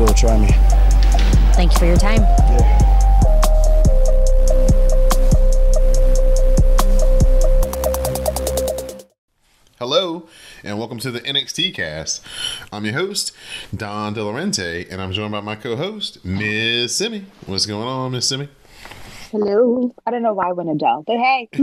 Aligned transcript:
will. 0.00 0.14
Try 0.14 0.38
me. 0.38 0.48
Thank 1.54 1.72
you 1.72 1.78
for 1.78 1.84
your 1.84 1.96
time. 1.96 2.22
Yeah. 2.22 2.86
Hello, 9.78 10.28
and 10.62 10.78
welcome 10.78 10.98
to 10.98 11.10
the 11.10 11.20
NXT 11.20 11.74
cast. 11.74 12.24
I'm 12.72 12.84
your 12.84 12.94
host, 12.94 13.32
Don 13.74 14.14
Delarente, 14.14 14.86
and 14.90 15.02
I'm 15.02 15.12
joined 15.12 15.32
by 15.32 15.40
my 15.40 15.56
co 15.56 15.76
host, 15.76 16.24
Miss 16.24 16.96
Simi. 16.96 17.26
What's 17.46 17.66
going 17.66 17.86
on, 17.86 18.12
Miss 18.12 18.28
Simi? 18.28 18.48
Hello. 19.30 19.94
I 20.06 20.10
don't 20.10 20.22
know 20.22 20.34
why 20.34 20.48
I 20.48 20.52
went 20.52 20.70
Adele, 20.70 21.04
but 21.06 21.18
hey. 21.18 21.48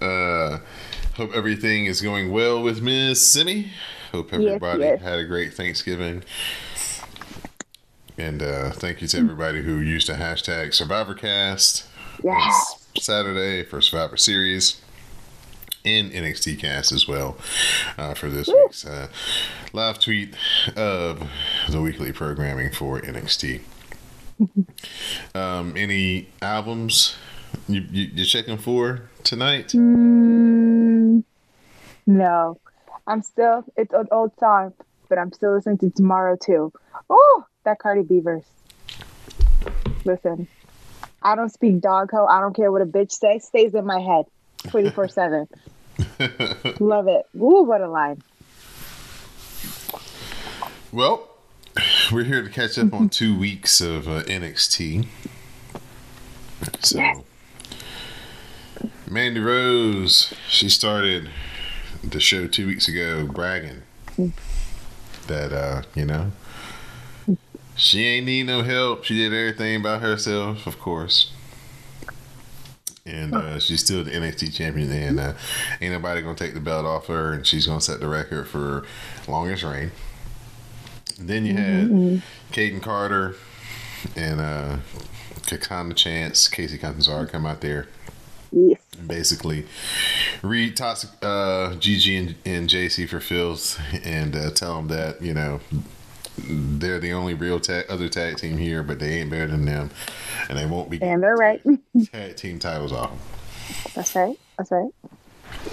uh, 0.00 0.58
hope 1.16 1.34
everything 1.34 1.86
is 1.86 2.00
going 2.00 2.30
well 2.32 2.62
with 2.62 2.82
Miss 2.82 3.26
Simi. 3.26 3.72
Hope 4.14 4.32
everybody 4.32 4.82
yes, 4.82 5.00
yes. 5.00 5.02
had 5.02 5.18
a 5.18 5.24
great 5.24 5.54
Thanksgiving. 5.54 6.22
And 8.16 8.44
uh, 8.44 8.70
thank 8.70 9.02
you 9.02 9.08
to 9.08 9.18
everybody 9.18 9.60
who 9.62 9.80
used 9.80 10.06
the 10.06 10.12
hashtag 10.12 10.68
SurvivorCast 10.68 11.84
yes. 12.22 12.86
Saturday 12.96 13.64
for 13.64 13.80
Survivor 13.80 14.16
Series 14.16 14.80
and 15.84 16.12
NXT 16.12 16.60
Cast 16.60 16.92
as 16.92 17.08
well 17.08 17.36
uh, 17.98 18.14
for 18.14 18.30
this 18.30 18.46
Woo. 18.46 18.54
week's 18.62 18.86
uh, 18.86 19.08
live 19.72 19.98
tweet 19.98 20.36
of 20.76 21.28
the 21.68 21.82
weekly 21.82 22.12
programming 22.12 22.70
for 22.70 23.00
NXT. 23.00 23.62
um, 25.34 25.76
any 25.76 26.28
albums 26.40 27.16
you, 27.66 27.84
you, 27.90 28.10
you're 28.14 28.26
checking 28.26 28.58
for 28.58 29.08
tonight? 29.24 29.70
Mm, 29.70 31.24
no. 32.06 32.60
I'm 33.06 33.22
still, 33.22 33.64
it's 33.76 33.92
an 33.92 34.08
old 34.10 34.32
song, 34.38 34.72
but 35.08 35.18
I'm 35.18 35.32
still 35.32 35.54
listening 35.54 35.78
to 35.78 35.90
Tomorrow 35.90 36.36
too. 36.42 36.72
Oh, 37.10 37.44
that 37.64 37.78
Cardi 37.78 38.02
B 38.02 38.20
verse. 38.20 38.44
Listen, 40.04 40.48
I 41.22 41.34
don't 41.34 41.50
speak 41.50 41.80
dog 41.80 42.10
ho. 42.10 42.26
I 42.26 42.40
don't 42.40 42.54
care 42.54 42.70
what 42.70 42.82
a 42.82 42.86
bitch 42.86 43.12
says. 43.12 43.44
Stays 43.44 43.74
in 43.74 43.86
my 43.86 44.00
head 44.00 44.24
24 44.70 45.08
7. 45.08 45.48
Love 46.80 47.08
it. 47.08 47.26
Ooh, 47.36 47.62
what 47.62 47.80
a 47.80 47.88
line. 47.88 48.22
Well, 50.92 51.28
we're 52.12 52.24
here 52.24 52.42
to 52.42 52.50
catch 52.50 52.78
up 52.78 52.92
on 52.92 53.08
two 53.08 53.36
weeks 53.36 53.80
of 53.80 54.06
uh, 54.06 54.22
NXT. 54.22 55.06
So, 56.80 56.98
yes. 56.98 57.20
Mandy 59.08 59.40
Rose, 59.40 60.34
she 60.48 60.68
started 60.68 61.30
the 62.14 62.20
show 62.20 62.46
two 62.46 62.68
weeks 62.68 62.86
ago 62.86 63.26
bragging 63.26 63.82
that 65.26 65.52
uh, 65.52 65.82
you 65.96 66.04
know 66.04 66.30
she 67.76 68.06
ain't 68.06 68.26
need 68.26 68.46
no 68.46 68.62
help. 68.62 69.02
She 69.02 69.16
did 69.16 69.34
everything 69.34 69.82
by 69.82 69.98
herself, 69.98 70.68
of 70.68 70.78
course. 70.78 71.32
And 73.04 73.34
uh, 73.34 73.58
she's 73.58 73.84
still 73.84 74.04
the 74.04 74.12
NXT 74.12 74.54
champion, 74.54 74.92
and 74.92 75.18
uh, 75.18 75.32
ain't 75.80 75.92
nobody 75.92 76.22
gonna 76.22 76.36
take 76.36 76.54
the 76.54 76.60
belt 76.60 76.86
off 76.86 77.08
her, 77.08 77.32
and 77.32 77.44
she's 77.44 77.66
gonna 77.66 77.80
set 77.80 77.98
the 77.98 78.06
record 78.06 78.46
for 78.46 78.84
longest 79.26 79.64
reign. 79.64 79.90
And 81.18 81.28
then 81.28 81.44
you 81.44 81.54
had 81.54 81.88
mm-hmm. 81.88 82.78
Carter 82.78 83.34
and 84.14 84.40
uh, 84.40 84.76
Katana 85.46 85.94
Chance, 85.94 86.48
Kacy 86.48 86.78
Catanzaro 86.78 87.28
come 87.28 87.44
out 87.44 87.60
there 87.60 87.88
Yes. 88.54 88.78
Basically, 88.94 89.66
read 90.42 90.76
toxic 90.76 91.10
uh, 91.22 91.74
Gigi 91.74 92.16
and, 92.16 92.34
and 92.44 92.68
Jacy 92.68 93.06
for 93.06 93.20
filth 93.20 93.80
and 94.04 94.34
uh, 94.36 94.50
tell 94.50 94.76
them 94.76 94.88
that 94.88 95.20
you 95.20 95.34
know 95.34 95.60
they're 96.38 97.00
the 97.00 97.12
only 97.12 97.34
real 97.34 97.60
tag, 97.60 97.86
other 97.88 98.08
tag 98.08 98.36
team 98.36 98.58
here, 98.58 98.82
but 98.82 98.98
they 98.98 99.20
ain't 99.20 99.30
better 99.30 99.46
than 99.46 99.64
them, 99.64 99.90
and 100.48 100.58
they 100.58 100.66
won't 100.66 100.90
be. 100.90 101.00
And 101.02 101.22
they're 101.22 101.36
right. 101.36 101.62
tag 102.12 102.36
team 102.36 102.58
titles 102.58 102.92
off. 102.92 103.12
That's 103.94 104.14
right. 104.14 104.38
That's 104.58 104.70
right. 104.70 104.90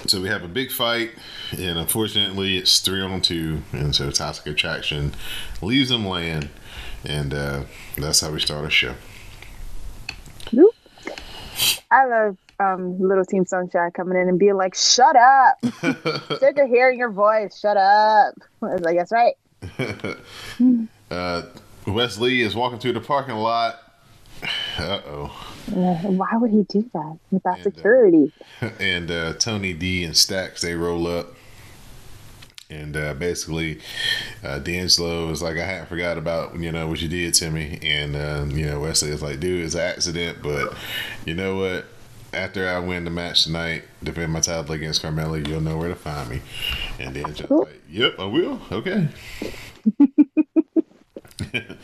So 0.08 0.22
we 0.22 0.30
have 0.30 0.44
a 0.44 0.48
big 0.48 0.72
fight, 0.72 1.12
and 1.58 1.78
unfortunately, 1.78 2.58
it's 2.58 2.80
three 2.80 3.02
on 3.02 3.22
two, 3.22 3.62
and 3.72 3.96
so 3.96 4.12
Toxic 4.12 4.46
Attraction 4.48 5.14
leaves 5.62 5.90
them 5.90 6.06
land, 6.06 6.50
and 7.04 7.34
uh, 7.34 7.64
that's 7.98 8.22
how 8.22 8.32
we 8.32 8.40
start 8.40 8.64
our 8.64 8.70
show. 8.70 8.96
I 11.90 12.06
love 12.06 12.38
um, 12.62 13.00
Little 13.00 13.26
Team 13.26 13.46
Sunshine 13.46 13.92
coming 13.92 14.20
in 14.20 14.30
and 14.30 14.38
being 14.38 14.56
like, 14.56 14.76
"Shut 14.76 15.16
up! 15.16 15.58
Sick 16.40 16.58
of 16.58 16.68
hearing 16.68 17.00
your 17.00 17.12
voice. 17.12 17.60
Shut 17.60 17.78
up." 17.78 18.36
I 18.62 18.66
was 18.66 18.82
like, 18.82 18.98
"That's 18.98 19.12
right." 19.12 19.36
uh, 21.12 21.44
Wes 21.88 22.18
Lee 22.20 22.42
is 22.42 22.56
walking 22.56 22.80
through 22.80 22.94
the 22.94 23.02
parking 23.02 23.36
lot. 23.36 23.80
Uh 24.78 25.00
oh. 25.06 25.54
why 25.70 26.30
would 26.34 26.50
he 26.50 26.64
do 26.64 26.90
that 26.94 27.18
without 27.30 27.60
and, 27.60 27.64
security? 27.64 28.34
Uh, 28.62 28.70
and 28.80 29.12
uh, 29.12 29.34
Tony 29.34 29.74
D 29.74 30.04
and 30.04 30.16
Stacks 30.16 30.62
they 30.62 30.76
roll 30.76 31.08
up. 31.08 31.36
And 32.70 32.96
uh, 32.96 33.14
basically, 33.16 33.82
uh, 34.46 34.60
D'Angelo 34.60 35.30
is 35.30 35.42
like, 35.42 35.58
I 35.58 35.66
hadn't 35.66 35.88
forgot 35.88 36.18
about 36.18 36.58
you 36.58 36.72
know 36.72 36.88
what 36.88 37.02
you 37.02 37.10
did 37.10 37.34
to 37.36 37.52
me, 37.52 37.80
and 37.84 38.16
uh, 38.16 38.46
you 38.48 38.66
know 38.66 38.80
Wes 38.80 39.04
Lee 39.04 39.10
is 39.10 39.22
like, 39.22 39.42
dude, 39.42 39.66
it's 39.66 39.76
an 39.76 39.82
accident, 39.82 40.38
but 40.42 40.74
you 41.26 41.34
know 41.34 41.58
what? 41.58 41.86
After 42.34 42.68
I 42.68 42.80
win 42.80 43.06
the 43.06 43.12
match 43.12 43.44
tonight, 43.44 43.84
defend 44.04 44.32
my 44.32 44.40
title 44.40 44.72
against 44.74 45.02
Carmelo, 45.02 45.36
you'll 45.36 45.62
know 45.62 45.78
where 45.78 45.90
to 45.90 45.96
find 45.96 46.30
me. 46.30 46.42
And 47.00 47.16
then 47.16 47.34
just 47.34 47.50
cool. 47.50 47.66
like, 47.66 47.82
yep, 47.90 48.16
I 48.20 48.26
will. 48.26 48.62
Okay. 48.72 49.08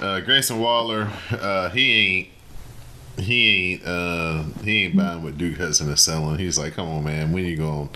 uh, 0.00 0.20
Grayson 0.20 0.60
Waller, 0.60 1.10
uh, 1.30 1.70
he 1.70 1.92
ain't. 1.92 2.28
He 3.16 3.74
ain't 3.74 3.86
uh 3.86 4.42
he 4.64 4.86
ain't 4.86 4.96
buying 4.96 5.22
what 5.22 5.38
Duke 5.38 5.56
Hudson 5.56 5.88
is 5.88 6.00
selling. 6.00 6.36
He's 6.36 6.58
like, 6.58 6.72
come 6.74 6.88
on, 6.88 7.04
man, 7.04 7.30
when 7.30 7.44
you 7.44 7.56
gonna 7.56 7.88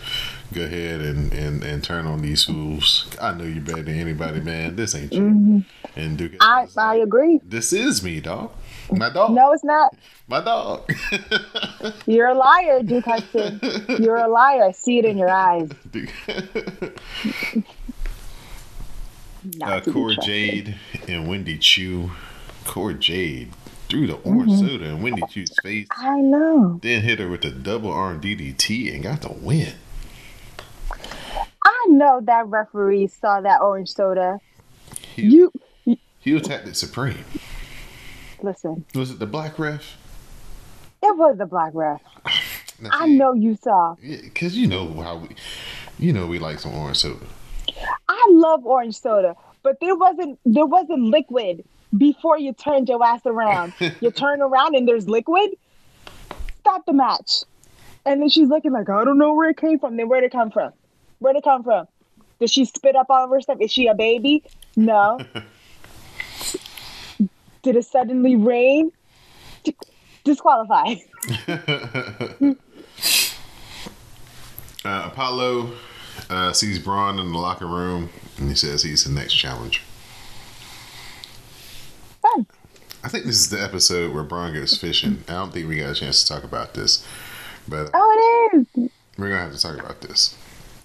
go 0.52 0.62
ahead 0.62 1.00
and, 1.00 1.32
and, 1.32 1.64
and 1.64 1.82
turn 1.82 2.06
on 2.06 2.22
these 2.22 2.44
fools? 2.44 3.10
I 3.20 3.32
know 3.32 3.42
you 3.42 3.60
better 3.60 3.82
than 3.82 3.98
anybody, 3.98 4.38
man. 4.38 4.76
This 4.76 4.94
ain't 4.94 5.12
you. 5.12 5.22
Mm-hmm. 5.22 5.58
And 5.98 6.16
Duke, 6.16 6.34
I 6.40 6.68
I 6.76 6.94
like, 6.94 7.02
agree. 7.02 7.40
This 7.42 7.72
is 7.72 8.00
me, 8.00 8.20
dog. 8.20 8.52
My 8.90 9.10
dog. 9.10 9.32
No, 9.32 9.52
it's 9.52 9.64
not. 9.64 9.94
My 10.28 10.40
dog. 10.42 10.90
You're 12.06 12.28
a 12.28 12.34
liar, 12.34 12.82
Duke 12.84 13.04
Hudson. 13.04 13.60
You're 14.00 14.16
a 14.16 14.28
liar. 14.28 14.64
I 14.64 14.72
see 14.72 14.98
it 14.98 15.04
in 15.04 15.18
your 15.18 15.30
eyes. 15.30 15.70
uh, 19.62 19.80
Cora 19.80 20.16
Jade 20.22 20.76
and 21.06 21.28
Wendy 21.28 21.58
Choo. 21.58 22.10
Cora 22.64 22.94
Jade 22.94 23.50
threw 23.88 24.06
the 24.06 24.16
orange 24.16 24.52
mm-hmm. 24.52 24.66
soda 24.66 24.84
in 24.86 25.02
Wendy 25.02 25.22
Choo's 25.30 25.54
face. 25.62 25.88
I 25.90 26.20
know. 26.20 26.78
Then 26.82 27.02
hit 27.02 27.18
her 27.18 27.28
with 27.28 27.42
the 27.42 27.50
double 27.50 27.90
arm 27.90 28.20
DDT 28.20 28.94
and 28.94 29.02
got 29.02 29.22
the 29.22 29.32
win. 29.32 29.74
I 31.64 31.86
know 31.88 32.20
that 32.22 32.46
referee 32.46 33.08
saw 33.08 33.40
that 33.40 33.60
orange 33.60 33.90
soda. 33.90 34.40
He, 35.14 35.22
you. 35.22 35.52
He 36.20 36.36
attacked 36.36 36.68
it 36.68 36.76
supreme. 36.76 37.24
Listen. 38.42 38.84
Was 38.94 39.10
it 39.10 39.18
the 39.18 39.26
black 39.26 39.58
ref? 39.58 39.96
It 41.02 41.16
was 41.16 41.38
the 41.38 41.46
black 41.46 41.72
ref. 41.74 42.00
now, 42.80 42.90
I 42.92 43.06
know 43.06 43.32
you 43.32 43.56
saw. 43.56 43.96
Yeah, 44.02 44.18
cause 44.34 44.54
you 44.54 44.66
know 44.66 44.92
how 45.00 45.18
we, 45.18 45.28
you 45.98 46.12
know 46.12 46.26
we 46.26 46.38
like 46.38 46.58
some 46.58 46.74
orange 46.74 46.98
soda. 46.98 47.26
I 48.08 48.26
love 48.30 48.64
orange 48.66 48.98
soda, 48.98 49.36
but 49.62 49.78
there 49.80 49.94
wasn't 49.94 50.38
there 50.44 50.66
wasn't 50.66 51.02
liquid 51.02 51.64
before 51.96 52.38
you 52.38 52.52
turned 52.52 52.88
your 52.88 53.04
ass 53.04 53.22
around. 53.26 53.72
you 54.00 54.10
turn 54.10 54.42
around 54.42 54.74
and 54.74 54.86
there's 54.86 55.08
liquid. 55.08 55.50
Stop 56.60 56.84
the 56.86 56.92
match. 56.92 57.44
And 58.04 58.22
then 58.22 58.28
she's 58.28 58.48
looking 58.48 58.72
like, 58.72 58.88
I 58.88 59.04
don't 59.04 59.18
know 59.18 59.34
where 59.34 59.50
it 59.50 59.56
came 59.56 59.78
from. 59.78 59.96
Then 59.96 60.08
where'd 60.08 60.24
it 60.24 60.32
come 60.32 60.50
from? 60.50 60.72
Where'd 61.18 61.36
it 61.36 61.44
come 61.44 61.62
from? 61.62 61.86
Did 62.40 62.50
she 62.50 62.64
spit 62.64 62.94
up 62.96 63.06
all 63.10 63.24
of 63.24 63.30
her 63.30 63.40
stuff? 63.40 63.58
Is 63.60 63.70
she 63.70 63.86
a 63.86 63.94
baby? 63.94 64.44
No. 64.76 65.18
Did 67.62 67.76
it 67.76 67.84
suddenly 67.84 68.36
rain? 68.36 68.92
Disqualify. 70.24 70.94
Uh, 74.84 75.10
Apollo 75.12 75.72
uh, 76.30 76.52
sees 76.52 76.78
Bron 76.78 77.18
in 77.18 77.32
the 77.32 77.38
locker 77.38 77.66
room 77.66 78.08
and 78.38 78.48
he 78.48 78.54
says 78.54 78.82
he's 78.84 79.04
the 79.04 79.10
next 79.10 79.34
challenge. 79.34 79.82
Fun. 82.22 82.46
I 83.02 83.08
think 83.08 83.24
this 83.26 83.36
is 83.36 83.50
the 83.50 83.62
episode 83.62 84.14
where 84.14 84.22
Bron 84.22 84.54
goes 84.54 84.76
fishing. 84.78 85.24
I 85.28 85.32
don't 85.32 85.52
think 85.52 85.68
we 85.68 85.76
got 85.76 85.90
a 85.90 85.94
chance 85.94 86.22
to 86.24 86.32
talk 86.32 86.44
about 86.44 86.74
this, 86.74 87.04
but 87.66 87.90
Oh, 87.92 88.50
it 88.54 88.56
is. 88.76 88.90
we're 89.18 89.28
gonna 89.30 89.42
have 89.42 89.52
to 89.54 89.60
talk 89.60 89.78
about 89.78 90.00
this. 90.00 90.36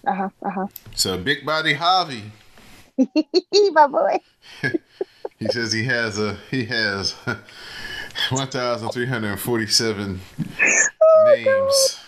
Uh 0.05 0.13
huh. 0.13 0.29
Uh 0.43 0.49
huh. 0.49 0.67
So, 0.95 1.17
Big 1.17 1.45
Body 1.45 1.75
Javi, 1.75 2.23
My 3.73 3.87
boy. 3.87 4.19
he 5.39 5.47
says 5.47 5.73
he 5.73 5.85
has 5.85 6.19
a 6.19 6.37
he 6.49 6.65
has 6.65 7.11
one 8.29 8.47
thousand 8.47 8.89
three 8.89 9.07
hundred 9.07 9.37
forty-seven 9.37 10.21
oh, 10.61 11.33
names 11.35 11.99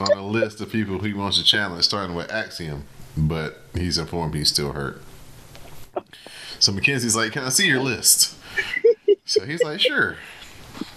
on 0.00 0.18
a 0.18 0.26
list 0.26 0.60
of 0.60 0.70
people 0.70 0.98
he 1.00 1.12
wants 1.12 1.38
to 1.38 1.44
challenge, 1.44 1.84
starting 1.84 2.14
with 2.16 2.30
Axiom, 2.30 2.84
but 3.16 3.62
he's 3.74 3.98
informed 3.98 4.34
he's 4.34 4.50
still 4.50 4.72
hurt. 4.72 5.02
So 6.58 6.72
Mackenzie's 6.72 7.16
like, 7.16 7.32
"Can 7.32 7.44
I 7.44 7.48
see 7.48 7.66
your 7.66 7.80
list?" 7.80 8.36
So 9.24 9.44
he's 9.44 9.62
like, 9.62 9.80
"Sure." 9.80 10.16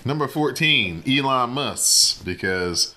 Number 0.03 0.27
fourteen, 0.27 1.03
Elon 1.07 1.51
Musk, 1.51 2.23
because 2.25 2.95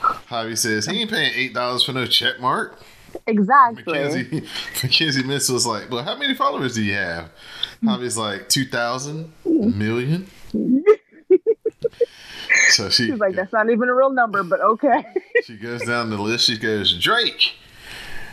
Javi 0.00 0.56
says 0.56 0.86
he 0.86 1.02
ain't 1.02 1.10
paying 1.10 1.32
eight 1.34 1.54
dollars 1.54 1.84
for 1.84 1.92
no 1.92 2.06
check 2.06 2.40
mark. 2.40 2.80
Exactly. 3.26 3.82
Mackenzie 3.86 4.46
Mackenzie 4.82 5.22
Mitchell's 5.22 5.66
like, 5.66 5.90
well, 5.90 6.04
how 6.04 6.16
many 6.16 6.34
followers 6.34 6.74
do 6.74 6.82
you 6.82 6.94
have? 6.94 7.30
Javi's 7.82 8.16
like 8.18 8.48
two 8.48 8.64
thousand 8.64 9.32
million. 9.44 10.28
So 12.70 12.90
she 12.90 13.06
She's 13.06 13.18
like, 13.18 13.34
that's 13.34 13.52
not 13.52 13.70
even 13.70 13.88
a 13.88 13.94
real 13.94 14.10
number, 14.10 14.42
but 14.42 14.60
okay. 14.60 15.04
she 15.44 15.56
goes 15.56 15.82
down 15.82 16.10
the 16.10 16.18
list. 16.18 16.46
She 16.46 16.58
goes 16.58 16.96
Drake. 16.96 17.54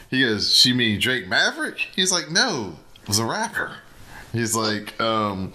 He 0.10 0.22
goes, 0.22 0.54
she 0.54 0.74
mean 0.74 1.00
Drake 1.00 1.28
Maverick? 1.28 1.78
He's 1.96 2.12
like, 2.12 2.30
no, 2.30 2.76
it 3.02 3.08
was 3.08 3.20
a 3.20 3.26
rapper. 3.26 3.78
He's 4.34 4.56
like, 4.56 5.00
um, 5.02 5.54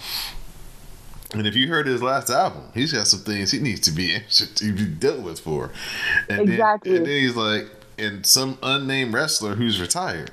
and 1.33 1.47
if 1.47 1.55
you 1.55 1.69
heard 1.69 1.87
his 1.87 2.03
last 2.03 2.31
album, 2.31 2.63
he's 2.75 2.93
got 2.93 3.07
some 3.07 3.21
things 3.21 3.53
he 3.53 3.61
needs 3.61 3.81
to 3.81 3.93
be 3.93 4.19
to 4.29 4.73
be 4.73 4.87
dealt 4.87 5.21
with 5.21 5.41
for. 5.41 5.71
And 6.29 6.49
Exactly. 6.49 6.93
Then, 6.93 6.99
and 6.99 7.07
then 7.07 7.21
he's 7.21 7.37
like, 7.37 7.67
and 8.01 8.25
some 8.27 8.59
unnamed 8.63 9.15
wrestler 9.15 9.55
who's 9.55 9.81
retired. 9.81 10.31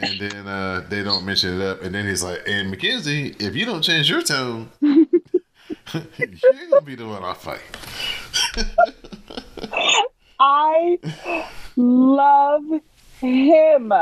And 0.00 0.20
then 0.20 0.46
uh, 0.46 0.84
they 0.88 1.02
don't 1.02 1.24
mention 1.24 1.60
it 1.60 1.64
up. 1.64 1.82
And 1.82 1.94
then 1.94 2.06
he's 2.06 2.22
like, 2.22 2.42
and 2.46 2.74
McKenzie, 2.74 3.40
if 3.40 3.54
you 3.54 3.64
don't 3.64 3.82
change 3.82 4.10
your 4.10 4.22
tone, 4.22 4.70
you're 4.80 5.06
gonna 6.70 6.80
be 6.84 6.94
the 6.94 7.06
one 7.06 7.24
I 7.24 7.34
fight. 7.34 7.60
I 10.38 10.98
love 11.76 12.64
him. 13.20 13.92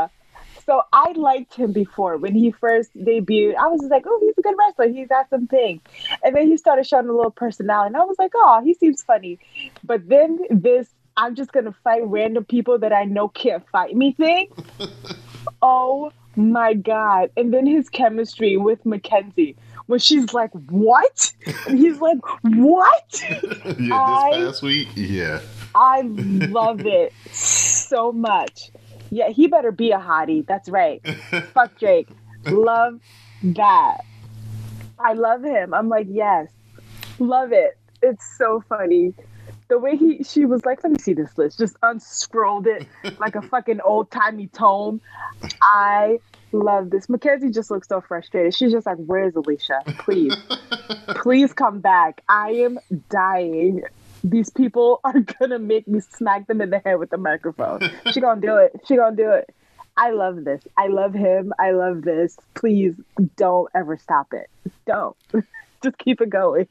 So 0.66 0.82
I 0.92 1.12
liked 1.12 1.54
him 1.54 1.72
before 1.72 2.16
when 2.16 2.34
he 2.34 2.50
first 2.50 2.96
debuted. 2.96 3.54
I 3.56 3.66
was 3.68 3.80
just 3.80 3.90
like, 3.90 4.04
oh, 4.06 4.18
he's 4.22 4.36
a 4.38 4.42
good 4.42 4.54
wrestler. 4.58 4.88
He's 4.88 5.08
got 5.08 5.28
some. 5.28 5.46
And 5.52 6.34
then 6.34 6.46
he 6.48 6.56
started 6.56 6.86
showing 6.86 7.08
a 7.08 7.12
little 7.12 7.30
personality. 7.30 7.88
And 7.88 7.96
I 7.96 8.04
was 8.04 8.16
like, 8.18 8.32
oh, 8.34 8.62
he 8.64 8.72
seems 8.74 9.02
funny. 9.02 9.38
But 9.84 10.08
then 10.08 10.38
this, 10.50 10.88
I'm 11.16 11.34
just 11.34 11.52
to 11.66 11.74
fight 11.84 12.02
random 12.04 12.44
people 12.44 12.78
that 12.80 12.92
I 12.92 13.04
know 13.04 13.28
can't 13.28 13.64
fight 13.70 13.94
me 13.96 14.12
thing. 14.12 14.48
oh 15.62 16.12
my 16.36 16.74
God. 16.74 17.30
And 17.36 17.52
then 17.54 17.66
his 17.66 17.88
chemistry 17.88 18.56
with 18.56 18.84
Mackenzie. 18.84 19.56
When 19.86 19.98
she's 19.98 20.32
like, 20.32 20.50
what? 20.70 21.32
And 21.68 21.78
he's 21.78 22.00
like, 22.00 22.18
what? 22.42 23.22
yeah, 23.30 23.42
this 23.64 23.80
I- 23.88 24.30
past 24.32 24.62
week, 24.62 24.88
yeah. 24.94 25.40
I 25.74 26.02
love 26.02 26.86
it 26.86 27.12
so 27.32 28.12
much. 28.12 28.70
Yeah, 29.10 29.28
he 29.28 29.48
better 29.48 29.72
be 29.72 29.90
a 29.90 29.98
hottie. 29.98 30.46
That's 30.46 30.68
right. 30.68 31.04
Fuck 31.52 31.78
Drake. 31.78 32.08
Love 32.46 33.00
that. 33.42 33.98
I 34.98 35.12
love 35.14 35.42
him. 35.42 35.74
I'm 35.74 35.88
like, 35.88 36.06
yes. 36.08 36.48
Love 37.18 37.52
it. 37.52 37.76
It's 38.02 38.24
so 38.38 38.62
funny. 38.68 39.14
The 39.68 39.78
way 39.78 39.96
he 39.96 40.22
she 40.22 40.44
was 40.44 40.64
like, 40.64 40.82
let 40.84 40.92
me 40.92 40.98
see 40.98 41.14
this 41.14 41.36
list. 41.38 41.58
Just 41.58 41.76
unscrolled 41.82 42.66
it 42.66 42.86
like 43.18 43.34
a 43.34 43.42
fucking 43.50 43.80
old 43.80 44.10
timey 44.10 44.48
tome. 44.48 45.00
I 45.62 46.20
love 46.52 46.90
this. 46.90 47.08
Mackenzie 47.08 47.50
just 47.50 47.70
looks 47.70 47.88
so 47.88 48.00
frustrated. 48.00 48.54
She's 48.54 48.72
just 48.72 48.86
like, 48.86 48.98
Where's 48.98 49.34
Alicia? 49.34 49.80
Please. 49.98 50.34
Please 51.16 51.52
come 51.52 51.80
back. 51.80 52.22
I 52.28 52.50
am 52.50 52.78
dying. 53.10 53.82
These 54.22 54.50
people 54.50 55.00
are 55.04 55.20
gonna 55.20 55.58
make 55.58 55.88
me 55.88 56.00
smack 56.00 56.46
them 56.46 56.60
in 56.60 56.70
the 56.70 56.78
head 56.78 56.98
with 56.98 57.10
the 57.10 57.18
microphone. 57.18 57.80
She 58.12 58.20
gonna 58.20 58.40
do 58.40 58.56
it. 58.56 58.72
She 58.86 58.96
gonna 58.96 59.16
do 59.16 59.30
it. 59.30 59.54
I 59.96 60.10
love 60.10 60.44
this. 60.44 60.62
I 60.76 60.88
love 60.88 61.14
him. 61.14 61.52
I 61.58 61.70
love 61.70 62.02
this. 62.02 62.36
Please 62.54 62.94
don't 63.36 63.68
ever 63.74 63.96
stop 63.96 64.32
it. 64.32 64.50
Don't. 64.86 65.16
Just 65.82 65.98
keep 65.98 66.20
it 66.20 66.30
going. 66.30 66.66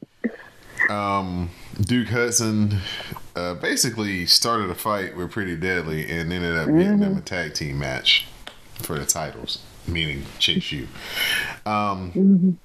Um, 0.90 1.50
Duke 1.80 2.08
Hudson 2.08 2.78
uh, 3.34 3.54
basically 3.54 4.26
started 4.26 4.70
a 4.70 4.74
fight 4.74 5.16
with 5.16 5.30
Pretty 5.30 5.56
Deadly 5.56 6.08
and 6.10 6.32
ended 6.32 6.56
up 6.56 6.66
getting 6.68 7.00
them 7.00 7.16
a 7.16 7.20
tag 7.20 7.54
team 7.54 7.78
match 7.78 8.26
for 8.76 8.98
the 8.98 9.06
titles, 9.06 9.62
meaning 9.86 10.24
Chase 10.38 10.70
U. 10.72 10.86
Um, 11.66 12.58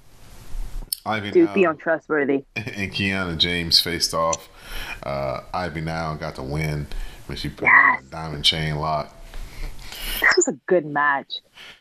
Ivy 1.04 1.30
Dude, 1.32 1.52
be 1.54 1.64
untrustworthy. 1.64 2.44
and 2.56 2.92
Kiana 2.92 3.36
James 3.36 3.80
faced 3.80 4.14
off. 4.14 4.48
Uh, 5.02 5.40
Ivy 5.52 5.80
Nile 5.80 6.16
got 6.16 6.36
the 6.36 6.42
win 6.42 6.86
when 7.26 7.36
she 7.36 7.48
put 7.48 7.64
Yes. 7.64 8.02
diamond 8.10 8.44
chain 8.44 8.76
lock. 8.76 9.16
This 10.20 10.36
was 10.36 10.48
a 10.48 10.52
good 10.66 10.84
match. 10.86 11.32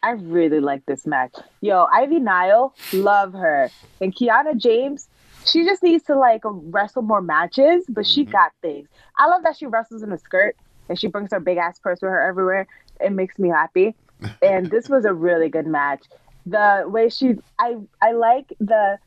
I 0.01 0.11
really 0.11 0.59
like 0.59 0.85
this 0.85 1.05
match. 1.05 1.35
Yo, 1.61 1.85
Ivy 1.91 2.19
Nile, 2.19 2.73
love 2.93 3.33
her. 3.33 3.69
And 4.01 4.15
Kiana 4.15 4.55
James, 4.55 5.07
she 5.51 5.65
just 5.65 5.83
needs 5.83 6.03
to 6.05 6.17
like 6.17 6.41
wrestle 6.43 7.01
more 7.01 7.21
matches, 7.21 7.85
but 7.89 8.05
she 8.05 8.25
got 8.25 8.51
things. 8.61 8.87
I 9.17 9.27
love 9.27 9.43
that 9.43 9.57
she 9.57 9.65
wrestles 9.65 10.03
in 10.03 10.11
a 10.11 10.17
skirt 10.17 10.55
and 10.87 10.99
she 10.99 11.07
brings 11.07 11.31
her 11.31 11.39
big 11.39 11.57
ass 11.57 11.79
purse 11.79 12.01
with 12.01 12.09
her 12.09 12.21
everywhere. 12.21 12.67
It 12.99 13.11
makes 13.11 13.37
me 13.39 13.49
happy. 13.49 13.95
And 14.41 14.69
this 14.69 14.89
was 14.89 15.05
a 15.05 15.13
really 15.13 15.47
good 15.47 15.65
match. 15.65 16.03
The 16.45 16.83
way 16.87 17.07
she 17.09 17.35
I 17.57 17.77
I 18.01 18.11
like 18.11 18.53
the 18.59 18.97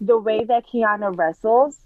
the 0.00 0.16
way 0.16 0.44
that 0.44 0.64
Kiana 0.68 1.16
wrestles 1.16 1.80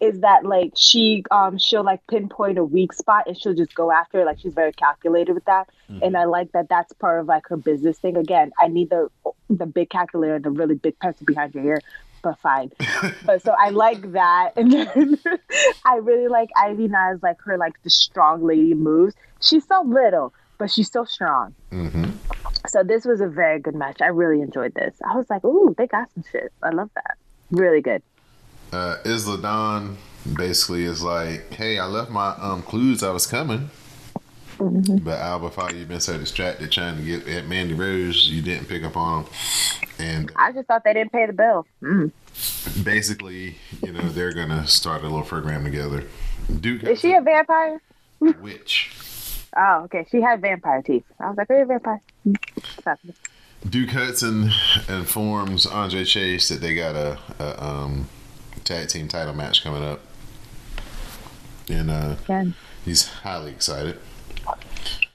is 0.00 0.20
that 0.20 0.44
like 0.44 0.72
she 0.76 1.24
um 1.30 1.58
she'll 1.58 1.84
like 1.84 2.06
pinpoint 2.06 2.58
a 2.58 2.64
weak 2.64 2.92
spot 2.92 3.24
and 3.26 3.36
she'll 3.38 3.54
just 3.54 3.74
go 3.74 3.90
after 3.90 4.20
it 4.20 4.26
like 4.26 4.38
she's 4.38 4.54
very 4.54 4.72
calculated 4.72 5.32
with 5.32 5.44
that 5.44 5.68
and 6.02 6.16
i 6.16 6.24
like 6.24 6.50
that 6.52 6.68
that's 6.68 6.92
part 6.94 7.20
of 7.20 7.26
like 7.26 7.46
her 7.48 7.56
business 7.56 7.98
thing 7.98 8.16
again 8.16 8.52
i 8.58 8.68
need 8.68 8.88
the 8.90 9.08
the 9.50 9.66
big 9.66 9.90
calculator 9.90 10.36
and 10.36 10.44
the 10.44 10.50
really 10.50 10.76
big 10.76 10.98
pencil 11.00 11.26
behind 11.26 11.54
your 11.54 11.64
ear 11.64 11.80
but 12.22 12.38
fine 12.38 12.70
but 13.26 13.42
so 13.42 13.54
i 13.58 13.70
like 13.70 14.12
that. 14.12 14.52
And 14.56 14.72
then 14.72 15.18
i 15.84 15.96
really 15.96 16.28
like 16.28 16.50
ivy 16.56 16.88
Nas 16.88 17.22
like 17.22 17.40
her 17.42 17.58
like 17.58 17.80
the 17.82 17.90
strong 17.90 18.44
lady 18.44 18.74
moves. 18.74 19.14
She's 19.40 19.66
so 19.66 19.82
little 19.82 20.32
but 20.58 20.70
she's 20.70 20.90
so 20.90 21.04
strong. 21.04 21.54
Mm-hmm. 21.72 22.10
so 22.68 22.84
this 22.84 23.04
was 23.04 23.20
a 23.20 23.26
very 23.26 23.58
good 23.58 23.74
match. 23.74 24.00
I 24.00 24.06
really 24.06 24.40
enjoyed 24.40 24.74
this. 24.74 24.94
I 25.04 25.16
was 25.16 25.28
like 25.28 25.44
ooh 25.44 25.74
they 25.76 25.86
got 25.86 26.08
some 26.14 26.24
shit. 26.30 26.52
I 26.62 26.70
love 26.70 26.90
that. 26.94 27.16
Really 27.50 27.80
good. 27.80 28.02
Uh, 28.72 28.96
Isla 29.04 29.38
Dawn 29.42 29.98
basically 30.34 30.84
is 30.84 31.02
like, 31.02 31.52
hey, 31.52 31.78
I 31.78 31.86
left 31.86 32.10
my 32.10 32.30
um 32.38 32.62
clues 32.62 33.02
I 33.02 33.10
was 33.10 33.26
coming. 33.26 33.70
But 34.70 35.18
Alba 35.18 35.50
thought 35.50 35.74
you've 35.74 35.88
been 35.88 36.00
so 36.00 36.18
distracted 36.18 36.70
trying 36.70 36.96
to 36.96 37.02
get 37.02 37.26
at 37.28 37.46
Mandy 37.46 37.74
Rose, 37.74 38.28
you 38.28 38.42
didn't 38.42 38.68
pick 38.68 38.84
up 38.84 38.96
on 38.96 39.24
them. 39.24 39.32
And 39.98 40.32
i 40.36 40.52
just 40.52 40.66
thought 40.66 40.84
they 40.84 40.94
didn't 40.94 41.12
pay 41.12 41.26
the 41.26 41.32
bill 41.32 41.66
mm. 41.82 42.10
basically, 42.84 43.56
you 43.82 43.92
know, 43.92 44.08
they're 44.08 44.32
gonna 44.32 44.66
start 44.66 45.02
a 45.02 45.04
little 45.04 45.22
program 45.22 45.64
together. 45.64 46.04
Duke 46.60 46.82
is 46.84 47.00
she 47.00 47.12
a 47.12 47.20
vampire 47.20 47.80
witch. 48.20 48.90
Oh, 49.56 49.82
okay. 49.84 50.06
She 50.10 50.20
had 50.20 50.40
vampire 50.40 50.82
teeth. 50.82 51.04
I 51.20 51.28
was 51.28 51.36
like, 51.36 51.50
are 51.50 51.58
you 51.58 51.64
a 51.64 51.66
vampire? 51.66 52.00
Duke 53.68 53.90
Hudson 53.90 54.50
informs 54.88 55.66
Andre 55.66 56.04
Chase 56.04 56.48
that 56.48 56.60
they 56.60 56.74
got 56.74 56.96
a, 56.96 57.18
a 57.38 57.64
um, 57.64 58.08
tag 58.64 58.88
team 58.88 59.08
title 59.08 59.34
match 59.34 59.62
coming 59.62 59.84
up, 59.84 60.00
and 61.68 61.90
uh, 61.90 62.16
Again, 62.24 62.54
he's 62.84 63.06
highly 63.06 63.52
excited. 63.52 63.98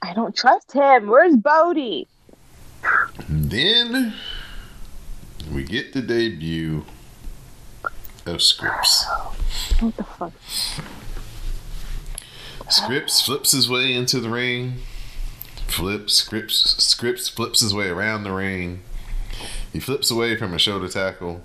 I 0.02 0.14
don't 0.14 0.34
trust 0.34 0.72
him. 0.72 1.08
Where's 1.08 1.36
Bodie? 1.36 2.06
Then 3.28 4.14
we 5.52 5.64
get 5.64 5.92
the 5.92 6.02
debut 6.02 6.84
of 8.26 8.38
Scrypts. 8.38 9.04
What 9.80 9.96
the 9.96 10.04
fuck? 10.04 10.32
Scrypts 12.68 13.24
flips 13.24 13.52
his 13.52 13.68
way 13.68 13.94
into 13.94 14.20
the 14.20 14.28
ring. 14.28 14.74
Flips, 15.66 16.22
Scrypts, 16.22 16.76
Scrypts 16.80 17.30
flips 17.30 17.60
his 17.60 17.74
way 17.74 17.88
around 17.88 18.24
the 18.24 18.32
ring. 18.32 18.82
He 19.72 19.80
flips 19.80 20.10
away 20.10 20.36
from 20.36 20.54
a 20.54 20.58
shoulder 20.58 20.88
tackle. 20.88 21.42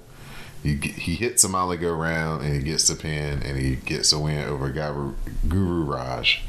He, 0.62 0.76
he 0.76 1.16
hits 1.16 1.44
a 1.44 1.50
Molly 1.50 1.78
go 1.78 1.94
round 1.94 2.44
and 2.44 2.54
he 2.54 2.62
gets 2.62 2.88
the 2.88 2.96
pin 2.96 3.42
and 3.44 3.58
he 3.58 3.76
gets 3.76 4.14
a 4.14 4.20
win 4.20 4.48
over 4.48 4.70
Guru, 4.70 5.14
Guru 5.48 5.84
Raj. 5.84 6.42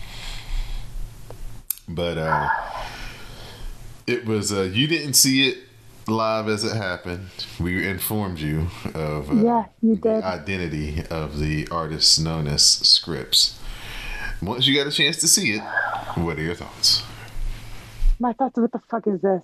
But 1.88 2.19
uh, 2.19 2.49
it 4.07 4.25
was 4.25 4.53
uh, 4.53 4.62
you 4.62 4.87
didn't 4.87 5.14
see 5.14 5.49
it 5.49 5.59
live 6.07 6.49
as 6.49 6.64
it 6.64 6.76
happened. 6.76 7.29
We 7.61 7.87
informed 7.87 8.38
you 8.38 8.69
of 8.95 9.31
uh, 9.31 9.35
Yeah, 9.35 9.64
you 9.83 9.97
the 9.97 10.25
identity 10.25 11.03
of 11.11 11.38
the 11.38 11.69
artist 11.71 12.21
known 12.21 12.47
as 12.47 12.62
Scrypts. 12.62 13.59
Once 14.43 14.67
you 14.67 14.76
got 14.76 14.87
a 14.87 14.93
chance 14.95 15.19
to 15.19 15.29
see 15.29 15.53
it, 15.53 15.62
what 16.14 16.38
are 16.38 16.43
your 16.43 16.55
thoughts? 16.55 17.03
My 18.19 18.33
thoughts. 18.33 18.59
What 18.59 18.73
the 18.73 18.81
fuck 18.81 19.07
is 19.07 19.21
this? 19.21 19.43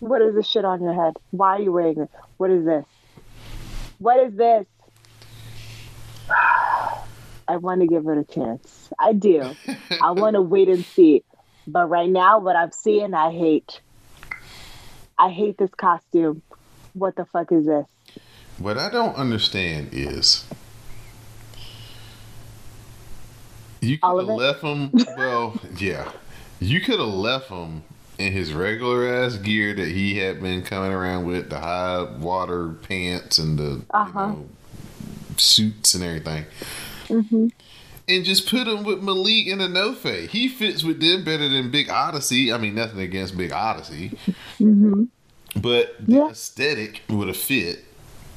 What 0.00 0.20
is 0.22 0.34
this 0.34 0.46
shit 0.46 0.64
on 0.64 0.82
your 0.82 0.94
head? 0.94 1.14
Why 1.30 1.56
are 1.56 1.60
you 1.60 1.72
wearing 1.72 1.98
it? 1.98 2.10
What 2.36 2.50
is 2.50 2.64
this? 2.64 2.84
What 3.98 4.20
is 4.20 4.34
this? 4.36 4.66
I 7.46 7.56
want 7.58 7.80
to 7.82 7.86
give 7.86 8.06
it 8.08 8.18
a 8.18 8.24
chance. 8.24 8.90
I 8.98 9.12
do. 9.12 9.54
I 10.00 10.10
want 10.12 10.34
to 10.34 10.42
wait 10.42 10.68
and 10.68 10.84
see. 10.84 11.22
But 11.66 11.88
right 11.88 12.08
now, 12.08 12.38
what 12.38 12.56
I'm 12.56 12.72
seeing, 12.72 13.14
I 13.14 13.30
hate. 13.32 13.80
I 15.18 15.30
hate 15.30 15.56
this 15.58 15.70
costume. 15.76 16.42
What 16.94 17.16
the 17.16 17.24
fuck 17.24 17.52
is 17.52 17.66
this? 17.66 17.86
What 18.58 18.78
I 18.78 18.90
don't 18.90 19.16
understand 19.16 19.88
is 19.92 20.44
you 23.80 23.98
could 23.98 24.18
have 24.20 24.28
left 24.28 24.62
him. 24.62 24.90
Well, 25.16 25.60
yeah, 25.78 26.10
you 26.60 26.80
could 26.80 26.98
have 26.98 27.08
left 27.08 27.48
him 27.48 27.82
in 28.18 28.32
his 28.32 28.52
regular 28.52 29.08
ass 29.12 29.36
gear 29.36 29.74
that 29.74 29.88
he 29.88 30.18
had 30.18 30.40
been 30.40 30.62
coming 30.62 30.92
around 30.92 31.26
with 31.26 31.50
the 31.50 31.58
high 31.58 32.02
water 32.18 32.70
pants 32.70 33.38
and 33.38 33.58
the 33.58 33.82
Uh-huh. 33.90 34.20
you 34.20 34.26
know, 34.26 34.46
suits 35.36 35.94
and 35.94 36.04
everything. 36.04 36.44
Mm-hmm. 37.14 37.46
And 38.06 38.24
just 38.24 38.48
put 38.50 38.66
him 38.66 38.84
with 38.84 39.02
Malik 39.02 39.46
and 39.46 39.60
Enofé. 39.62 40.28
He 40.28 40.46
fits 40.48 40.84
with 40.84 41.00
them 41.00 41.24
better 41.24 41.48
than 41.48 41.70
Big 41.70 41.88
Odyssey. 41.88 42.52
I 42.52 42.58
mean, 42.58 42.74
nothing 42.74 43.00
against 43.00 43.36
Big 43.36 43.50
Odyssey. 43.52 44.10
Mm-hmm. 44.60 45.04
But 45.60 45.94
the 46.06 46.16
Yeah. 46.16 46.28
aesthetic 46.30 47.02
would 47.08 47.28
have 47.28 47.36
fit 47.36 47.84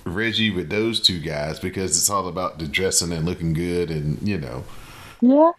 Reggie 0.06 0.52
with 0.52 0.70
those 0.70 1.02
two 1.02 1.20
guys 1.20 1.60
because 1.60 1.98
it's 1.98 2.10
all 2.10 2.28
about 2.30 2.60
the 2.60 2.68
dressing 2.68 3.12
and 3.12 3.26
looking 3.26 3.52
good 3.52 3.92
and 3.92 4.26
you 4.26 4.38
know. 4.38 4.64
Yeah. 5.22 5.52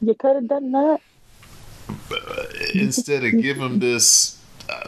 You 0.00 0.14
could 0.14 0.36
have 0.36 0.46
done 0.48 0.70
that. 0.72 1.00
Instead 2.74 3.24
of 3.24 3.32
give 3.42 3.56
him 3.56 3.80
this 3.80 4.40
uh, 4.68 4.86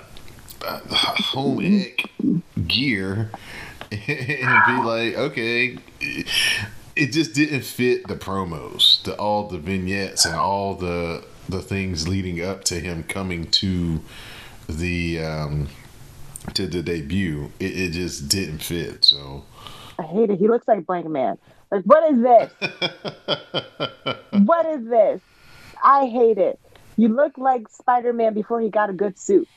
uh, 0.65 0.79
home 0.95 1.61
ec 1.61 2.05
gear 2.69 3.31
and 3.91 3.99
be 4.67 4.83
like, 4.85 5.15
okay, 5.17 5.79
it 6.95 7.13
just 7.13 7.35
didn't 7.35 7.63
fit 7.63 8.07
the 8.09 8.17
promos, 8.17 9.03
the 9.05 9.17
all 9.17 9.49
the 9.49 9.59
vignettes 9.59 10.25
and 10.25 10.35
all 10.35 10.75
the 10.75 11.25
the 11.49 11.61
things 11.61 12.07
leading 12.07 12.41
up 12.43 12.65
to 12.65 12.79
him 12.79 13.03
coming 13.05 13.51
to 13.51 14.01
the 14.69 15.23
um 15.23 15.69
to 16.55 16.67
the 16.67 16.83
debut. 16.83 17.51
It, 17.59 17.79
it 17.79 17.93
just 17.93 18.29
didn't 18.29 18.59
fit. 18.59 19.05
So 19.05 19.45
I 19.99 20.03
hate 20.03 20.31
it. 20.31 20.39
He 20.39 20.49
looks 20.49 20.69
like 20.69 20.87
Blank 20.87 21.09
Man. 21.09 21.39
Like, 21.71 21.85
what 21.85 22.13
is 22.13 22.23
this? 22.23 22.53
what 24.45 24.67
is 24.67 24.87
this? 24.87 25.21
I 25.83 26.07
hate 26.07 26.39
it. 26.39 26.61
You 26.97 27.09
look 27.09 27.39
like 27.39 27.69
Spider 27.69 28.13
Man 28.13 28.35
before 28.35 28.61
he 28.61 28.69
got 28.69 28.91
a 28.91 28.93
good 28.93 29.19
suit. 29.19 29.49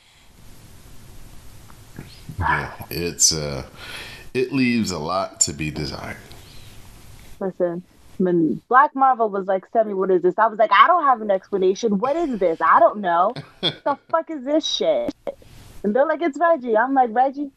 yeah, 2.39 2.73
it's 2.89 3.33
uh 3.33 3.65
it 4.33 4.53
leaves 4.53 4.91
a 4.91 4.99
lot 4.99 5.41
to 5.41 5.53
be 5.53 5.71
desired. 5.71 6.17
Listen, 7.39 7.83
when 8.17 8.61
Black 8.69 8.95
Marvel 8.95 9.29
was 9.29 9.47
like, 9.47 9.65
Send 9.73 9.87
me, 9.87 9.93
what 9.93 10.11
is 10.11 10.21
this? 10.21 10.35
I 10.37 10.47
was 10.47 10.57
like, 10.57 10.71
I 10.71 10.87
don't 10.87 11.03
have 11.03 11.21
an 11.21 11.31
explanation. 11.31 11.99
What 11.99 12.15
is 12.15 12.39
this? 12.39 12.59
I 12.61 12.79
don't 12.79 12.99
know. 12.99 13.33
the 13.61 13.97
fuck 14.09 14.29
is 14.29 14.43
this 14.43 14.65
shit? 14.65 15.13
And 15.83 15.95
they're 15.95 16.05
like, 16.05 16.21
It's 16.21 16.37
Reggie. 16.39 16.77
I'm 16.77 16.93
like, 16.93 17.09
Reggie? 17.11 17.51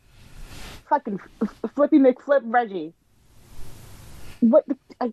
Fucking 0.89 1.21
f- 1.43 1.71
Flippy 1.75 1.99
McFlip 1.99 2.41
Reggie. 2.45 2.93
What? 4.41 4.67
The- 4.67 4.77
I, 5.01 5.13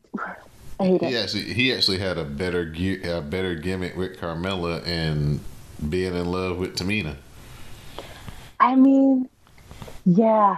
I 0.79 0.85
hate 0.85 1.03
it. 1.03 1.09
He 1.09 1.17
actually 1.17 1.53
he 1.53 1.73
actually 1.73 1.99
had 1.99 2.17
a 2.17 2.25
better 2.25 2.61
a 3.03 3.21
better 3.21 3.55
gimmick 3.55 3.95
with 3.95 4.17
Carmella 4.17 4.85
and 4.85 5.39
being 5.89 6.15
in 6.15 6.25
love 6.31 6.57
with 6.57 6.75
Tamina. 6.75 7.17
I 8.59 8.75
mean, 8.75 9.29
yeah. 10.05 10.57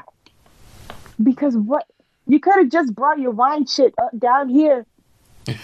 Because 1.21 1.57
what? 1.57 1.85
You 2.27 2.39
could 2.39 2.57
have 2.57 2.69
just 2.69 2.93
brought 2.93 3.19
your 3.19 3.31
wine 3.31 3.65
shit 3.65 3.93
up 4.01 4.11
down 4.17 4.49
here. 4.49 4.85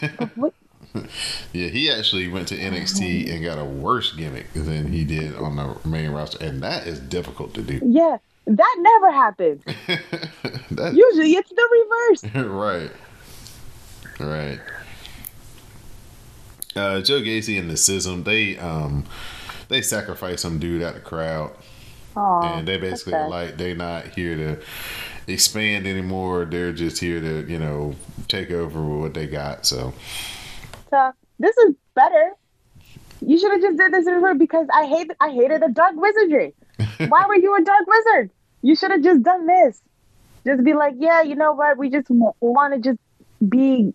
Yeah, 1.53 1.69
he 1.69 1.89
actually 1.89 2.27
went 2.27 2.47
to 2.49 2.55
NXT 2.55 3.31
and 3.33 3.43
got 3.43 3.57
a 3.57 3.65
worse 3.65 4.13
gimmick 4.13 4.53
than 4.53 4.91
he 4.91 5.03
did 5.03 5.35
on 5.35 5.55
the 5.55 5.75
main 5.87 6.11
roster, 6.11 6.43
and 6.45 6.61
that 6.61 6.85
is 6.85 6.99
difficult 6.99 7.55
to 7.55 7.63
do. 7.63 7.79
Yeah, 7.83 8.17
that 8.45 8.75
never 8.79 9.11
happens. 9.11 9.63
Usually 9.87 11.33
it's 11.33 11.49
the 11.49 11.67
reverse. 11.71 12.23
right, 12.47 12.91
right. 14.19 14.59
Uh, 16.75 17.01
Joe 17.01 17.21
Gacy 17.21 17.59
and 17.59 17.69
the 17.69 17.77
Schism, 17.77 18.23
they 18.23 18.57
um 18.59 19.05
they 19.69 19.81
sacrificed 19.81 20.41
some 20.43 20.59
dude 20.59 20.83
out 20.83 20.93
the 20.93 20.99
crowd, 20.99 21.51
Oh, 22.15 22.41
and 22.43 22.67
they 22.67 22.77
basically 22.77 23.13
like 23.13 23.57
they're 23.57 23.75
not 23.75 24.07
here 24.09 24.35
to 24.35 24.61
expand 25.27 25.87
anymore. 25.87 26.45
They're 26.45 26.73
just 26.73 26.99
here 26.99 27.19
to 27.19 27.49
you 27.49 27.59
know 27.59 27.95
take 28.27 28.51
over 28.51 28.81
with 28.83 29.01
what 29.01 29.13
they 29.13 29.27
got. 29.27 29.65
So 29.65 29.93
so 30.89 31.11
this 31.39 31.55
is 31.57 31.75
better. 31.95 32.31
You 33.25 33.39
should 33.39 33.51
have 33.51 33.61
just 33.61 33.77
did 33.77 33.93
this 33.93 34.07
in 34.07 34.37
because 34.37 34.67
I 34.73 34.85
hate 34.85 35.11
I 35.19 35.29
hated 35.31 35.61
the 35.61 35.69
dark 35.69 35.95
wizardry. 35.95 36.53
Why 37.07 37.25
were 37.27 37.35
you 37.35 37.55
a 37.55 37.61
dark 37.61 37.87
wizard? 37.87 38.31
You 38.61 38.75
should 38.75 38.91
have 38.91 39.01
just 39.01 39.23
done 39.23 39.45
this. 39.45 39.81
Just 40.45 40.63
be 40.63 40.73
like, 40.73 40.95
yeah, 40.97 41.21
you 41.21 41.35
know 41.35 41.53
what? 41.53 41.77
We 41.77 41.89
just 41.89 42.07
want 42.09 42.73
to 42.73 42.79
just 42.79 42.99
be 43.47 43.93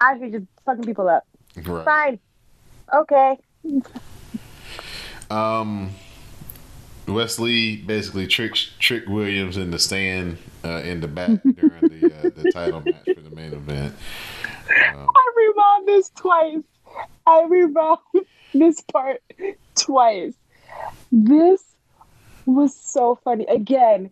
out 0.00 0.16
here 0.18 0.30
just 0.30 0.46
fucking 0.64 0.84
people 0.84 1.08
up. 1.08 1.26
right. 1.66 1.84
Fine. 1.84 2.18
Okay. 2.94 3.36
Um, 5.30 5.90
Wes 7.10 7.38
Lee 7.38 7.76
basically 7.76 8.26
tricked 8.26 8.78
Trick 8.78 9.08
Williams 9.08 9.56
in 9.56 9.70
the 9.70 9.78
stand 9.78 10.38
uh, 10.64 10.82
in 10.84 11.00
the 11.00 11.08
back 11.08 11.30
during 11.42 11.80
the 11.80 12.06
uh, 12.06 12.30
the 12.34 12.52
title 12.52 12.80
match 12.80 13.04
for 13.14 13.20
the 13.20 13.34
main 13.34 13.52
event. 13.52 13.94
I 14.68 15.32
rewound 15.36 15.88
this 15.88 16.10
twice. 16.10 16.62
I 17.26 17.44
rewound 17.48 17.98
this 18.54 18.80
part 18.92 19.22
twice. 19.74 20.34
This 21.10 21.62
was 22.46 22.74
so 22.74 23.18
funny. 23.24 23.46
Again, 23.46 24.10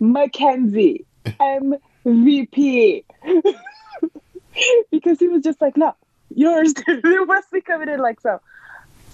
Mackenzie, 0.00 1.04
MVP. 1.26 3.04
because 4.90 5.18
he 5.18 5.28
was 5.28 5.42
just 5.42 5.60
like, 5.60 5.76
no, 5.76 5.94
yours. 6.34 6.74
Wes 6.86 7.44
Lee 7.52 7.60
coming 7.60 7.88
in 7.88 8.00
like 8.00 8.20
so. 8.20 8.40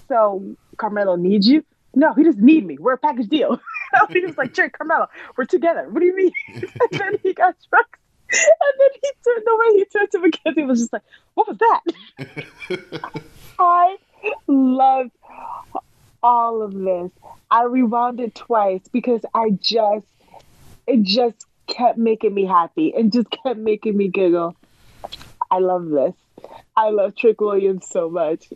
So 0.07 0.55
Carmelo 0.77 1.15
needs 1.15 1.47
you? 1.47 1.63
No, 1.95 2.13
he 2.13 2.23
doesn't 2.23 2.43
need 2.43 2.65
me. 2.65 2.77
We're 2.79 2.93
a 2.93 2.97
package 2.97 3.27
deal. 3.27 3.59
he 4.09 4.21
was 4.21 4.37
like, 4.37 4.53
Trick, 4.53 4.77
Carmelo, 4.77 5.07
we're 5.37 5.45
together. 5.45 5.87
What 5.89 5.99
do 5.99 6.05
you 6.05 6.15
mean? 6.15 6.31
and 6.53 6.89
then 6.91 7.17
he 7.21 7.33
got 7.33 7.61
struck. 7.61 7.99
And 8.31 8.79
then 8.79 8.89
he 9.01 9.11
turned 9.23 9.43
the 9.45 9.57
way 9.57 9.67
he 9.77 9.85
turned 9.85 10.11
to 10.11 10.19
Mackenzie 10.19 10.63
was 10.63 10.79
just 10.79 10.93
like, 10.93 11.03
what 11.35 11.47
was 11.47 11.57
that? 11.59 13.11
I 13.59 13.97
loved 14.47 15.11
all 16.23 16.63
of 16.63 16.73
this. 16.73 17.11
I 17.51 17.63
rewound 17.63 18.19
it 18.19 18.33
twice 18.33 18.81
because 18.91 19.21
I 19.35 19.51
just, 19.51 20.07
it 20.87 21.03
just 21.03 21.45
kept 21.67 21.99
making 21.99 22.33
me 22.33 22.45
happy 22.45 22.93
and 22.95 23.13
just 23.13 23.29
kept 23.29 23.59
making 23.59 23.95
me 23.95 24.07
giggle. 24.07 24.55
I 25.51 25.59
love 25.59 25.89
this. 25.89 26.15
I 26.75 26.89
love 26.89 27.15
Trick 27.15 27.39
Williams 27.39 27.87
so 27.87 28.09
much. 28.09 28.49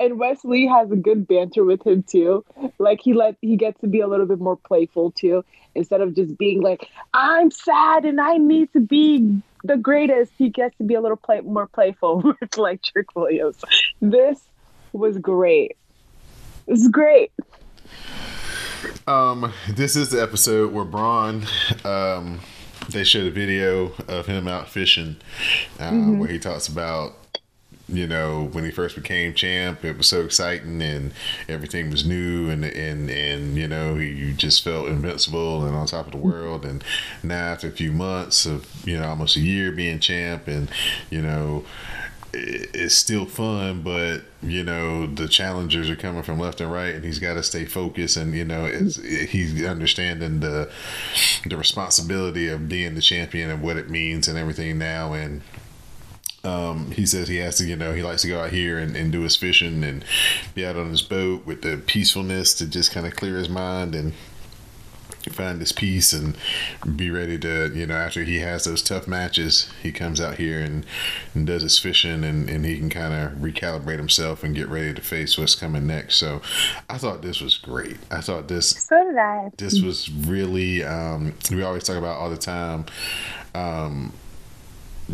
And 0.00 0.18
Wes 0.18 0.44
Lee 0.44 0.66
has 0.66 0.90
a 0.90 0.96
good 0.96 1.26
banter 1.26 1.64
with 1.64 1.86
him 1.86 2.02
too. 2.02 2.44
Like 2.78 3.00
he 3.00 3.14
let 3.14 3.36
he 3.40 3.56
gets 3.56 3.80
to 3.80 3.86
be 3.86 4.00
a 4.00 4.08
little 4.08 4.26
bit 4.26 4.40
more 4.40 4.56
playful 4.56 5.12
too. 5.12 5.44
Instead 5.74 6.00
of 6.00 6.14
just 6.14 6.36
being 6.36 6.62
like, 6.62 6.88
I'm 7.12 7.50
sad 7.50 8.04
and 8.04 8.20
I 8.20 8.36
need 8.36 8.72
to 8.72 8.80
be 8.80 9.40
the 9.62 9.76
greatest, 9.76 10.32
he 10.36 10.48
gets 10.48 10.76
to 10.78 10.84
be 10.84 10.94
a 10.94 11.00
little 11.00 11.16
play 11.16 11.40
more 11.40 11.66
playful 11.66 12.22
with 12.40 12.56
like 12.56 12.82
Trick 12.82 13.14
Williams. 13.14 13.64
This 14.00 14.40
was 14.92 15.18
great. 15.18 15.76
This 16.66 16.80
is 16.80 16.88
great. 16.88 17.32
Um, 19.06 19.52
this 19.68 19.96
is 19.96 20.10
the 20.10 20.22
episode 20.22 20.72
where 20.72 20.84
Bron, 20.84 21.46
um, 21.84 22.40
they 22.90 23.04
showed 23.04 23.26
a 23.26 23.30
video 23.30 23.92
of 24.08 24.26
him 24.26 24.46
out 24.46 24.68
fishing, 24.68 25.16
uh, 25.78 25.92
where 25.92 26.28
he 26.28 26.38
talks 26.38 26.68
about 26.68 27.14
you 27.88 28.06
know, 28.06 28.48
when 28.52 28.64
he 28.64 28.70
first 28.70 28.96
became 28.96 29.34
champ, 29.34 29.84
it 29.84 29.96
was 29.96 30.08
so 30.08 30.22
exciting 30.22 30.80
and 30.80 31.12
everything 31.48 31.90
was 31.90 32.04
new 32.06 32.48
and 32.48 32.64
and 32.64 33.10
and 33.10 33.56
you 33.56 33.68
know, 33.68 33.96
you 33.96 34.32
just 34.32 34.64
felt 34.64 34.88
invincible 34.88 35.64
and 35.66 35.76
on 35.76 35.86
top 35.86 36.06
of 36.06 36.12
the 36.12 36.18
world. 36.18 36.64
And 36.64 36.82
now 37.22 37.52
after 37.52 37.68
a 37.68 37.72
few 37.72 37.92
months 37.92 38.46
of 38.46 38.66
you 38.86 38.98
know 38.98 39.08
almost 39.08 39.36
a 39.36 39.40
year 39.40 39.70
being 39.70 40.00
champ, 40.00 40.48
and 40.48 40.70
you 41.10 41.20
know, 41.20 41.64
it's 42.36 42.94
still 42.94 43.26
fun, 43.26 43.82
but 43.82 44.22
you 44.42 44.64
know 44.64 45.06
the 45.06 45.28
challengers 45.28 45.88
are 45.88 45.96
coming 45.96 46.22
from 46.22 46.38
left 46.38 46.60
and 46.60 46.72
right, 46.72 46.94
and 46.94 47.04
he's 47.04 47.18
got 47.18 47.34
to 47.34 47.42
stay 47.42 47.64
focused. 47.64 48.16
And 48.16 48.34
you 48.34 48.44
know, 48.44 48.66
he's 48.66 49.64
understanding 49.64 50.40
the 50.40 50.70
the 51.46 51.56
responsibility 51.56 52.48
of 52.48 52.68
being 52.68 52.94
the 52.94 53.00
champion 53.00 53.50
and 53.50 53.62
what 53.62 53.76
it 53.76 53.90
means 53.90 54.26
and 54.26 54.38
everything 54.38 54.78
now. 54.78 55.12
And 55.12 55.42
um, 56.44 56.90
he 56.92 57.06
says 57.06 57.28
he 57.28 57.36
has 57.36 57.56
to, 57.58 57.64
you 57.64 57.76
know, 57.76 57.92
he 57.94 58.02
likes 58.02 58.22
to 58.22 58.28
go 58.28 58.40
out 58.42 58.50
here 58.50 58.78
and, 58.78 58.94
and 58.96 59.10
do 59.12 59.20
his 59.22 59.36
fishing 59.36 59.82
and 59.84 60.04
be 60.54 60.64
out 60.66 60.76
on 60.76 60.90
his 60.90 61.02
boat 61.02 61.46
with 61.46 61.62
the 61.62 61.76
peacefulness 61.78 62.54
to 62.54 62.66
just 62.66 62.92
kind 62.92 63.06
of 63.06 63.16
clear 63.16 63.36
his 63.36 63.48
mind 63.48 63.94
and 63.94 64.12
find 65.30 65.58
his 65.60 65.72
peace 65.72 66.12
and 66.12 66.36
be 66.96 67.10
ready 67.10 67.38
to 67.38 67.72
you 67.74 67.86
know 67.86 67.94
after 67.94 68.24
he 68.24 68.40
has 68.40 68.64
those 68.64 68.82
tough 68.82 69.08
matches 69.08 69.70
he 69.82 69.90
comes 69.90 70.20
out 70.20 70.36
here 70.36 70.60
and, 70.60 70.84
and 71.32 71.46
does 71.46 71.62
his 71.62 71.78
fishing 71.78 72.22
and, 72.22 72.50
and 72.50 72.66
he 72.66 72.76
can 72.76 72.90
kind 72.90 73.14
of 73.14 73.32
recalibrate 73.38 73.96
himself 73.96 74.44
and 74.44 74.54
get 74.54 74.68
ready 74.68 74.92
to 74.92 75.00
face 75.00 75.38
what's 75.38 75.54
coming 75.54 75.86
next 75.86 76.16
so 76.16 76.42
i 76.90 76.98
thought 76.98 77.22
this 77.22 77.40
was 77.40 77.56
great 77.56 77.96
i 78.10 78.20
thought 78.20 78.48
this 78.48 78.68
So 78.70 79.02
did 79.02 79.16
I. 79.16 79.48
this 79.56 79.80
was 79.80 80.10
really 80.12 80.84
um, 80.84 81.32
we 81.50 81.62
always 81.62 81.84
talk 81.84 81.96
about 81.96 82.18
all 82.18 82.28
the 82.28 82.36
time 82.36 82.84
um, 83.54 84.12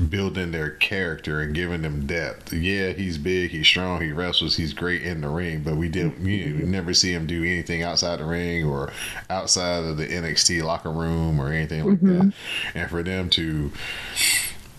building 0.09 0.53
their 0.53 0.71
character 0.71 1.41
and 1.41 1.55
giving 1.55 1.83
them 1.83 2.07
depth. 2.07 2.53
Yeah 2.53 2.93
he's 2.93 3.19
big 3.19 3.51
he's 3.51 3.67
strong 3.67 4.01
he 4.01 4.13
wrestles 4.13 4.57
he's 4.57 4.73
great 4.73 5.03
in 5.03 5.21
the 5.21 5.29
ring 5.29 5.63
but 5.63 5.77
we 5.77 5.89
didn't 5.89 6.25
you, 6.25 6.57
we 6.57 6.63
never 6.65 6.95
see 6.95 7.13
him 7.13 7.27
do 7.27 7.43
anything 7.43 7.83
outside 7.83 8.21
the 8.21 8.25
ring 8.25 8.65
or 8.65 8.93
outside 9.29 9.85
of 9.85 9.97
the 9.97 10.07
nxt 10.07 10.63
locker 10.63 10.91
room 10.91 11.41
or 11.41 11.53
anything 11.53 11.85
like 11.85 12.01
that. 12.01 12.07
Mm-hmm. 12.07 12.79
And 12.79 12.91
for 12.91 13.03
them 13.03 13.31
to 13.31 13.73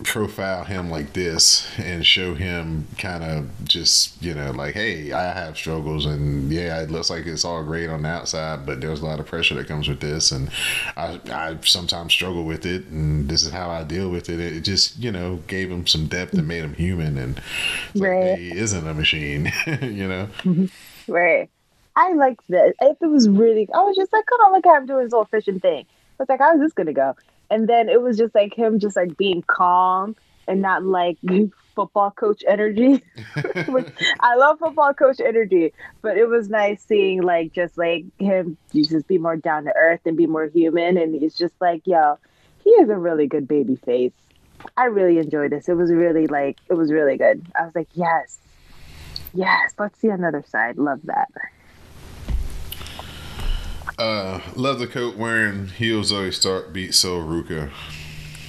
profile 0.03 0.63
him 0.63 0.89
like 0.89 1.13
this 1.13 1.67
and 1.77 2.05
show 2.05 2.33
him 2.33 2.87
kind 2.97 3.23
of 3.23 3.49
just 3.65 4.21
you 4.21 4.33
know 4.33 4.51
like 4.51 4.73
hey 4.73 5.11
i 5.11 5.31
have 5.33 5.55
struggles 5.55 6.05
and 6.05 6.51
yeah 6.51 6.81
it 6.81 6.89
looks 6.89 7.09
like 7.09 7.25
it's 7.25 7.45
all 7.45 7.63
great 7.63 7.89
on 7.89 8.01
the 8.01 8.09
outside 8.09 8.65
but 8.65 8.81
there's 8.81 9.01
a 9.01 9.05
lot 9.05 9.19
of 9.19 9.25
pressure 9.25 9.53
that 9.55 9.67
comes 9.67 9.87
with 9.87 9.99
this 9.99 10.31
and 10.31 10.49
i 10.97 11.19
i 11.31 11.57
sometimes 11.63 12.11
struggle 12.13 12.43
with 12.43 12.65
it 12.65 12.85
and 12.87 13.29
this 13.29 13.43
is 13.43 13.51
how 13.51 13.69
i 13.69 13.83
deal 13.83 14.09
with 14.09 14.29
it 14.29 14.39
it 14.39 14.61
just 14.61 14.97
you 14.97 15.11
know 15.11 15.37
gave 15.47 15.69
him 15.71 15.85
some 15.85 16.07
depth 16.07 16.33
and 16.33 16.47
made 16.47 16.63
him 16.63 16.73
human 16.73 17.17
and 17.17 17.37
it's 17.91 18.01
like, 18.01 18.09
Right. 18.09 18.37
he 18.39 18.51
isn't 18.57 18.87
a 18.87 18.93
machine 18.93 19.51
you 19.81 20.07
know 20.07 20.27
Right. 21.07 21.49
I 21.95 22.13
liked 22.13 22.47
this. 22.47 22.73
If 22.79 23.01
it 23.01 23.07
was 23.07 23.27
really, 23.27 23.67
I 23.73 23.81
was 23.81 23.97
just 23.97 24.13
like, 24.13 24.25
come 24.25 24.39
on, 24.41 24.53
look 24.53 24.65
at 24.65 24.77
him 24.77 24.85
doing 24.85 25.03
his 25.03 25.11
little 25.11 25.25
fishing 25.25 25.59
thing. 25.59 25.85
I 25.85 26.23
was 26.23 26.29
like, 26.29 26.39
how 26.39 26.53
is 26.53 26.61
this 26.61 26.71
gonna 26.71 26.93
go? 26.93 27.15
And 27.51 27.67
then 27.67 27.89
it 27.89 28.01
was 28.01 28.17
just 28.17 28.33
like 28.33 28.55
him, 28.55 28.79
just 28.79 28.95
like 28.95 29.17
being 29.17 29.43
calm 29.45 30.15
and 30.47 30.61
not 30.61 30.83
like 30.83 31.17
football 31.75 32.11
coach 32.11 32.43
energy. 32.47 33.03
I 34.19 34.35
love 34.35 34.59
football 34.59 34.93
coach 34.93 35.19
energy, 35.19 35.73
but 36.01 36.17
it 36.17 36.27
was 36.27 36.49
nice 36.49 36.81
seeing 36.83 37.21
like 37.21 37.53
just 37.53 37.77
like 37.77 38.05
him 38.19 38.57
just 38.73 39.07
be 39.07 39.17
more 39.17 39.35
down 39.35 39.65
to 39.65 39.73
earth 39.75 39.99
and 40.05 40.15
be 40.15 40.27
more 40.27 40.47
human. 40.47 40.97
And 40.97 41.13
he's 41.13 41.35
just 41.35 41.53
like, 41.59 41.81
yo, 41.85 42.17
he 42.63 42.69
is 42.71 42.89
a 42.89 42.97
really 42.97 43.27
good 43.27 43.47
baby 43.47 43.75
face. 43.75 44.13
I 44.77 44.85
really 44.85 45.17
enjoyed 45.17 45.51
this. 45.51 45.67
It 45.67 45.73
was 45.73 45.91
really 45.91 46.27
like, 46.27 46.57
it 46.69 46.75
was 46.75 46.91
really 46.91 47.17
good. 47.17 47.45
I 47.59 47.65
was 47.65 47.75
like, 47.75 47.89
yes, 47.93 48.39
yes. 49.33 49.73
Let's 49.77 49.99
see 49.99 50.07
another 50.07 50.43
side. 50.47 50.77
Love 50.77 51.01
that. 51.03 51.29
Uh 54.01 54.41
leather 54.55 54.87
coat 54.87 55.15
wearing 55.17 55.67
heels 55.67 56.07
Zoe 56.07 56.31
Stark 56.31 56.73
beat 56.73 56.93
Sol 56.95 57.21
Ruka 57.21 57.69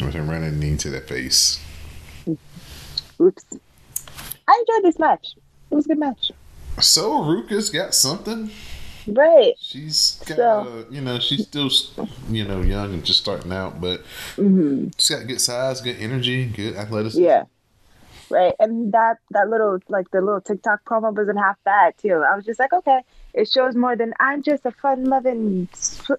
with 0.01 0.15
him 0.15 0.29
running 0.31 0.59
knee 0.59 0.77
to 0.79 0.91
the 0.91 1.01
face 1.01 1.61
Oops. 3.21 3.45
I 4.49 4.65
enjoyed 4.67 4.85
this 4.85 4.99
match. 4.99 5.35
It 5.71 5.75
was 5.75 5.85
a 5.85 5.88
good 5.91 5.99
match. 5.99 6.33
So 6.81 7.21
Ruka's 7.23 7.71
got 7.71 7.95
something. 7.95 8.51
Right. 9.07 9.55
She's 9.61 10.21
got, 10.27 10.37
So- 10.37 10.61
uh, 10.88 10.91
you 10.91 11.01
know, 11.01 11.19
she's 11.21 11.47
still, 11.47 11.71
you 12.29 12.45
know, 12.45 12.62
young 12.62 12.95
and 12.95 13.05
just 13.05 13.21
starting 13.21 13.53
out, 13.53 13.81
but 13.81 14.01
hmm 14.37 14.88
she's 14.99 15.11
got 15.17 15.27
good 15.29 15.41
size, 15.41 15.81
good 15.81 15.97
energy, 16.01 16.47
good 16.47 16.75
athleticism. 16.75 17.23
Yeah. 17.23 17.45
Right. 18.33 18.55
And 18.59 18.92
that 18.92 19.18
that 19.31 19.49
little 19.49 19.79
like 19.88 20.11
the 20.11 20.21
little 20.23 20.40
TikTok 20.40 20.85
promo 20.85 21.14
wasn't 21.14 21.38
half 21.38 21.57
bad 21.64 21.97
too. 21.99 22.25
I 22.29 22.35
was 22.35 22.45
just 22.47 22.59
like, 22.59 22.73
okay, 22.73 23.01
it 23.35 23.49
shows 23.49 23.75
more 23.77 23.95
than 23.95 24.14
I'm 24.18 24.42
just 24.42 24.64
a 24.64 24.73
fun 24.73 25.05
loving 25.05 25.68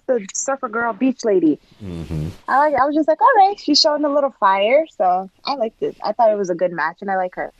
the 0.06 0.26
surfer 0.32 0.68
girl 0.68 0.92
beach 0.92 1.24
lady. 1.24 1.58
hmm 1.80 2.28
I 2.48 2.58
like. 2.58 2.74
I 2.80 2.86
was 2.86 2.94
just 2.94 3.08
like, 3.08 3.20
all 3.20 3.32
right, 3.36 3.58
she's 3.58 3.80
showing 3.80 4.04
a 4.04 4.12
little 4.12 4.30
fire, 4.38 4.86
so 4.96 5.28
I 5.44 5.54
liked 5.54 5.82
it. 5.82 5.96
I 6.04 6.12
thought 6.12 6.30
it 6.30 6.38
was 6.38 6.50
a 6.50 6.54
good 6.54 6.72
match, 6.72 6.98
and 7.00 7.10
I 7.10 7.16
like 7.16 7.34
her. 7.34 7.52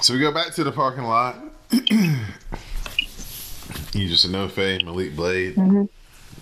So 0.00 0.14
we 0.14 0.20
go 0.20 0.32
back 0.32 0.52
to 0.54 0.64
the 0.64 0.72
parking 0.72 1.04
lot. 1.04 1.36
you 3.92 4.08
just 4.08 4.28
know 4.28 4.48
Faye, 4.48 4.78
Malik 4.84 5.14
Blade. 5.16 5.56
Mhm. 5.56 5.88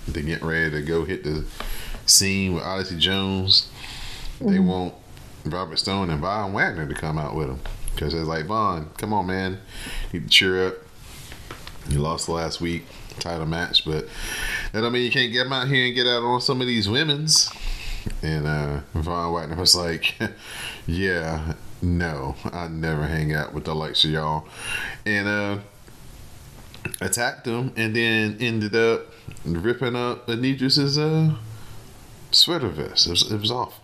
They 0.08 0.22
get 0.22 0.42
ready 0.42 0.70
to 0.70 0.82
go 0.82 1.04
hit 1.04 1.24
the 1.24 1.44
scene 2.06 2.54
with 2.54 2.62
Odyssey 2.62 2.96
Jones. 2.96 3.68
They 4.40 4.58
want 4.58 4.94
Robert 5.46 5.78
Stone 5.78 6.10
and 6.10 6.20
Von 6.20 6.52
Wagner 6.52 6.86
to 6.86 6.94
come 6.94 7.18
out 7.18 7.34
with 7.34 7.48
him 7.48 7.60
because 7.94 8.12
they're 8.12 8.24
like, 8.24 8.46
Von, 8.46 8.90
come 8.98 9.12
on, 9.12 9.26
man, 9.26 9.58
you 10.12 10.20
need 10.20 10.28
to 10.28 10.30
cheer 10.30 10.66
up. 10.68 10.74
You 11.88 12.00
lost 12.00 12.28
last 12.28 12.60
week 12.60 12.84
title 13.20 13.46
match, 13.46 13.84
but 13.84 14.06
that 14.72 14.80
don't 14.80 14.92
mean 14.92 15.04
you 15.04 15.10
can't 15.10 15.32
get 15.32 15.46
out 15.46 15.68
here 15.68 15.86
and 15.86 15.94
get 15.94 16.06
out 16.06 16.22
on 16.22 16.40
some 16.40 16.60
of 16.60 16.66
these 16.66 16.88
women's. 16.88 17.50
And 18.22 18.46
uh, 18.46 18.80
Von 18.94 19.32
Wagner 19.32 19.56
was 19.56 19.74
like, 19.74 20.16
"Yeah, 20.86 21.54
no, 21.80 22.36
I 22.44 22.68
never 22.68 23.06
hang 23.06 23.32
out 23.32 23.54
with 23.54 23.64
the 23.64 23.74
likes 23.74 24.04
of 24.04 24.10
y'all," 24.10 24.46
and 25.04 25.28
uh, 25.28 25.58
attacked 27.00 27.46
him, 27.46 27.72
and 27.76 27.94
then 27.94 28.36
ended 28.40 28.74
up 28.74 29.06
ripping 29.44 29.96
up 29.96 30.26
Anidris's 30.26 30.98
uh, 30.98 31.34
sweater 32.30 32.68
vest. 32.68 33.06
It 33.06 33.10
was, 33.10 33.32
it 33.32 33.40
was 33.40 33.50
off. 33.50 33.80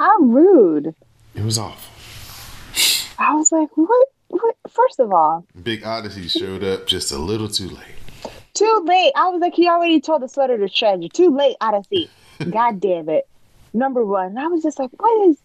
How 0.00 0.18
rude! 0.20 0.94
It 1.34 1.44
was 1.44 1.58
off. 1.58 3.14
I 3.18 3.34
was 3.34 3.52
like, 3.52 3.68
what? 3.74 4.08
What? 4.28 4.56
First 4.70 4.98
of 4.98 5.12
all, 5.12 5.44
Big 5.62 5.84
Odyssey 5.84 6.26
showed 6.26 6.64
up 6.64 6.86
just 6.86 7.12
a 7.12 7.18
little 7.18 7.48
too 7.48 7.68
late. 7.68 8.32
Too 8.54 8.82
late. 8.86 9.12
I 9.14 9.28
was 9.28 9.42
like, 9.42 9.52
he 9.52 9.68
already 9.68 10.00
told 10.00 10.22
the 10.22 10.28
sweater 10.30 10.56
to 10.56 10.68
shred. 10.68 11.02
You're 11.02 11.10
too 11.10 11.36
late, 11.36 11.56
Odyssey. 11.60 12.08
God 12.50 12.80
damn 12.80 13.10
it. 13.10 13.28
Number 13.74 14.02
one. 14.02 14.28
And 14.28 14.38
I 14.38 14.46
was 14.46 14.62
just 14.62 14.78
like, 14.78 14.88
what 14.96 15.28
is, 15.28 15.36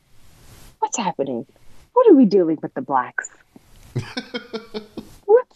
what's 0.80 0.96
happening? 0.96 1.46
What 1.92 2.10
are 2.10 2.16
we 2.16 2.24
doing 2.24 2.58
with 2.62 2.74
the 2.76 2.82
blacks? 2.82 3.30
what? 5.26 5.48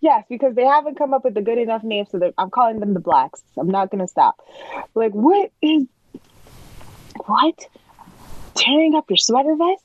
Yes, 0.00 0.24
because 0.28 0.56
they 0.56 0.64
haven't 0.64 0.98
come 0.98 1.14
up 1.14 1.22
with 1.22 1.36
a 1.36 1.42
good 1.42 1.58
enough 1.58 1.84
name, 1.84 2.06
so 2.10 2.32
I'm 2.36 2.50
calling 2.50 2.80
them 2.80 2.94
the 2.94 3.00
blacks. 3.00 3.44
I'm 3.56 3.70
not 3.70 3.92
gonna 3.92 4.08
stop. 4.08 4.44
Like, 4.96 5.12
what 5.12 5.52
is, 5.62 5.84
what? 7.26 7.68
Tearing 8.58 8.94
up 8.96 9.08
your 9.08 9.16
sweater 9.16 9.54
vest? 9.54 9.84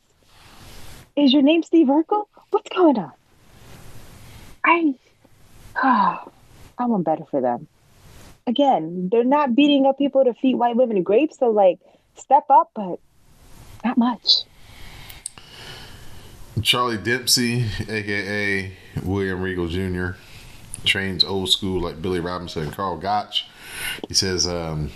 Is 1.15 1.31
your 1.31 1.43
name 1.43 1.61
Steve 1.61 1.87
Urkel? 1.87 2.25
What's 2.49 2.69
going 2.69 2.97
on? 2.97 3.11
I, 4.65 4.95
I 5.75 6.85
want 6.85 7.03
better 7.05 7.25
for 7.29 7.39
them. 7.39 7.67
Again, 8.47 9.09
they're 9.11 9.23
not 9.23 9.55
beating 9.55 9.85
up 9.85 9.97
people 9.97 10.23
to 10.23 10.33
feed 10.33 10.55
white 10.55 10.75
women 10.75 11.03
grapes, 11.03 11.37
so 11.37 11.49
like, 11.49 11.79
step 12.15 12.45
up, 12.49 12.71
but 12.73 12.99
not 13.85 13.97
much. 13.97 14.41
Charlie 16.61 16.97
Dempsey, 16.97 17.65
aka 17.87 18.75
William 19.03 19.41
Regal 19.41 19.67
Jr., 19.67 20.17
trains 20.83 21.23
old 21.23 21.49
school 21.49 21.79
like 21.81 22.01
Billy 22.01 22.19
Robinson 22.19 22.63
and 22.63 22.73
Karl 22.73 22.97
Gotch. 22.97 23.47
He 24.07 24.13
says 24.13 24.47
um, 24.47 24.91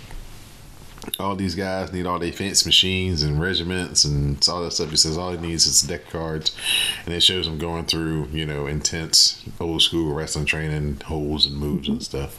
all 1.18 1.36
these 1.36 1.54
guys 1.54 1.92
need 1.92 2.06
all 2.06 2.18
their 2.18 2.32
fence 2.32 2.64
machines 2.64 3.22
and 3.22 3.40
regiments 3.40 4.04
and 4.04 4.46
all 4.48 4.62
that 4.62 4.72
stuff. 4.72 4.90
He 4.90 4.96
says 4.96 5.16
all 5.16 5.32
he 5.32 5.38
needs 5.38 5.66
is 5.66 5.82
deck 5.82 6.08
cards, 6.10 6.56
and 7.04 7.14
it 7.14 7.22
shows 7.22 7.46
him 7.46 7.58
going 7.58 7.86
through 7.86 8.26
you 8.26 8.46
know 8.46 8.66
intense 8.66 9.44
old 9.60 9.82
school 9.82 10.14
wrestling 10.14 10.46
training, 10.46 11.00
holds 11.04 11.46
and 11.46 11.56
moves 11.56 11.88
and 11.88 12.02
stuff. 12.02 12.38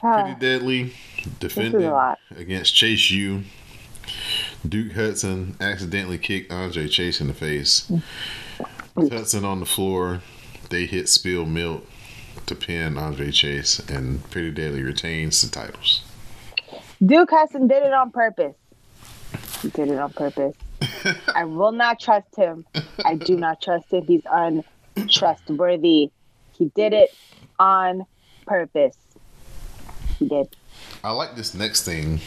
Pretty 0.00 0.34
deadly, 0.40 0.94
defending 1.40 1.92
against 2.36 2.74
Chase 2.74 3.10
U. 3.10 3.42
Duke 4.66 4.92
Hudson 4.92 5.56
accidentally 5.60 6.18
kicked 6.18 6.52
Andre 6.52 6.88
Chase 6.88 7.20
in 7.20 7.28
the 7.28 7.34
face. 7.34 7.90
With 8.94 9.12
Hudson 9.12 9.44
on 9.44 9.60
the 9.60 9.66
floor, 9.66 10.20
they 10.70 10.86
hit 10.86 11.08
Spill 11.08 11.46
Milk 11.46 11.86
to 12.46 12.54
pin 12.54 12.98
Andre 12.98 13.30
Chase, 13.30 13.78
and 13.88 14.28
Pretty 14.30 14.50
Deadly 14.50 14.82
retains 14.82 15.40
the 15.42 15.48
titles. 15.48 16.02
Duke 17.04 17.30
Hudson 17.30 17.66
did 17.66 17.82
it 17.82 17.92
on 17.92 18.10
purpose. 18.10 18.56
He 19.62 19.68
did 19.70 19.88
it 19.88 19.98
on 19.98 20.12
purpose. 20.12 20.54
I 21.34 21.44
will 21.44 21.72
not 21.72 21.98
trust 22.00 22.34
him. 22.36 22.66
I 23.04 23.14
do 23.14 23.36
not 23.36 23.62
trust 23.62 23.92
him. 23.92 24.04
He's 24.06 24.22
untrustworthy. 24.30 26.10
He 26.52 26.64
did 26.74 26.92
it 26.92 27.14
on 27.58 28.04
purpose. 28.46 28.96
He 30.18 30.28
did. 30.28 30.54
I 31.02 31.12
like 31.12 31.36
this 31.36 31.54
next 31.54 31.84
thing 31.84 32.20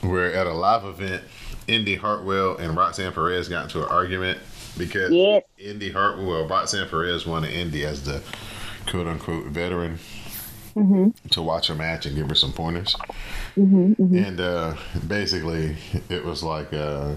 where 0.00 0.32
at 0.34 0.46
a 0.46 0.54
live 0.54 0.84
event, 0.84 1.22
Indy 1.68 1.94
Hartwell 1.94 2.56
and 2.56 2.76
Roxanne 2.76 3.12
Perez 3.12 3.48
got 3.48 3.64
into 3.64 3.82
an 3.82 3.88
argument 3.88 4.38
because 4.76 5.12
Yes. 5.12 5.44
Indy 5.58 5.90
Hartwell, 5.90 6.48
Roxanne 6.48 6.88
Perez 6.88 7.26
wanted 7.26 7.52
Indy 7.52 7.84
as 7.84 8.04
the 8.04 8.22
quote 8.88 9.06
unquote 9.06 9.46
veteran 9.46 9.98
to 10.74 11.42
watch 11.42 11.70
a 11.70 11.74
match 11.74 12.06
and 12.06 12.16
give 12.16 12.28
her 12.28 12.34
some 12.34 12.52
pointers. 12.52 12.96
And 13.56 14.40
uh, 14.40 14.74
basically, 15.06 15.76
it 16.08 16.24
was 16.24 16.42
like, 16.42 16.72
uh, 16.72 17.16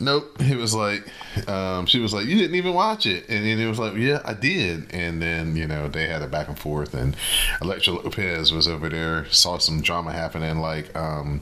nope. 0.00 0.36
It 0.40 0.56
was 0.56 0.74
like, 0.74 1.06
um, 1.48 1.86
she 1.86 2.00
was 2.00 2.12
like, 2.12 2.26
you 2.26 2.36
didn't 2.36 2.56
even 2.56 2.74
watch 2.74 3.06
it. 3.06 3.28
And 3.28 3.44
then 3.44 3.58
it 3.58 3.66
was 3.66 3.78
like, 3.78 3.94
yeah, 3.94 4.20
I 4.24 4.34
did. 4.34 4.92
And 4.92 5.22
then, 5.22 5.56
you 5.56 5.66
know, 5.66 5.88
they 5.88 6.06
had 6.06 6.22
a 6.22 6.26
back 6.26 6.48
and 6.48 6.58
forth. 6.58 6.94
And 6.94 7.16
Elektra 7.62 7.94
Lopez 7.94 8.52
was 8.52 8.68
over 8.68 8.88
there, 8.88 9.26
saw 9.30 9.58
some 9.58 9.80
drama 9.80 10.12
happening. 10.12 10.58
Like, 10.58 10.94
um, 10.96 11.40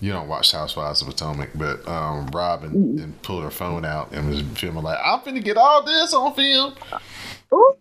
you 0.00 0.10
don't 0.12 0.28
watch 0.28 0.52
Housewives 0.52 1.02
of 1.02 1.08
Potomac, 1.08 1.50
but 1.54 1.86
um, 1.86 2.26
Robin 2.32 2.98
and 2.98 3.20
pulled 3.20 3.44
her 3.44 3.50
phone 3.50 3.84
out 3.84 4.12
and 4.12 4.30
was 4.30 4.40
filming 4.54 4.82
like, 4.82 4.98
I'm 5.04 5.20
finna 5.20 5.44
get 5.44 5.58
all 5.58 5.82
this 5.82 6.14
on 6.14 6.32
film. 6.34 6.74
Ooh. 7.52 7.76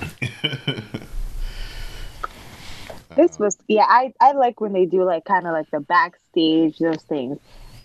this 3.16 3.38
was 3.38 3.56
yeah. 3.68 3.86
I 3.88 4.12
I 4.20 4.32
like 4.32 4.60
when 4.60 4.72
they 4.72 4.86
do 4.86 5.04
like 5.04 5.24
kind 5.24 5.46
of 5.46 5.52
like 5.52 5.70
the 5.70 5.80
backstage 5.80 6.78
those 6.78 7.02
things. 7.02 7.38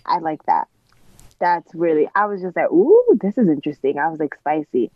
I 0.04 0.18
like 0.18 0.44
that. 0.46 0.68
That's 1.38 1.74
really. 1.74 2.08
I 2.14 2.26
was 2.26 2.42
just 2.42 2.56
like, 2.56 2.70
ooh, 2.70 3.18
this 3.20 3.38
is 3.38 3.48
interesting. 3.48 3.98
I 3.98 4.08
was 4.08 4.20
like 4.20 4.34
spicy. 4.34 4.90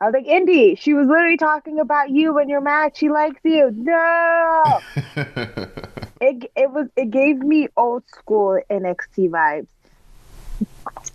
I 0.00 0.06
was 0.06 0.14
like, 0.14 0.26
Indy, 0.26 0.74
she 0.74 0.92
was 0.92 1.06
literally 1.06 1.36
talking 1.36 1.78
about 1.78 2.10
you 2.10 2.36
and 2.38 2.50
your 2.50 2.60
match. 2.60 2.98
She 2.98 3.10
likes 3.10 3.40
you. 3.44 3.70
No, 3.74 4.80
it 6.20 6.50
it 6.56 6.70
was 6.70 6.88
it 6.96 7.10
gave 7.10 7.38
me 7.38 7.68
old 7.76 8.04
school 8.08 8.60
NXT 8.70 9.30
vibes. 9.30 9.66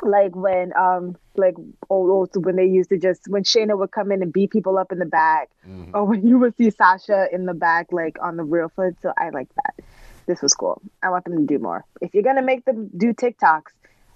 Like 0.02 0.36
when 0.36 0.76
um 0.76 1.18
like 1.40 1.56
old 1.90 2.10
old 2.10 2.46
when 2.46 2.56
they 2.56 2.66
used 2.66 2.90
to 2.90 2.98
just 2.98 3.28
when 3.28 3.44
Shayna 3.44 3.78
would 3.78 3.92
come 3.92 4.12
in 4.12 4.22
and 4.22 4.32
beat 4.32 4.52
people 4.52 4.78
up 4.78 4.92
in 4.92 5.00
the 5.00 5.06
back, 5.06 5.50
or 5.94 6.06
when 6.06 6.28
you 6.28 6.38
would 6.40 6.56
see 6.58 6.70
Sasha 6.70 7.28
in 7.32 7.46
the 7.46 7.54
back 7.54 7.88
like 7.92 8.18
on 8.22 8.38
the 8.38 8.44
real 8.44 8.70
foot. 8.70 8.96
So 9.02 9.14
I 9.18 9.30
like 9.30 9.50
that. 9.56 9.86
This 10.26 10.42
was 10.42 10.54
cool. 10.54 10.82
I 11.02 11.10
want 11.10 11.26
them 11.26 11.38
to 11.38 11.46
do 11.46 11.60
more. 11.60 11.86
If 12.02 12.14
you're 12.14 12.24
gonna 12.24 12.44
make 12.44 12.66
them 12.66 12.90
do 12.96 13.14
TikToks, 13.14 13.72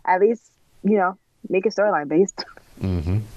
at 0.06 0.22
least 0.22 0.52
you 0.84 0.98
know 0.98 1.18
make 1.50 1.66
it 1.66 1.74
storyline 1.74 2.08
based. 2.08 2.46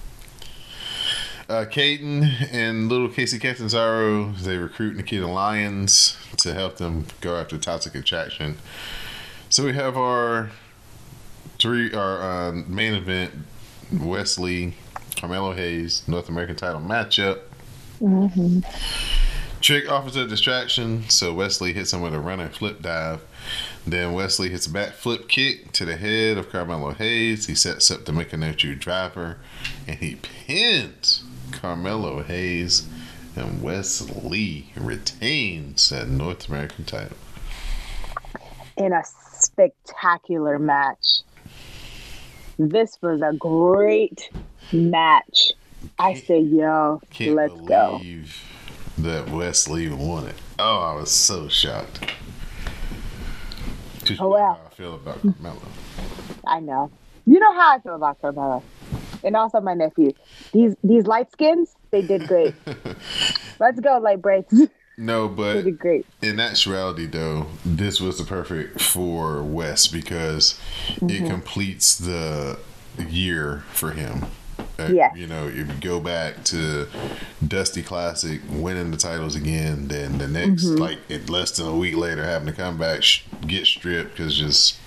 Uh, 1.48 1.64
Kayden 1.64 2.48
and 2.50 2.88
little 2.88 3.08
Kacy 3.08 3.40
Catanzaro, 3.40 4.32
they 4.32 4.56
recruit 4.56 4.96
Nikita 4.96 5.28
Lyons 5.28 6.16
to 6.38 6.52
help 6.52 6.78
them 6.78 7.06
go 7.20 7.36
after 7.36 7.56
Toxic 7.56 7.94
Attraction. 7.94 8.58
So 9.48 9.64
we 9.64 9.72
have 9.74 9.96
our 9.96 10.50
three, 11.60 11.94
our 11.94 12.20
uh, 12.20 12.52
main 12.52 12.94
event: 12.94 13.32
Wes 13.92 14.38
Lee, 14.38 14.74
Carmelo 15.16 15.52
Hayes, 15.52 16.02
North 16.06 16.28
American 16.28 16.56
title 16.56 16.80
matchup. 16.80 17.40
Mm-hmm. 18.00 18.60
Trick 19.60 19.90
offers 19.90 20.16
a 20.16 20.26
distraction, 20.26 21.08
so 21.08 21.32
Wes 21.32 21.60
Lee 21.60 21.72
hits 21.72 21.92
him 21.92 22.00
with 22.02 22.14
a 22.14 22.20
running 22.20 22.50
flip 22.50 22.82
dive. 22.82 23.22
Then 23.86 24.12
Wes 24.12 24.38
Lee 24.38 24.50
hits 24.50 24.66
a 24.66 24.70
back 24.70 24.92
flip 24.92 25.28
kick 25.28 25.72
to 25.72 25.84
the 25.84 25.96
head 25.96 26.36
of 26.36 26.50
Carmelo 26.50 26.92
Hayes. 26.92 27.46
He 27.46 27.54
sets 27.54 27.90
up 27.90 28.04
the 28.04 28.12
Michinoku 28.12 28.78
driver, 28.78 29.38
and 29.86 29.98
he 29.98 30.16
pins 30.16 31.24
Carmelo 31.52 32.22
Hayes. 32.22 32.86
And 33.34 33.62
Wes 33.62 34.00
Lee 34.24 34.72
retains 34.76 35.88
that 35.90 36.08
North 36.08 36.48
American 36.48 36.84
title. 36.84 37.16
in 38.76 38.92
a 38.92 39.02
spectacular 39.38 40.58
match. 40.58 41.22
This 42.58 42.98
was 43.02 43.20
a 43.22 43.32
great 43.34 44.30
match. 44.72 45.52
I 45.98 46.14
said, 46.14 46.44
yo, 46.46 47.00
let's 47.20 47.60
go. 47.62 48.00
that 48.98 49.28
Wes 49.30 49.68
Lee 49.68 49.84
even 49.84 49.98
won 49.98 50.26
it. 50.26 50.34
Oh, 50.58 50.78
I 50.80 50.94
was 50.94 51.10
so 51.10 51.48
shocked. 51.48 52.00
Just 54.04 54.20
Oh, 54.20 54.28
wow. 54.28 54.58
how 54.60 54.66
I 54.66 54.74
feel 54.74 54.94
about 54.94 55.20
Carmelo. 55.22 55.60
I 56.46 56.60
know. 56.60 56.90
You 57.26 57.40
know 57.40 57.52
how 57.52 57.76
I 57.76 57.80
feel 57.80 57.94
about 57.96 58.20
Carmelo. 58.20 58.62
And 59.24 59.36
also 59.36 59.60
my 59.60 59.74
nephew. 59.74 60.12
These 60.52 60.76
these 60.84 61.06
light 61.06 61.32
skins, 61.32 61.74
they 61.90 62.02
did 62.02 62.26
great. 62.28 62.54
let's 63.58 63.80
go, 63.80 63.98
light 63.98 64.22
braids. 64.22 64.46
No, 64.98 65.28
but 65.28 65.62
did 65.62 65.78
great. 65.78 66.06
in 66.22 66.40
actuality, 66.40 67.06
though, 67.06 67.46
this 67.64 68.00
was 68.00 68.16
the 68.18 68.24
perfect 68.24 68.80
for 68.80 69.42
West 69.42 69.92
because 69.92 70.58
Mm-hmm. 70.96 71.10
it 71.10 71.28
completes 71.30 71.96
the 71.98 72.58
year 73.08 73.64
for 73.72 73.90
him. 73.92 74.26
Uh, 74.78 74.88
Yes. 74.92 75.14
You 75.16 75.26
know, 75.26 75.48
if 75.48 75.54
you 75.56 75.66
go 75.80 76.00
back 76.00 76.44
to 76.44 76.86
Dusty 77.46 77.82
Classic, 77.82 78.40
winning 78.48 78.90
the 78.90 78.96
titles 78.96 79.34
again, 79.36 79.88
then 79.88 80.16
the 80.18 80.28
next, 80.28 80.64
Mm-hmm. 80.64 80.76
like, 80.82 80.98
it, 81.10 81.28
less 81.28 81.50
than 81.56 81.66
a 81.66 81.76
week 81.76 81.96
later, 81.96 82.24
having 82.24 82.46
to 82.46 82.54
come 82.54 82.78
back, 82.78 83.02
sh- 83.02 83.22
get 83.46 83.66
stripped 83.66 84.12
because 84.16 84.36
just 84.36 84.78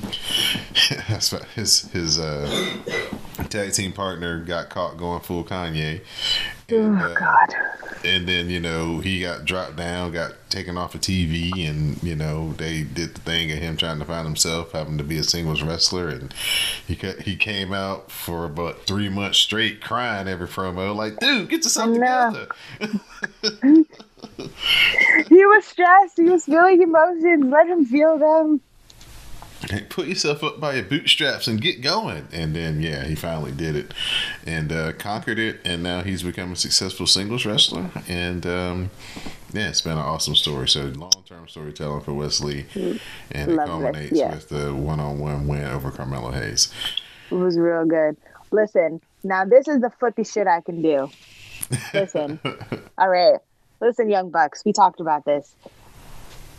his 1.54 1.82
his 1.92 2.18
uh, 2.18 2.76
tag 3.48 3.72
team 3.72 3.92
partner 3.92 4.40
got 4.40 4.68
caught 4.70 4.96
going 4.96 5.20
full 5.20 5.44
Kanye. 5.44 6.00
And, 6.72 7.00
Oh 7.00 7.04
uh, 7.04 7.14
God. 7.14 7.54
and 8.04 8.26
then 8.28 8.48
you 8.50 8.60
know 8.60 8.98
he 9.00 9.20
got 9.22 9.44
dropped 9.44 9.76
down, 9.76 10.12
got 10.12 10.32
taken 10.50 10.76
off 10.78 10.94
of 10.94 11.00
TV, 11.00 11.50
and 11.68 12.02
you 12.02 12.14
know 12.16 12.52
they 12.54 12.82
did 12.82 13.14
the 13.14 13.20
thing 13.20 13.50
of 13.52 13.58
him 13.58 13.76
trying 13.76 13.98
to 13.98 14.04
find 14.04 14.26
himself, 14.26 14.72
having 14.72 14.98
to 14.98 15.04
be 15.04 15.18
a 15.18 15.22
singles 15.24 15.62
wrestler, 15.62 16.08
and 16.08 16.34
he 16.86 16.96
cut, 16.96 17.22
he 17.22 17.36
came 17.36 17.72
out 17.72 18.10
for 18.10 18.44
about 18.44 18.86
three 18.86 19.08
months 19.08 19.38
straight 19.38 19.80
crying 19.80 20.28
every 20.28 20.48
promo, 20.48 20.94
like, 20.94 21.18
dude, 21.18 21.48
get 21.48 21.64
yourself 21.64 21.92
together. 21.94 22.48
He 25.28 25.46
was 25.46 25.64
stressed. 25.64 26.16
He 26.16 26.24
was 26.24 26.44
feeling 26.44 26.82
emotions. 26.82 27.44
Let 27.46 27.68
him 27.68 27.84
feel 27.84 28.18
them. 28.18 28.60
Hey, 29.68 29.84
Put 29.88 30.06
yourself 30.06 30.42
up 30.42 30.58
by 30.58 30.74
your 30.74 30.84
bootstraps 30.84 31.46
and 31.46 31.60
get 31.60 31.82
going. 31.82 32.28
And 32.32 32.56
then, 32.56 32.80
yeah, 32.80 33.04
he 33.04 33.14
finally 33.14 33.52
did 33.52 33.76
it 33.76 33.92
and 34.46 34.72
uh, 34.72 34.92
conquered 34.92 35.38
it. 35.38 35.60
And 35.64 35.82
now 35.82 36.02
he's 36.02 36.22
become 36.22 36.52
a 36.52 36.56
successful 36.56 37.06
singles 37.06 37.44
wrestler. 37.44 37.90
And 38.08 38.46
um, 38.46 38.90
yeah, 39.52 39.68
it's 39.68 39.82
been 39.82 39.92
an 39.92 39.98
awesome 39.98 40.34
story. 40.34 40.68
So, 40.68 40.84
long 40.96 41.24
term 41.26 41.46
storytelling 41.48 42.02
for 42.02 42.14
Wes 42.14 42.40
Lee. 42.40 42.66
And 43.30 43.50
it 43.50 43.54
Love 43.54 43.66
it, 43.66 43.70
culminates 43.70 44.18
yeah. 44.18 44.30
with 44.30 44.48
the 44.48 44.74
one 44.74 45.00
on 45.00 45.18
one 45.18 45.46
win 45.46 45.64
over 45.64 45.90
Carmelo 45.90 46.30
Hayes. 46.30 46.72
It 47.30 47.34
was 47.34 47.58
real 47.58 47.84
good. 47.84 48.16
Listen, 48.50 49.00
now 49.22 49.44
this 49.44 49.68
is 49.68 49.80
the 49.80 49.90
flippy 49.90 50.24
shit 50.24 50.46
I 50.46 50.60
can 50.62 50.82
do. 50.82 51.10
Listen. 51.94 52.40
All 52.98 53.08
right. 53.08 53.38
Listen, 53.80 54.10
young 54.10 54.30
bucks, 54.30 54.62
we 54.64 54.72
talked 54.72 55.00
about 55.00 55.24
this. 55.24 55.54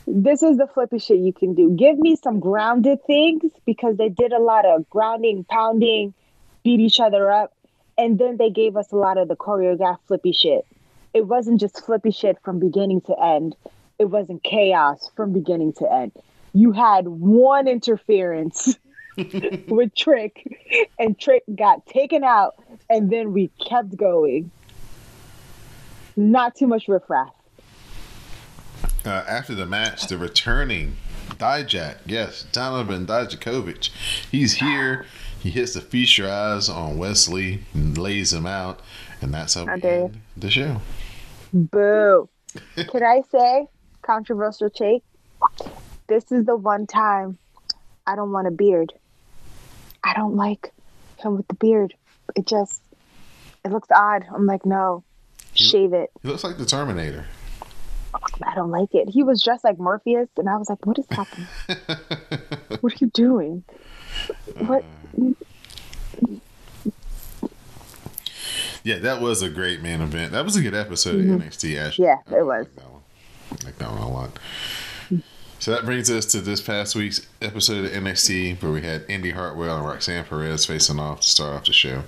This 0.07 0.41
is 0.41 0.57
the 0.57 0.67
flippy 0.67 0.99
shit 0.99 1.19
you 1.19 1.33
can 1.33 1.53
do. 1.53 1.71
Give 1.71 1.97
me 1.97 2.15
some 2.15 2.39
grounded 2.39 3.03
things 3.05 3.51
because 3.65 3.97
they 3.97 4.09
did 4.09 4.33
a 4.33 4.39
lot 4.39 4.65
of 4.65 4.89
grounding, 4.89 5.43
pounding, 5.45 6.13
beat 6.63 6.79
each 6.79 6.99
other 6.99 7.31
up, 7.31 7.53
and 7.97 8.17
then 8.17 8.37
they 8.37 8.49
gave 8.49 8.75
us 8.75 8.91
a 8.91 8.95
lot 8.95 9.17
of 9.17 9.27
the 9.27 9.35
choreographed 9.35 9.99
flippy 10.07 10.31
shit. 10.31 10.65
It 11.13 11.27
wasn't 11.27 11.59
just 11.59 11.85
flippy 11.85 12.11
shit 12.11 12.37
from 12.43 12.59
beginning 12.59 13.01
to 13.01 13.15
end. 13.21 13.55
It 13.99 14.05
wasn't 14.05 14.43
chaos 14.43 15.11
from 15.15 15.33
beginning 15.33 15.73
to 15.73 15.91
end. 15.91 16.13
You 16.53 16.71
had 16.71 17.07
one 17.07 17.67
interference 17.67 18.77
with 19.17 19.93
Trick, 19.95 20.45
and 20.97 21.19
Trick 21.19 21.43
got 21.55 21.85
taken 21.85 22.23
out, 22.23 22.55
and 22.89 23.09
then 23.11 23.33
we 23.33 23.49
kept 23.63 23.95
going. 23.95 24.49
Not 26.17 26.55
too 26.55 26.67
much 26.67 26.87
riffraff. 26.87 27.33
Uh, 29.05 29.09
after 29.27 29.55
the 29.55 29.65
match, 29.65 30.07
the 30.07 30.17
returning 30.17 30.95
Dijak, 31.37 31.97
yes, 32.05 32.43
Donovan 32.51 33.05
Dijakovic, 33.07 33.89
he's 34.29 34.53
here. 34.53 35.05
He 35.39 35.49
hits 35.49 35.73
the 35.73 35.81
feast 35.81 36.17
your 36.19 36.29
eyes 36.29 36.69
on 36.69 36.99
Wes 36.99 37.27
Lee 37.27 37.63
and 37.73 37.97
lays 37.97 38.31
him 38.31 38.45
out. 38.45 38.79
And 39.21 39.33
that's 39.33 39.55
how 39.55 39.65
we 39.65 39.71
end 39.81 40.21
the 40.37 40.51
show. 40.51 40.81
Boo. 41.51 42.29
Can 42.75 43.03
I 43.03 43.21
say, 43.31 43.67
controversial 44.03 44.69
take? 44.69 45.03
This 46.07 46.31
is 46.31 46.45
the 46.45 46.55
one 46.55 46.85
time 46.85 47.37
I 48.05 48.15
don't 48.15 48.31
want 48.31 48.47
a 48.47 48.51
beard. 48.51 48.93
I 50.03 50.13
don't 50.13 50.35
like 50.35 50.71
him 51.17 51.37
with 51.37 51.47
the 51.47 51.53
beard. 51.55 51.95
It 52.35 52.45
just, 52.45 52.81
it 53.65 53.71
looks 53.71 53.89
odd. 53.95 54.25
I'm 54.33 54.45
like, 54.45 54.65
no, 54.65 55.03
You- 55.55 55.65
shave 55.65 55.93
it. 55.93 56.11
He 56.21 56.27
looks 56.27 56.43
like 56.43 56.57
the 56.57 56.65
Terminator. 56.65 57.25
I 58.43 58.55
don't 58.55 58.71
like 58.71 58.93
it. 58.93 59.09
He 59.09 59.23
was 59.23 59.41
dressed 59.43 59.63
like 59.63 59.79
Morpheus, 59.79 60.29
and 60.37 60.49
I 60.49 60.57
was 60.57 60.69
like, 60.69 60.85
what 60.85 60.97
is 60.99 61.05
happening? 61.09 61.47
what 62.81 62.93
are 62.93 62.97
you 62.99 63.07
doing? 63.07 63.63
What? 64.57 64.83
Yeah, 68.83 68.97
that 68.99 69.21
was 69.21 69.41
a 69.41 69.49
great 69.49 69.81
main 69.81 70.01
event. 70.01 70.31
That 70.31 70.43
was 70.43 70.55
a 70.55 70.61
good 70.61 70.73
episode 70.73 71.19
of 71.19 71.25
NXT. 71.25 71.79
Actually, 71.79 72.07
Mm-hmm. 72.07 72.31
Yeah, 72.31 72.37
it 72.37 72.39
I 72.39 72.43
was. 72.43 72.65
Like 72.65 72.75
that 72.75 72.91
one. 72.91 73.01
I 73.51 73.65
like 73.65 73.77
that 73.77 73.91
one 73.91 74.01
a 74.01 74.09
lot. 74.09 74.39
So 75.61 75.69
that 75.69 75.85
brings 75.85 76.09
us 76.09 76.25
to 76.31 76.41
this 76.41 76.59
past 76.59 76.95
week's 76.95 77.21
episode 77.39 77.85
of 77.85 77.91
NXT, 77.91 78.63
where 78.63 78.71
we 78.71 78.81
had 78.81 79.05
Indy 79.07 79.29
Hartwell 79.29 79.77
and 79.77 79.85
Roxanne 79.85 80.25
Perez 80.25 80.65
facing 80.65 80.99
off 80.99 81.21
to 81.21 81.27
start 81.27 81.53
off 81.53 81.65
the 81.65 81.71
show. 81.71 82.01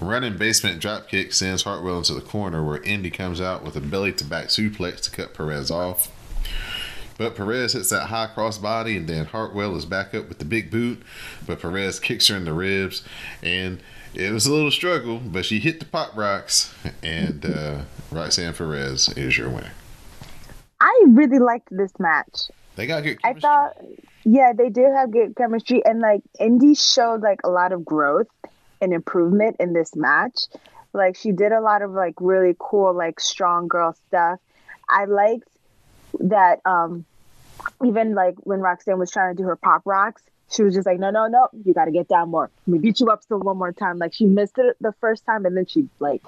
Running 0.00 0.36
basement 0.36 0.82
dropkick 0.82 1.32
sends 1.32 1.62
Hartwell 1.62 1.98
into 1.98 2.14
the 2.14 2.20
corner, 2.20 2.60
where 2.60 2.82
Indy 2.82 3.10
comes 3.10 3.40
out 3.40 3.62
with 3.62 3.76
a 3.76 3.80
belly 3.80 4.12
to 4.14 4.24
back 4.24 4.46
suplex 4.46 5.00
to 5.02 5.12
cut 5.12 5.32
Perez 5.32 5.70
off. 5.70 6.10
But 7.18 7.36
Perez 7.36 7.74
hits 7.74 7.88
that 7.90 8.08
high 8.08 8.26
cross 8.34 8.58
body, 8.58 8.96
and 8.96 9.08
then 9.08 9.26
Hartwell 9.26 9.76
is 9.76 9.84
back 9.84 10.12
up 10.12 10.28
with 10.28 10.40
the 10.40 10.44
big 10.44 10.68
boot. 10.68 11.00
But 11.46 11.60
Perez 11.60 12.00
kicks 12.00 12.26
her 12.26 12.36
in 12.36 12.46
the 12.46 12.52
ribs, 12.52 13.04
and 13.44 13.78
it 14.12 14.32
was 14.32 14.44
a 14.44 14.52
little 14.52 14.72
struggle, 14.72 15.20
but 15.24 15.44
she 15.44 15.60
hit 15.60 15.78
the 15.78 15.86
Pop 15.86 16.14
Rox, 16.14 16.72
and 17.00 17.46
uh, 17.46 17.82
Roxanne 18.10 18.54
Perez 18.54 19.08
is 19.16 19.38
your 19.38 19.50
winner. 19.50 19.70
I 20.80 21.04
really 21.06 21.38
liked 21.38 21.68
this 21.70 21.92
match. 22.00 22.48
They 22.78 22.86
got 22.86 23.02
good 23.02 23.18
I 23.24 23.32
thought, 23.34 23.76
yeah, 24.24 24.52
they 24.56 24.70
did 24.70 24.92
have 24.94 25.10
good 25.10 25.34
chemistry, 25.34 25.84
and 25.84 25.98
like 25.98 26.22
Indy 26.38 26.76
showed 26.76 27.22
like 27.22 27.40
a 27.42 27.48
lot 27.48 27.72
of 27.72 27.84
growth 27.84 28.28
and 28.80 28.94
improvement 28.94 29.56
in 29.58 29.72
this 29.72 29.96
match. 29.96 30.42
Like 30.92 31.16
she 31.16 31.32
did 31.32 31.50
a 31.50 31.60
lot 31.60 31.82
of 31.82 31.90
like 31.90 32.14
really 32.20 32.54
cool, 32.56 32.94
like 32.94 33.18
strong 33.18 33.66
girl 33.66 33.96
stuff. 34.06 34.38
I 34.88 35.06
liked 35.06 35.48
that 36.20 36.60
um 36.64 37.04
even 37.84 38.14
like 38.14 38.36
when 38.44 38.60
Roxanne 38.60 39.00
was 39.00 39.10
trying 39.10 39.34
to 39.34 39.42
do 39.42 39.48
her 39.48 39.56
Pop 39.56 39.82
Rox, 39.82 40.20
she 40.48 40.62
was 40.62 40.72
just 40.72 40.86
like, 40.86 41.00
no, 41.00 41.10
no, 41.10 41.26
no, 41.26 41.48
you 41.64 41.74
got 41.74 41.86
to 41.86 41.90
get 41.90 42.06
down 42.06 42.30
more. 42.30 42.48
Let 42.68 42.72
me 42.72 42.78
beat 42.78 43.00
you 43.00 43.08
up 43.08 43.24
still 43.24 43.40
one 43.40 43.58
more 43.58 43.72
time. 43.72 43.98
Like 43.98 44.14
she 44.14 44.24
missed 44.24 44.56
it 44.56 44.76
the 44.80 44.94
first 45.00 45.26
time, 45.26 45.46
and 45.46 45.56
then 45.56 45.66
she 45.66 45.88
like 45.98 46.22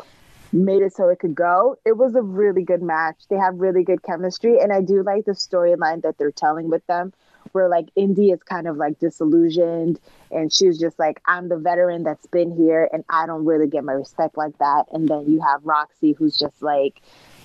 made 0.52 0.82
it 0.82 0.94
so 0.94 1.08
it 1.08 1.18
could 1.18 1.34
go. 1.34 1.76
It 1.84 1.96
was 1.96 2.14
a 2.14 2.22
really 2.22 2.64
good 2.64 2.82
match. 2.82 3.16
They 3.28 3.36
have 3.36 3.60
really 3.60 3.84
good 3.84 4.02
chemistry, 4.02 4.58
and 4.58 4.72
I 4.72 4.80
do 4.80 5.02
like 5.02 5.24
the 5.24 5.32
storyline 5.32 6.02
that 6.02 6.18
they're 6.18 6.30
telling 6.30 6.70
with 6.70 6.86
them, 6.86 7.12
where 7.52 7.68
like 7.68 7.88
Indy 7.96 8.30
is 8.30 8.42
kind 8.42 8.66
of 8.66 8.76
like 8.76 8.98
disillusioned, 8.98 10.00
and 10.30 10.52
she's 10.52 10.78
just 10.78 10.98
like, 10.98 11.20
I'm 11.26 11.48
the 11.48 11.58
veteran 11.58 12.02
that's 12.02 12.26
been 12.26 12.50
here, 12.50 12.88
and 12.92 13.04
I 13.08 13.26
don't 13.26 13.44
really 13.44 13.68
get 13.68 13.84
my 13.84 13.92
respect 13.92 14.36
like 14.36 14.58
that. 14.58 14.86
And 14.92 15.08
then 15.08 15.30
you 15.30 15.40
have 15.40 15.64
Roxy, 15.64 16.12
who's 16.12 16.36
just 16.36 16.62
like, 16.62 17.00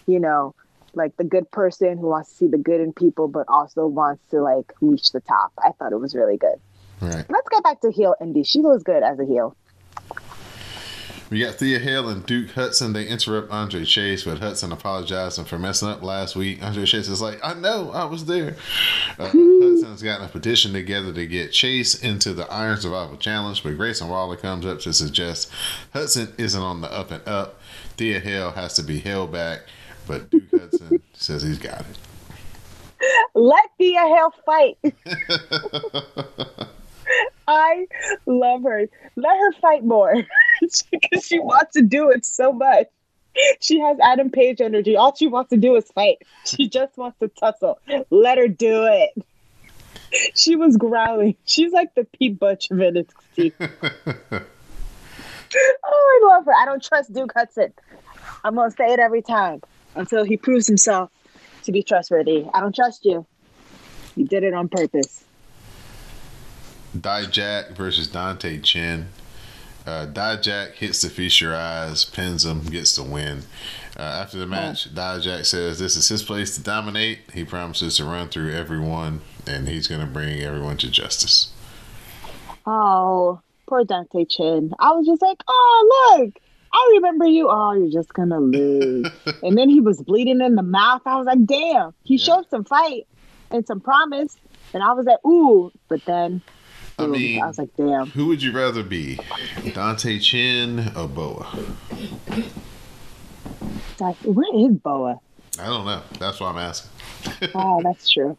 you 0.07 0.19
know, 0.19 0.55
like 0.93 1.17
the 1.17 1.23
good 1.23 1.49
person 1.51 1.97
who 1.97 2.07
wants 2.07 2.29
to 2.29 2.35
see 2.35 2.47
the 2.47 2.57
good 2.57 2.81
in 2.81 2.93
people, 2.93 3.27
but 3.27 3.45
also 3.49 3.85
wants 3.85 4.23
to 4.31 4.41
like 4.41 4.71
reach 4.81 5.11
the 5.11 5.19
top. 5.21 5.51
I 5.63 5.71
thought 5.73 5.91
it 5.91 5.99
was 5.99 6.15
really 6.15 6.37
good. 6.37 6.59
Right. 7.01 7.25
Let's 7.29 7.49
get 7.49 7.63
back 7.63 7.81
to 7.81 7.91
heel 7.91 8.15
Indy. 8.21 8.43
She 8.43 8.61
was 8.61 8.83
good 8.83 9.03
as 9.03 9.19
a 9.19 9.25
heel. 9.25 9.55
We 11.31 11.39
got 11.39 11.55
Thea 11.55 11.79
Hale 11.79 12.09
and 12.09 12.23
Duke 12.25 12.51
Hudson. 12.51 12.93
They 12.93 13.07
interrupt 13.07 13.51
Andre 13.51 13.83
Chase, 13.83 14.23
but 14.23 14.39
Hudson 14.39 14.71
apologizing 14.71 15.45
for 15.45 15.57
messing 15.57 15.87
up 15.87 16.03
last 16.03 16.35
week. 16.35 16.61
Andre 16.61 16.85
Chase 16.85 17.07
is 17.07 17.21
like, 17.21 17.39
I 17.43 17.55
know, 17.55 17.89
I 17.91 18.05
was 18.05 18.25
there. 18.25 18.55
Uh, 19.17 19.25
Hudson's 19.33 20.03
gotten 20.03 20.25
a 20.25 20.29
petition 20.29 20.73
together 20.73 21.11
to 21.13 21.25
get 21.25 21.51
Chase 21.51 21.95
into 21.95 22.33
the 22.33 22.45
Iron 22.51 22.77
Survivor 22.77 23.17
Challenge, 23.17 23.63
but 23.63 23.75
Grayson 23.75 24.07
Waller 24.07 24.35
comes 24.35 24.67
up 24.67 24.79
to 24.81 24.93
suggest 24.93 25.51
Hudson 25.93 26.31
isn't 26.37 26.61
on 26.61 26.81
the 26.81 26.91
up 26.91 27.09
and 27.09 27.27
up. 27.27 27.59
Thea 27.97 28.19
Hale 28.19 28.51
has 28.51 28.75
to 28.75 28.83
be 28.83 28.99
held 28.99 29.31
back, 29.31 29.61
but 30.05 30.29
Duke 30.29 30.51
Hudson 30.51 31.01
says 31.13 31.41
he's 31.41 31.57
got 31.57 31.81
it. 31.81 31.97
Let 33.33 33.63
Thea 33.79 34.01
Hale 34.01 34.33
fight. 34.45 34.77
I 37.47 37.87
love 38.25 38.63
her. 38.63 38.87
Let 39.15 39.37
her 39.37 39.51
fight 39.53 39.83
more 39.83 40.15
because 40.91 41.25
she 41.25 41.39
wants 41.39 41.73
to 41.73 41.81
do 41.81 42.09
it 42.09 42.25
so 42.25 42.51
much. 42.51 42.87
She 43.59 43.79
has 43.79 43.97
Adam 44.01 44.29
Page 44.29 44.61
energy. 44.61 44.95
All 44.95 45.13
she 45.15 45.27
wants 45.27 45.49
to 45.49 45.57
do 45.57 45.75
is 45.75 45.85
fight. 45.91 46.19
She 46.45 46.69
just 46.69 46.97
wants 46.97 47.19
to 47.19 47.27
tussle. 47.27 47.79
Let 48.09 48.37
her 48.37 48.47
do 48.47 48.85
it. 48.85 49.25
She 50.35 50.55
was 50.55 50.77
growling. 50.77 51.35
She's 51.45 51.73
like 51.73 51.93
the 51.95 52.05
Pete 52.05 52.39
Butch 52.39 52.71
of 52.71 52.77
NXT. 52.77 53.51
oh, 53.61 54.41
I 55.53 56.35
love 56.35 56.45
her. 56.45 56.53
I 56.53 56.65
don't 56.65 56.81
trust 56.81 57.13
Duke 57.13 57.33
Hudson. 57.35 57.73
I'm 58.45 58.55
gonna 58.55 58.71
say 58.71 58.93
it 58.93 58.99
every 58.99 59.21
time 59.21 59.61
until 59.95 60.23
he 60.23 60.37
proves 60.37 60.67
himself 60.67 61.11
to 61.63 61.73
be 61.73 61.83
trustworthy. 61.83 62.45
I 62.53 62.61
don't 62.61 62.75
trust 62.75 63.03
you. 63.03 63.25
You 64.15 64.25
did 64.25 64.43
it 64.43 64.53
on 64.53 64.69
purpose. 64.69 65.24
Dijak 66.95 67.75
versus 67.75 68.07
Dante 68.07 68.59
Chen. 68.59 69.09
Uh, 69.85 70.07
Dijak 70.07 70.73
hits 70.73 71.01
the 71.01 71.09
feast 71.09 71.41
your 71.41 71.55
eyes, 71.55 72.05
pins 72.05 72.45
him, 72.45 72.61
gets 72.65 72.95
the 72.95 73.03
win. 73.03 73.43
Uh, 73.97 74.01
after 74.01 74.37
the 74.37 74.47
match, 74.47 74.93
Dijak 74.93 75.45
says 75.45 75.79
this 75.79 75.95
is 75.95 76.07
his 76.07 76.23
place 76.23 76.55
to 76.55 76.63
dominate. 76.63 77.19
He 77.33 77.43
promises 77.43 77.97
to 77.97 78.05
run 78.05 78.29
through 78.29 78.53
everyone, 78.53 79.21
and 79.45 79.67
he's 79.67 79.87
going 79.87 80.01
to 80.01 80.07
bring 80.07 80.41
everyone 80.41 80.77
to 80.77 80.89
justice. 80.89 81.51
Oh, 82.65 83.41
poor 83.67 83.83
Dante 83.83 84.25
Chen. 84.25 84.71
I 84.79 84.91
was 84.91 85.05
just 85.05 85.21
like, 85.21 85.43
oh, 85.47 86.17
look, 86.17 86.33
I 86.73 86.89
remember 86.95 87.25
you. 87.25 87.47
Oh, 87.49 87.73
you're 87.73 87.91
just 87.91 88.13
going 88.13 88.29
to 88.29 88.39
lose. 88.39 89.07
and 89.43 89.57
then 89.57 89.69
he 89.69 89.79
was 89.79 90.01
bleeding 90.01 90.41
in 90.41 90.55
the 90.55 90.63
mouth. 90.63 91.03
I 91.05 91.15
was 91.15 91.25
like, 91.25 91.45
damn, 91.45 91.93
he 92.03 92.17
showed 92.17 92.49
some 92.49 92.65
fight 92.65 93.07
and 93.51 93.65
some 93.65 93.79
promise. 93.79 94.35
And 94.73 94.83
I 94.83 94.91
was 94.93 95.05
like, 95.05 95.23
ooh. 95.25 95.71
But 95.87 96.03
then 96.05 96.41
I 96.97 97.07
mean, 97.07 97.41
I 97.41 97.47
was 97.47 97.57
like, 97.57 97.75
damn. 97.75 98.07
who 98.07 98.27
would 98.27 98.41
you 98.41 98.51
rather 98.51 98.81
be, 98.83 99.19
Dante 99.73 100.17
Chen 100.19 100.91
or 100.95 101.07
Boa? 101.07 101.45
Like, 103.99 104.17
where 104.23 104.69
is 104.69 104.75
Boa? 104.77 105.19
I 105.59 105.65
don't 105.67 105.85
know. 105.85 106.01
That's 106.19 106.39
why 106.39 106.49
I'm 106.49 106.57
asking. 106.57 106.91
Oh, 107.55 107.81
that's 107.83 108.09
true. 108.09 108.37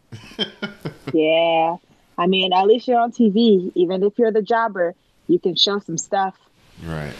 yeah. 1.13 1.75
I 2.17 2.27
mean, 2.27 2.53
at 2.53 2.65
least 2.65 2.87
you're 2.87 2.99
on 2.99 3.11
TV. 3.11 3.71
Even 3.75 4.03
if 4.03 4.17
you're 4.17 4.31
the 4.31 4.41
jobber, 4.41 4.95
you 5.27 5.39
can 5.39 5.55
show 5.55 5.79
some 5.79 5.97
stuff 5.97 6.35
Right. 6.83 7.13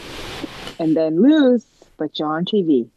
and 0.78 0.96
then 0.96 1.20
lose, 1.22 1.64
but 1.98 2.18
you're 2.18 2.28
on 2.28 2.44
TV. 2.44 2.88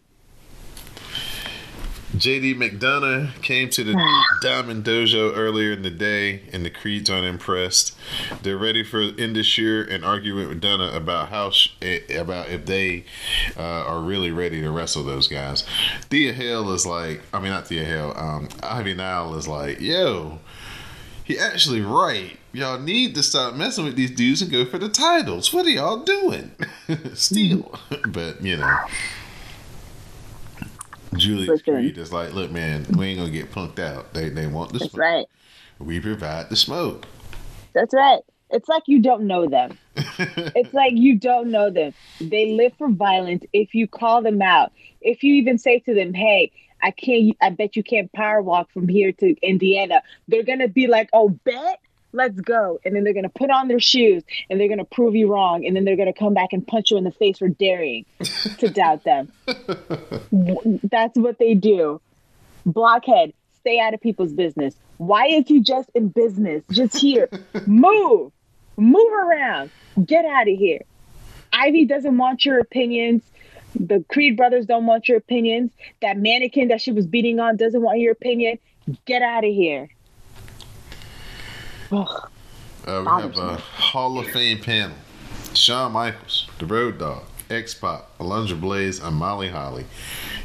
JD 2.12 2.56
McDonagh 2.56 3.42
came 3.42 3.70
to 3.70 3.86
the 3.86 3.94
Diamond 4.42 4.84
Dojo 4.84 5.32
earlier 5.36 5.72
in 5.72 5.82
the 5.82 5.90
day, 5.90 6.42
and 6.52 6.66
the 6.66 6.70
Creeds 6.70 7.10
aren't 7.10 7.26
impressed. 7.26 7.98
They're 8.44 8.58
ready 8.58 8.84
for 8.84 9.00
Indus 9.02 9.46
Sher 9.46 9.82
and 9.84 10.04
arguing 10.04 10.50
with 10.50 10.60
Dunna 10.60 10.92
about 10.92 11.30
how 11.30 11.52
sh- 11.52 11.70
eh, 11.82 12.00
about 12.14 12.50
if 12.50 12.66
they 12.66 13.06
uh, 13.56 13.62
are 13.62 14.02
really 14.02 14.30
ready 14.30 14.62
to 14.62 14.72
wrestle 14.72 15.04
those 15.04 15.30
guys. 15.30 15.64
Thea 16.10 16.34
Hale 16.34 16.72
is 16.72 16.86
like, 16.86 17.22
I 17.34 17.40
mean 17.40 17.52
not 17.52 17.68
Thea 17.68 17.86
Hale, 17.86 18.14
um, 18.18 18.50
Ivy 18.62 18.94
Nile 18.94 19.34
is 19.36 19.48
like, 19.48 19.80
yo, 19.80 20.40
he 21.24 21.40
actually 21.40 21.82
right. 21.82 22.38
Y'all 22.52 22.78
need 22.78 23.16
to 23.16 23.24
stop 23.24 23.56
messing 23.56 23.86
with 23.86 23.96
these 23.96 24.12
dudes 24.12 24.42
and 24.42 24.52
go 24.52 24.66
for 24.66 24.78
the 24.78 24.90
titles. 24.90 25.54
What 25.54 25.66
are 25.66 25.70
y'all 25.70 26.04
doing? 26.04 26.52
Still, 27.14 27.80
but 28.10 28.42
you 28.42 28.58
know. 28.58 28.78
Julius. 31.16 31.62
Creed 31.62 31.98
is 31.98 32.12
like, 32.14 32.34
look, 32.34 32.52
man, 32.52 32.86
we 32.98 33.08
ain't 33.08 33.20
gonna 33.20 33.32
get 33.32 33.52
punked 33.52 33.80
out. 33.80 34.14
They 34.14 34.30
they 34.30 34.48
want 34.48 34.74
the 34.74 34.80
That's 34.80 34.92
smoke. 34.92 35.00
right. 35.00 35.26
We 35.80 36.00
provide 36.00 36.50
the 36.50 36.56
smoke. 36.56 37.06
That's 37.74 37.94
right. 37.94 38.22
It's 38.50 38.68
like 38.68 38.84
you 38.88 39.02
don't 39.02 39.24
know 39.28 39.48
them. 39.48 39.78
It's 40.54 40.74
like 40.74 40.94
you 40.94 41.18
don't 41.18 41.50
know 41.50 41.70
them. 41.70 41.94
They 42.20 42.52
live 42.52 42.74
for 42.78 42.90
violence. 42.90 43.44
If 43.54 43.74
you 43.74 43.88
call 43.88 44.22
them 44.22 44.42
out, 44.42 44.72
if 45.00 45.24
you 45.24 45.36
even 45.36 45.58
say 45.58 45.80
to 45.80 45.94
them, 45.94 46.14
"Hey, 46.14 46.52
I 46.82 46.92
can't. 46.92 47.36
I 47.42 47.50
bet 47.52 47.76
you 47.76 47.84
can't 47.84 48.12
power 48.12 48.42
walk 48.42 48.70
from 48.72 48.88
here 48.88 49.12
to 49.14 49.36
Indiana," 49.42 50.02
they're 50.28 50.44
gonna 50.44 50.68
be 50.68 50.88
like, 50.88 51.10
"Oh, 51.14 51.30
bet." 51.30 51.80
Let's 52.14 52.40
go. 52.40 52.80
And 52.84 52.96
then 52.96 53.04
they're 53.04 53.14
going 53.14 53.24
to 53.24 53.30
put 53.30 53.50
on 53.50 53.68
their 53.68 53.80
shoes 53.80 54.24
and 54.50 54.60
they're 54.60 54.68
going 54.68 54.80
to 54.80 54.86
prove 54.86 55.16
you 55.16 55.32
wrong. 55.32 55.66
And 55.66 55.76
then 55.76 55.86
they're 55.86 55.96
going 55.96 56.12
to 56.12 56.18
come 56.18 56.34
back 56.34 56.54
and 56.54 56.66
punch 56.66 56.92
you 56.92 56.98
in 56.98 57.04
the 57.04 57.12
face 57.12 57.38
for 57.38 57.48
daring 57.48 58.06
to 58.60 58.70
doubt 58.74 59.04
them. 59.04 59.32
That's 60.84 61.18
what 61.18 61.40
they 61.40 61.54
do. 61.54 62.02
Blockhead, 62.66 63.34
stay 63.60 63.80
out 63.80 63.94
of 63.94 64.02
people's 64.02 64.34
business. 64.34 64.76
Why 64.98 65.28
is 65.28 65.48
he 65.48 65.62
just 65.62 65.90
in 65.96 66.10
business? 66.10 66.64
Just 66.72 66.98
here. 66.98 67.30
Move. 67.66 68.32
Move 68.78 69.14
around. 69.14 69.72
Get 70.06 70.26
out 70.26 70.48
of 70.48 70.58
here. 70.58 70.82
Ivy 71.54 71.86
doesn't 71.86 72.18
want 72.18 72.46
your 72.46 72.60
opinions. 72.60 73.24
The 73.76 74.04
Creed 74.10 74.38
brothers 74.38 74.66
don't 74.66 74.86
want 74.86 75.08
your 75.08 75.18
opinions. 75.18 75.72
That 76.02 76.18
mannequin 76.18 76.70
that 76.70 76.82
she 76.82 76.92
was 76.92 77.06
beating 77.08 77.40
on 77.40 77.58
doesn't 77.58 77.82
want 77.82 78.00
your 78.00 78.12
opinion. 78.12 78.60
Get 79.06 79.22
out 79.22 79.44
of 79.44 79.52
here. 79.52 79.90
Uh, 82.86 83.04
we 83.06 83.22
have 83.22 83.38
a. 83.38 83.56
Hall 83.58 84.18
of 84.20 84.28
Fame 84.28 84.60
panel. 84.60 84.96
Shawn 85.54 85.92
Michaels, 85.92 86.48
The 86.60 86.66
Road 86.66 86.98
Dog, 86.98 87.24
X-Pac, 87.50 88.18
Alundra 88.20 88.60
Blaze, 88.60 89.00
and 89.00 89.16
Molly 89.16 89.50
Holly. 89.50 89.86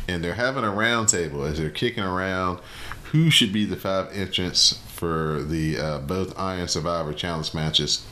And 0.08 0.22
they're 0.22 0.34
having 0.34 0.64
a 0.64 0.70
round 0.70 1.08
table 1.08 1.44
as 1.44 1.58
they're 1.58 1.70
kicking 1.70 2.02
around 2.02 2.60
who 3.12 3.30
should 3.30 3.52
be 3.52 3.64
the 3.64 3.76
five 3.76 4.12
entrants 4.12 4.78
for 4.88 5.42
the 5.42 5.78
uh, 5.78 5.98
both 6.00 6.36
Iron 6.38 6.68
Survivor 6.68 7.12
Challenge 7.12 7.54
matches. 7.54 8.04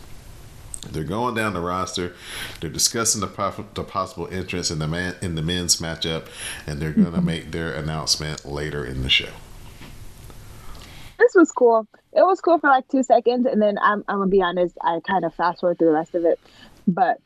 They're 0.90 1.02
going 1.02 1.34
down 1.34 1.54
the 1.54 1.60
roster. 1.60 2.14
They're 2.60 2.70
discussing 2.70 3.20
the, 3.20 3.26
prof- 3.26 3.74
the 3.74 3.82
possible 3.82 4.28
entrance 4.30 4.70
in 4.70 4.78
the 4.78 4.86
man 4.86 5.16
in 5.22 5.34
the 5.34 5.42
men's 5.42 5.80
matchup, 5.80 6.26
and 6.66 6.80
they're 6.80 6.92
going 6.92 7.12
to 7.14 7.22
make 7.22 7.50
their 7.50 7.72
announcement 7.72 8.44
later 8.44 8.84
in 8.84 9.02
the 9.02 9.10
show. 9.10 9.30
This 11.18 11.34
was 11.34 11.50
cool. 11.52 11.86
It 12.12 12.22
was 12.22 12.40
cool 12.40 12.58
for 12.58 12.68
like 12.68 12.88
two 12.88 13.02
seconds, 13.02 13.46
and 13.46 13.60
then 13.60 13.78
I'm, 13.80 14.04
I'm 14.08 14.18
gonna 14.18 14.30
be 14.30 14.42
honest. 14.42 14.76
I 14.82 15.00
kind 15.06 15.24
of 15.24 15.34
fast 15.34 15.60
forward 15.60 15.78
through 15.78 15.88
the 15.88 15.94
rest 15.94 16.14
of 16.14 16.24
it, 16.24 16.38
but 16.86 17.20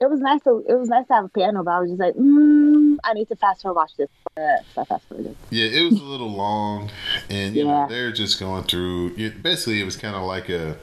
it 0.00 0.10
was 0.10 0.20
nice 0.20 0.42
to 0.42 0.64
it 0.68 0.74
was 0.74 0.88
nice 0.88 1.06
to 1.08 1.14
have 1.14 1.24
a 1.26 1.28
piano. 1.28 1.62
But 1.62 1.70
I 1.72 1.80
was 1.80 1.90
just 1.90 2.00
like, 2.00 2.14
mm, 2.14 2.96
I 3.04 3.14
need 3.14 3.28
to 3.28 3.36
fast 3.36 3.62
forward 3.62 3.76
watch 3.76 3.92
this. 3.96 4.08
So 4.36 4.80
I 4.80 4.84
fast 4.84 5.04
forwarded. 5.08 5.36
Yeah, 5.50 5.66
it 5.66 5.82
was 5.90 6.00
a 6.00 6.04
little 6.04 6.30
long, 6.30 6.90
and 7.30 7.54
you 7.54 7.64
know 7.64 7.80
Yeah. 7.80 7.86
they're 7.88 8.12
just 8.12 8.38
going 8.40 8.64
through. 8.64 9.14
It, 9.16 9.42
basically, 9.42 9.80
it 9.80 9.84
was 9.84 9.96
kind 9.96 10.16
of 10.16 10.22
like 10.22 10.48
a, 10.48 10.76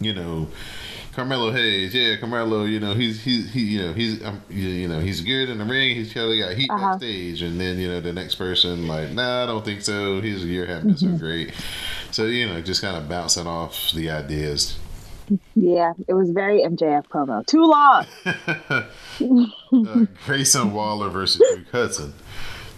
you 0.00 0.12
know, 0.14 0.48
Carmelo 1.12 1.50
Hayes. 1.50 1.92
Yeah, 1.94 2.16
Carmelo. 2.16 2.64
You 2.64 2.80
know, 2.80 2.94
he's 2.94 3.22
he's 3.22 3.52
he. 3.52 3.60
You 3.62 3.82
know, 3.88 3.92
he's 3.92 4.22
um, 4.24 4.40
you, 4.48 4.86
know 4.88 5.00
he's 5.00 5.20
good 5.20 5.48
in 5.48 5.58
the 5.58 5.64
ring. 5.64 5.94
He's 5.96 6.10
of 6.14 6.38
got 6.38 6.54
heat 6.56 6.70
Uh-huh. 6.70 6.90
backstage, 6.92 7.42
and 7.42 7.60
then 7.60 7.78
you 7.78 7.88
know 7.88 8.00
the 8.00 8.12
next 8.12 8.36
person 8.36 8.86
like, 8.86 9.10
nah, 9.10 9.42
I 9.42 9.46
don't 9.46 9.64
think 9.64 9.82
so. 9.82 10.20
His 10.20 10.44
year 10.44 10.66
hasn't 10.66 10.86
been 10.86 10.94
Mm-hmm. 11.08 11.16
so 11.16 11.18
great. 11.18 11.52
So 12.12 12.26
you 12.26 12.46
know, 12.46 12.60
just 12.60 12.80
kind 12.80 12.96
of 12.96 13.08
bouncing 13.08 13.46
off 13.46 13.90
the 13.94 14.10
ideas. 14.10 14.78
Yeah, 15.54 15.92
it 16.08 16.14
was 16.14 16.30
very 16.30 16.62
MJF 16.62 17.06
promo. 17.06 17.46
Too 17.46 17.64
long. 17.64 18.04
uh, 19.86 20.06
Grayson 20.26 20.72
Waller 20.72 21.08
versus 21.08 21.38
Duke 21.38 21.70
Hudson. 21.70 22.12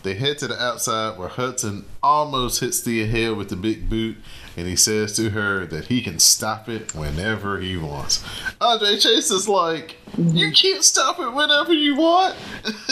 They 0.02 0.14
head 0.14 0.38
to 0.38 0.48
the 0.48 0.60
outside 0.60 1.18
where 1.18 1.28
Hudson 1.28 1.84
almost 2.02 2.60
hits 2.60 2.80
the 2.82 3.06
head 3.06 3.36
with 3.36 3.48
the 3.50 3.56
big 3.56 3.88
boot, 3.88 4.16
and 4.56 4.66
he 4.66 4.74
says 4.76 5.14
to 5.16 5.30
her 5.30 5.64
that 5.66 5.86
he 5.86 6.02
can 6.02 6.18
stop 6.18 6.68
it 6.68 6.94
whenever 6.94 7.60
he 7.60 7.76
wants. 7.76 8.24
Andre 8.60 8.96
Chase 8.96 9.30
is 9.30 9.48
like, 9.48 9.96
You 10.18 10.50
can't 10.52 10.82
stop 10.82 11.20
it 11.20 11.32
whenever 11.32 11.72
you 11.72 11.94
want, 11.96 12.34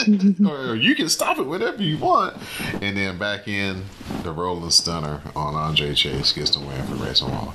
or 0.46 0.77
you 0.77 0.94
can 0.94 1.09
stop 1.09 1.38
it 1.38 1.46
whenever 1.46 1.83
you 1.83 1.99
want. 1.99 2.37
And 2.81 2.96
then 2.96 3.18
back 3.18 3.49
in 3.49 3.85
the 4.23 4.33
rolling 4.33 4.70
stunner 4.70 5.20
on 5.35 5.55
Andre 5.55 5.94
Chase 5.94 6.33
gets 6.33 6.51
the 6.53 6.61
win 6.61 6.87
for 6.87 6.96
Grayson 6.96 7.31
Waller. 7.31 7.53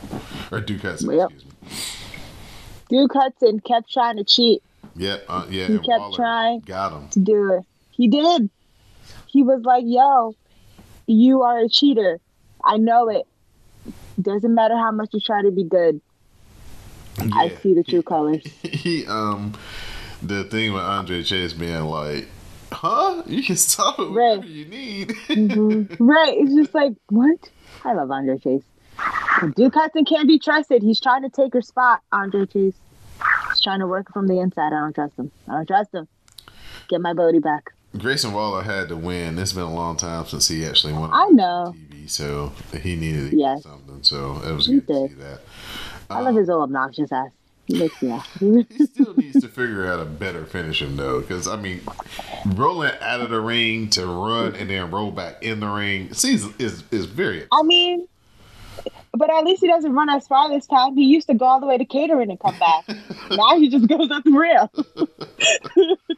Or 0.52 0.60
Duke 0.60 0.82
Hudson, 0.82 1.12
Yep. 1.14 1.32
excuse 1.32 1.46
me. 1.46 1.52
Duke 2.90 3.12
Hudson 3.14 3.60
kept 3.62 3.92
trying 3.92 4.18
to 4.18 4.24
cheat 4.24 4.62
Yep, 4.98 5.26
uh, 5.28 5.46
yeah, 5.50 5.68
He 5.68 5.78
kept 5.78 5.88
Waller 5.88 6.16
trying. 6.16 6.60
Got 6.62 6.94
him. 6.94 7.10
to 7.10 7.20
do 7.20 7.54
it. 7.54 7.64
He 7.92 8.08
did. 8.08 8.50
He 9.36 9.44
was 9.44 9.62
like, 9.66 9.84
"Yo, 9.86 10.34
you 11.08 11.42
are 11.42 11.60
a 11.60 11.68
cheater. 11.68 12.22
I 12.64 12.78
know 12.78 13.10
it. 13.10 13.28
Doesn't 14.22 14.56
matter 14.56 14.78
how 14.78 14.92
much 14.92 15.10
you 15.12 15.20
try 15.20 15.42
to 15.42 15.52
be 15.52 15.66
good. 15.66 16.00
I 17.34 17.50
see 17.62 17.74
the 17.74 17.84
true 17.84 18.02
colors." 18.02 18.44
he 18.64 19.06
um 19.08 19.52
the 20.24 20.46
thing 20.46 20.72
with 20.72 20.84
Andre 20.84 21.22
Chase 21.22 21.52
being 21.52 21.82
like, 21.84 22.30
huh? 22.72 23.24
You 23.26 23.44
can 23.44 23.58
stop 23.58 24.00
it 24.00 24.10
whenever 24.10 24.40
Right. 24.40 24.48
you 24.48 24.66
need. 24.68 25.10
Mhm. 25.28 25.98
right? 26.00 26.36
It's 26.38 26.56
just 26.56 26.74
like, 26.74 26.94
what? 27.10 27.38
I 27.84 27.92
love 27.94 28.10
Andre 28.10 28.38
Chase. 28.38 28.64
Duke 29.58 29.74
Hudson 29.76 30.06
can't 30.06 30.30
be 30.30 30.40
trusted. 30.40 30.82
He's 30.82 31.02
trying 31.02 31.24
to 31.24 31.30
take 31.30 31.52
her 31.54 31.62
spot. 31.62 32.00
Andre 32.14 32.46
Chase. 32.46 32.74
He's 33.50 33.62
trying 33.62 33.82
to 33.82 33.88
work 33.88 34.14
from 34.14 34.28
the 34.28 34.40
inside. 34.40 34.68
I 34.72 34.80
don't 34.80 34.96
trust 34.96 35.20
him. 35.20 35.30
I 35.50 35.52
don't 35.56 35.68
trust 35.68 35.94
him. 35.94 36.08
Get 36.88 37.02
my 37.02 37.12
booty 37.14 37.40
back. 37.40 37.74
Grayson 37.98 38.34
Waller 38.34 38.62
had 38.64 38.90
to 38.90 38.96
win. 38.96 39.38
It's 39.40 39.54
been 39.54 39.64
a 39.64 39.74
long 39.74 39.98
time 39.98 40.26
since 40.26 40.48
he 40.48 40.66
actually 40.66 40.94
won. 40.94 41.12
I 41.14 41.28
know. 41.30 41.76
TV, 41.90 42.10
so 42.10 42.52
he 42.82 42.96
needed 42.96 43.32
to 43.32 43.38
Yes. 43.38 43.64
get 43.64 43.72
something. 43.72 44.04
So 44.04 44.42
it 44.46 44.52
was 44.54 44.68
He 44.68 44.74
good 44.80 44.88
to 44.88 45.08
see 45.10 45.14
that. 45.16 45.42
I 46.10 46.22
love 46.22 46.36
his 46.36 46.50
um, 46.50 46.56
old 46.56 46.64
obnoxious 46.64 47.12
ass. 47.12 47.32
He 47.68 47.80
makes 47.80 48.00
me 48.02 48.10
laugh. 48.10 48.30
He 48.40 48.86
still 48.86 49.16
needs 49.16 49.42
to 49.42 49.48
figure 49.48 49.88
out 49.88 50.00
a 50.00 50.06
better 50.06 50.46
finish 50.46 50.82
him 50.82 50.98
though, 50.98 51.22
because 51.22 51.48
I 51.48 51.56
mean, 51.56 51.82
rolling 52.46 52.92
out 53.02 53.22
of 53.22 53.32
the 53.32 53.42
ring 53.42 53.90
to 53.92 54.06
run 54.06 54.56
and 54.56 54.70
then 54.70 54.92
roll 54.92 55.10
back 55.10 55.42
in 55.42 55.62
the 55.62 55.68
ring 55.68 56.14
seems 56.14 56.44
is 56.60 56.84
is 56.92 57.06
very. 57.06 57.46
I 57.52 57.64
mean, 57.64 58.08
but 59.14 59.30
at 59.30 59.44
least 59.44 59.62
he 59.62 59.68
doesn't 59.68 59.94
run 59.94 60.10
as 60.10 60.28
far 60.28 60.50
this 60.50 60.68
time. 60.68 60.96
He 60.96 61.06
used 61.06 61.28
to 61.28 61.34
go 61.34 61.46
all 61.46 61.60
the 61.60 61.66
way 61.66 61.78
to 61.78 61.86
catering 61.86 62.30
and 62.30 62.40
come 62.40 62.58
back. 62.60 62.86
now 63.32 63.58
he 63.58 63.70
just 63.70 63.88
goes 63.88 64.12
up 64.12 64.24
the 64.24 64.32
rail. 64.32 64.70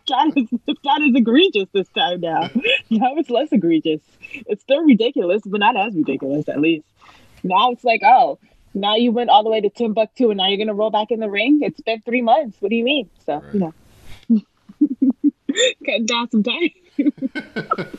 that, 0.08 0.34
is, 0.36 0.50
that 0.84 1.02
is 1.02 1.16
egregious 1.16 1.68
this 1.74 1.88
time 1.90 2.22
now. 2.22 2.50
Now 2.90 3.16
it's 3.18 3.30
less 3.30 3.52
egregious. 3.52 4.02
It's 4.32 4.62
still 4.62 4.84
ridiculous, 4.84 5.42
but 5.46 5.60
not 5.60 5.78
as 5.78 5.96
ridiculous 5.96 6.48
at 6.50 6.60
least. 6.60 6.86
Now 7.44 7.72
it's 7.72 7.84
like, 7.84 8.02
oh, 8.04 8.40
now 8.74 8.96
you 8.96 9.12
went 9.12 9.30
all 9.30 9.44
the 9.44 9.50
way 9.50 9.62
to 9.62 9.70
Timbuktu 9.70 10.30
and 10.30 10.38
now 10.38 10.48
you're 10.48 10.58
going 10.58 10.68
to 10.68 10.74
roll 10.74 10.90
back 10.90 11.12
in 11.12 11.20
the 11.20 11.30
ring? 11.30 11.60
It's 11.62 11.82
been 11.82 12.02
three 12.02 12.22
months. 12.22 12.58
What 12.60 12.70
do 12.70 12.76
you 12.76 12.84
mean? 12.84 13.10
So, 13.26 13.44
you 13.54 13.60
know. 13.60 13.74
Cutting 15.86 16.06
down 16.06 16.30
some 16.30 16.44
time. 16.44 16.70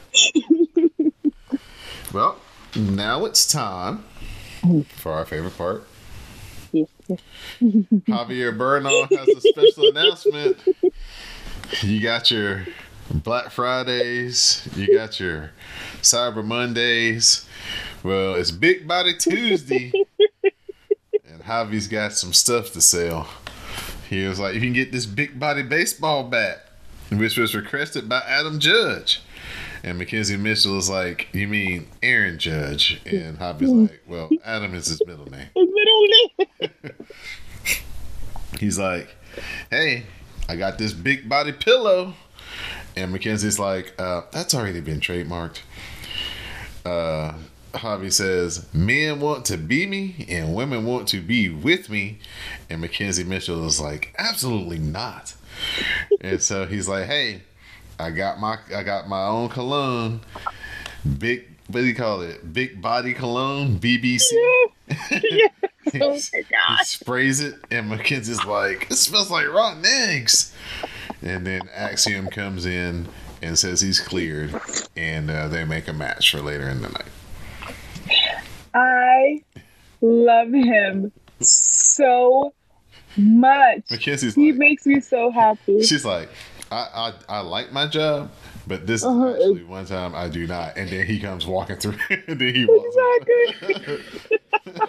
Well, 2.13 2.41
now 2.75 3.27
it's 3.27 3.47
time 3.47 4.03
for 4.97 5.13
our 5.13 5.25
favorite 5.25 5.57
part. 5.57 5.85
Yes. 6.73 6.89
Javier 7.61 8.57
Bernal 8.57 9.07
has 9.11 9.29
a 9.29 9.41
special 9.41 9.89
announcement. 9.89 10.59
You 11.83 12.01
got 12.01 12.31
your 12.31 12.67
Black 13.11 13.51
Fridays, 13.51 14.69
you 14.77 14.95
got 14.95 15.19
your 15.19 15.51
Cyber 16.03 16.45
Mondays. 16.45 17.47
Well, 18.03 18.35
it's 18.35 18.51
Big 18.51 18.87
Body 18.87 19.15
Tuesday, 19.19 19.93
and 21.27 21.43
Javi's 21.43 21.89
got 21.89 22.13
some 22.13 22.33
stuff 22.33 22.73
to 22.73 22.81
sell. 22.81 23.29
He 24.09 24.27
was 24.27 24.39
like, 24.39 24.55
"You 24.55 24.61
can 24.61 24.73
get 24.73 24.93
this 24.93 25.07
big 25.07 25.39
body 25.39 25.63
baseball 25.63 26.25
bat, 26.25 26.69
which 27.11 27.37
was 27.37 27.55
requested 27.55 28.09
by 28.09 28.21
Adam 28.27 28.59
Judge." 28.61 29.23
And 29.83 29.99
Mackenzie 29.99 30.37
Mitchell 30.37 30.79
is 30.79 30.91
like, 30.91 31.29
"You 31.33 31.49
mean 31.49 31.89
Aaron 32.03 32.39
Judge?" 32.39 33.01
And 33.07 33.39
Javi's 33.39 33.71
like, 33.71 34.03
"Well, 34.07 34.29
Adam 34.45 34.75
is 34.75 34.87
his 34.87 35.05
middle 35.07 35.27
name." 35.27 35.49
His 35.55 35.69
middle 35.73 36.07
name. 36.61 36.93
He's 38.61 38.79
like, 38.79 39.15
"Hey, 39.71 40.05
I 40.49 40.57
got 40.57 40.79
this 40.79 40.93
big 40.93 41.29
body 41.29 41.53
pillow," 41.53 42.15
and 42.97 43.13
Mackenzie's 43.13 43.59
like, 43.59 43.95
uh, 43.99 44.23
"That's 44.33 44.55
already 44.55 44.81
been 44.81 45.01
trademarked." 45.01 45.61
Uh, 46.85 47.35
Javi 47.75 48.13
says, 48.13 48.67
"Men 48.73 49.21
want 49.21 49.45
to 49.47 49.57
be 49.57 49.87
me, 49.87 50.27
and 50.29 50.55
women 50.55 50.85
want 50.85 51.07
to 51.09 51.21
be 51.21 51.49
with 51.49 51.89
me," 51.89 52.19
and 52.69 52.81
Mackenzie 52.81 53.25
Mitchell 53.25 53.67
is 53.67 53.81
like, 53.81 54.15
"Absolutely 54.19 54.79
not." 54.79 55.35
and 56.21 56.43
so 56.43 56.67
he's 56.67 56.89
like, 56.89 57.07
"Hey, 57.07 57.43
I 57.99 58.11
got 58.11 58.39
my 58.41 58.59
I 58.75 58.83
got 58.83 59.09
my 59.09 59.27
own 59.27 59.49
cologne, 59.49 60.21
big 61.19 61.47
what 61.69 61.81
do 61.81 61.87
you 61.87 61.95
call 61.95 62.23
it? 62.23 62.53
Big 62.53 62.81
body 62.81 63.13
cologne, 63.15 63.79
BBC." 63.79 64.31
Oh 66.01 66.11
my 66.11 66.43
god. 66.51 66.85
sprays 66.85 67.41
it, 67.41 67.55
and 67.71 67.89
Mackenzie's 67.89 68.45
like, 68.45 68.89
"It 68.91 68.97
smells 68.97 69.31
like 69.31 69.49
rotten 69.49 69.85
eggs." 69.87 70.53
And 71.23 71.47
then 71.47 71.63
Axiom 71.75 72.29
comes 72.29 72.67
in 72.67 73.09
and 73.41 73.59
says 73.59 73.81
he's 73.81 73.99
cleared, 73.99 74.55
and 74.97 75.31
uh, 75.31 75.49
they 75.49 75.65
make 75.65 75.89
a 75.89 75.95
match 75.95 76.31
for 76.31 76.43
later 76.43 76.69
in 76.69 76.83
the 76.83 76.91
night. 76.91 77.09
I 78.75 79.43
love 80.03 80.53
him 80.53 81.11
so 81.41 82.53
much. 83.17 83.81
Mackenzie's 83.91 84.35
He 84.35 84.51
like, 84.53 84.59
makes 84.59 84.87
me 84.87 85.01
so 85.01 85.31
happy. 85.31 85.83
she's 85.85 86.05
like, 86.05 86.29
I, 86.71 87.13
I, 87.29 87.39
I 87.39 87.41
like 87.41 87.73
my 87.73 87.87
job, 87.87 88.31
but 88.67 88.87
this 88.87 89.03
Uh-huh. 89.05 89.27
is 89.29 89.35
actually 89.37 89.65
one 89.65 89.87
time 89.87 90.15
I 90.15 90.29
do 90.29 90.47
not. 90.47 90.77
And 90.77 90.89
then 90.89 91.07
he 91.07 91.19
comes 91.21 91.47
walking 91.47 91.77
through, 91.77 91.97
and 92.27 92.39
then 92.39 92.55
he 92.55 92.67
walks. 92.67 92.97
Exactly. 92.97 93.99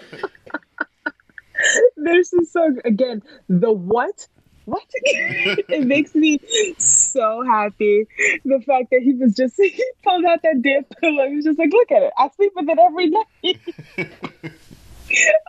This 1.96 2.32
is 2.32 2.50
so 2.52 2.74
again 2.86 3.22
the 3.48 3.70
what 3.70 4.26
what 4.64 4.82
it 4.94 5.84
makes 5.84 6.14
me 6.14 6.38
so 6.78 7.44
happy 7.44 8.06
the 8.46 8.62
fact 8.66 8.86
that 8.90 9.00
he 9.02 9.12
was 9.12 9.34
just 9.34 9.54
he 9.58 9.84
pulled 10.02 10.24
out 10.24 10.40
that 10.42 10.62
damn 10.62 10.84
pillow 11.02 11.28
he 11.28 11.36
was 11.36 11.44
just 11.44 11.58
like 11.58 11.70
look 11.72 11.92
at 11.92 12.02
it 12.02 12.12
I 12.16 12.30
sleep 12.36 12.52
with 12.56 12.68
it 12.68 12.78
every 12.78 13.10
night 13.10 13.60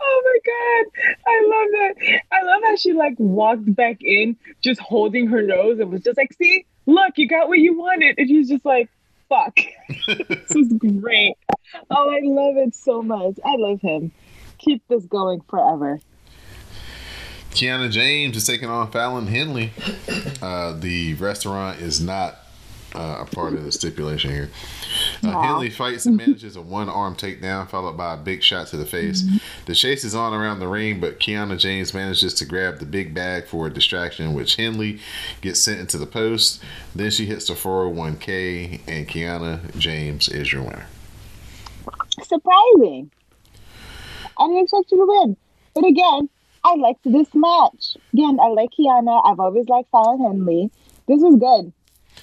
oh 0.01 0.22
my 0.26 0.39
god. 0.45 1.16
I 1.28 1.41
love 1.45 1.68
that. 1.72 2.22
I 2.32 2.43
love 2.43 2.62
how 2.64 2.76
she 2.76 2.93
like 2.93 3.16
walked 3.18 3.74
back 3.76 3.97
in 4.01 4.36
just 4.62 4.80
holding 4.80 5.28
her 5.28 5.41
nose 5.41 5.80
and 5.80 5.91
was 5.91 6.03
just 6.03 6.18
like 6.18 6.34
see 6.34 6.66
look 6.86 7.18
you 7.18 7.28
got 7.28 7.47
what 7.47 7.59
you 7.59 7.78
wanted. 7.78 8.16
And 8.18 8.28
he's 8.28 8.49
just 8.49 8.66
like 8.66 8.89
fuck. 9.30 9.57
This 10.07 10.55
is 10.55 10.74
great. 10.74 11.36
Oh 11.89 12.09
I 12.09 12.20
love 12.24 12.57
it 12.57 12.76
so 12.76 13.01
much. 13.01 13.36
I 13.45 13.55
love 13.57 13.82
him. 13.82 14.12
Keep 14.57 14.88
this 14.88 15.05
going 15.05 15.41
forever. 15.49 15.99
Kiana 17.51 17.91
James 17.91 18.38
is 18.38 18.47
taking 18.47 18.70
on 18.70 18.89
Fallon 18.91 19.28
Henley. 19.28 19.72
Uh, 20.41 20.74
the 20.74 21.16
restaurant 21.16 21.80
is 21.80 21.99
not 22.01 22.40
uh, 22.95 23.25
a 23.25 23.35
part 23.35 23.53
of 23.53 23.63
the 23.63 23.71
stipulation 23.71 24.31
here. 24.31 24.49
Uh, 25.23 25.41
Henley 25.41 25.69
fights 25.69 26.05
and 26.05 26.17
manages 26.17 26.55
a 26.55 26.61
one 26.61 26.89
arm 26.89 27.15
takedown, 27.15 27.69
followed 27.69 27.97
by 27.97 28.13
a 28.13 28.17
big 28.17 28.43
shot 28.43 28.67
to 28.67 28.77
the 28.77 28.85
face. 28.85 29.23
The 29.65 29.75
chase 29.75 30.03
is 30.03 30.15
on 30.15 30.33
around 30.33 30.59
the 30.59 30.67
ring, 30.67 30.99
but 30.99 31.19
Kiana 31.19 31.57
James 31.57 31.93
manages 31.93 32.33
to 32.35 32.45
grab 32.45 32.79
the 32.79 32.85
big 32.85 33.13
bag 33.13 33.47
for 33.47 33.67
a 33.67 33.69
distraction, 33.69 34.33
which 34.33 34.55
Henley 34.55 34.99
gets 35.41 35.59
sent 35.59 35.79
into 35.79 35.97
the 35.97 36.05
post. 36.05 36.61
Then 36.95 37.11
she 37.11 37.25
hits 37.25 37.47
the 37.47 37.53
401k, 37.53 38.81
and 38.87 39.07
Kiana 39.07 39.77
James 39.77 40.27
is 40.29 40.51
your 40.51 40.63
winner. 40.63 40.87
Surprising. 42.23 43.11
I 44.37 44.47
didn't 44.47 44.63
expect 44.63 44.91
you 44.91 44.97
to 44.97 45.05
win. 45.07 45.37
But 45.73 45.85
again, 45.85 46.29
I 46.63 46.75
liked 46.75 47.03
this 47.03 47.27
match. 47.33 47.97
Again, 48.13 48.39
I 48.39 48.47
like 48.49 48.69
Kiana. 48.77 49.21
I've 49.25 49.39
always 49.39 49.67
liked 49.67 49.89
Fallon 49.91 50.19
Henley. 50.19 50.69
This 51.07 51.21
was 51.21 51.39
good. 51.39 51.73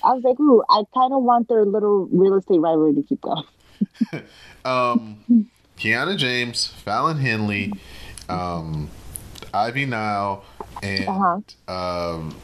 I 0.05 0.13
was 0.15 0.23
like, 0.25 0.39
ooh, 0.41 0.63
I 0.71 0.83
kind 0.95 1.13
of 1.13 1.23
want 1.23 1.49
their 1.49 1.65
little 1.65 2.07
real 2.13 2.35
estate 2.35 2.61
rivalry 2.61 2.95
to 2.95 3.03
keep 3.03 3.21
going. 3.21 3.45
Um, 4.65 5.19
Kiana 5.79 6.17
James, 6.19 6.67
Fallon 6.67 7.17
Henley, 7.19 7.73
um, 8.29 8.91
Ivy 9.55 9.87
Nile, 9.87 10.45
and 10.83 11.09
Uh-huh. 11.09 11.73
um, 11.73 12.37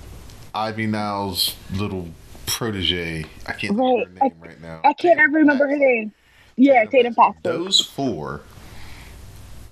Ivy 0.54 0.86
Nile's 0.86 1.54
little 1.74 2.08
protege. 2.46 3.24
I 3.46 3.52
can't 3.52 3.76
Right. 3.76 4.02
of 4.06 4.08
her 4.08 4.20
name 4.28 4.32
right 4.40 4.60
now. 4.62 4.80
I 4.84 4.92
can't 4.94 5.18
ever 5.18 5.32
remember 5.38 5.66
her 5.68 5.76
name. 5.76 6.12
Yeah, 6.56 6.84
Tatum 6.86 7.14
Paxley. 7.14 7.40
Those 7.42 7.80
four 7.80 8.42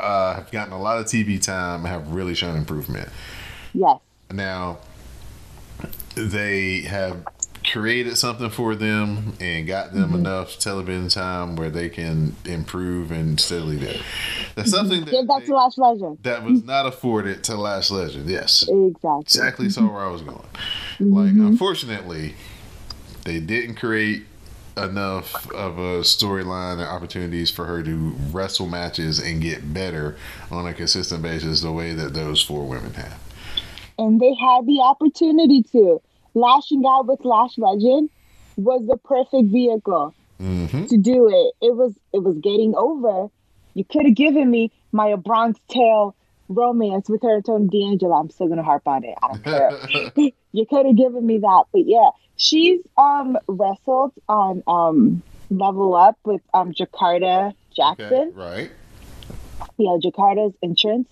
uh, 0.01 0.35
have 0.35 0.51
gotten 0.51 0.73
a 0.73 0.81
lot 0.81 0.99
of 0.99 1.07
TV 1.07 1.39
time 1.43 1.81
and 1.81 1.89
have 1.89 2.09
really 2.13 2.35
shown 2.35 2.57
improvement. 2.57 3.09
Yes. 3.73 3.99
Now, 4.33 4.79
they 6.17 6.81
have 6.83 7.25
created 7.73 8.17
something 8.19 8.51
for 8.51 8.75
them 8.75 9.33
and 9.41 9.67
got 9.67 9.93
them 9.93 10.11
Mm-hmm. 10.11 10.15
enough 10.27 10.59
television 10.59 11.09
time 11.09 11.57
where 11.57 11.71
they 11.71 11.89
can 11.89 12.37
improve 12.45 13.11
and 13.11 13.41
steadily 13.41 13.79
do. 13.79 13.93
That's 14.55 14.71
something 14.71 15.05
Give 15.05 15.27
that 15.27 15.41
that, 15.41 15.47
to 15.47 15.55
Lash 15.57 15.79
Legend. 15.79 16.19
that 16.23 16.45
was 16.45 16.63
not 16.65 16.87
afforded 16.87 17.43
to 17.45 17.57
Lash 17.57 17.91
Legend. 17.91 18.29
Yes, 18.29 18.63
Exactly. 18.69 19.21
exactly 19.23 19.71
saw 19.71 19.91
where 19.93 20.05
I 20.05 20.11
was 20.11 20.23
going. 20.23 20.45
Mm-hmm. 20.99 21.13
Like, 21.15 21.31
unfortunately, 21.33 22.35
they 23.25 23.41
didn't 23.41 23.77
create 23.77 24.25
enough 24.77 25.51
of 25.53 25.79
a 25.79 26.01
storyline 26.01 26.75
and 26.75 26.83
opportunities 26.83 27.51
for 27.51 27.67
her 27.67 27.83
to 27.83 28.15
wrestle 28.33 28.67
matches 28.67 29.19
and 29.19 29.41
get 29.43 29.73
better 29.75 30.17
on 30.51 30.67
a 30.67 30.73
consistent 30.75 31.23
basis 31.23 31.61
the 31.61 31.73
way 31.73 31.93
that 31.95 32.15
those 32.15 32.43
four 32.43 32.67
women 32.67 32.95
have. 32.95 33.19
And 33.99 34.21
they 34.21 34.35
had 34.35 34.67
the 34.67 34.81
opportunity 34.81 35.63
to. 35.73 36.01
Lashing 36.35 36.83
out 36.87 37.07
with 37.07 37.25
Lash 37.25 37.59
Legend 37.59 38.11
was 38.57 38.87
the 38.87 38.97
perfect 38.97 39.53
vehicle 39.53 40.15
hmm 40.39 40.87
to 40.87 40.99
do 40.99 41.29
it. 41.29 41.67
It 41.67 41.75
was 41.75 41.95
it 42.13 42.23
was 42.23 42.39
getting 42.39 42.75
over. 42.77 43.29
You 43.75 43.85
could 43.85 44.05
have 44.07 44.15
given 44.15 44.51
me 44.51 44.71
my 44.91 45.15
Bronx 45.17 45.59
Tale 45.69 46.15
romance 46.49 47.09
with 47.09 47.23
her 47.23 47.37
and 47.37 47.45
Tony 47.45 47.69
D'Angelo. 47.69 48.15
I'm 48.15 48.31
still 48.31 48.49
gonna 48.49 48.63
harp 48.63 48.87
on 48.87 49.05
it. 49.05 49.15
I 49.23 49.29
don't 49.29 49.45
care. 49.45 49.71
you 50.53 50.67
could 50.67 50.87
have 50.87 50.97
given 50.97 51.25
me 51.25 51.39
that. 51.39 51.65
But 51.73 51.83
yeah, 51.87 52.11
she's 52.37 52.81
um 52.97 53.39
wrestled 53.49 54.13
on 54.29 54.63
um 54.67 55.23
Level 55.51 55.95
Up 55.95 56.19
with 56.25 56.43
um 56.53 56.73
Jakara 56.73 57.55
Jackson. 57.75 58.07
Okay, 58.13 58.31
right. 58.35 58.71
Yeah, 59.79 59.97
Jakara's 60.03 60.55
entrance, 60.63 61.09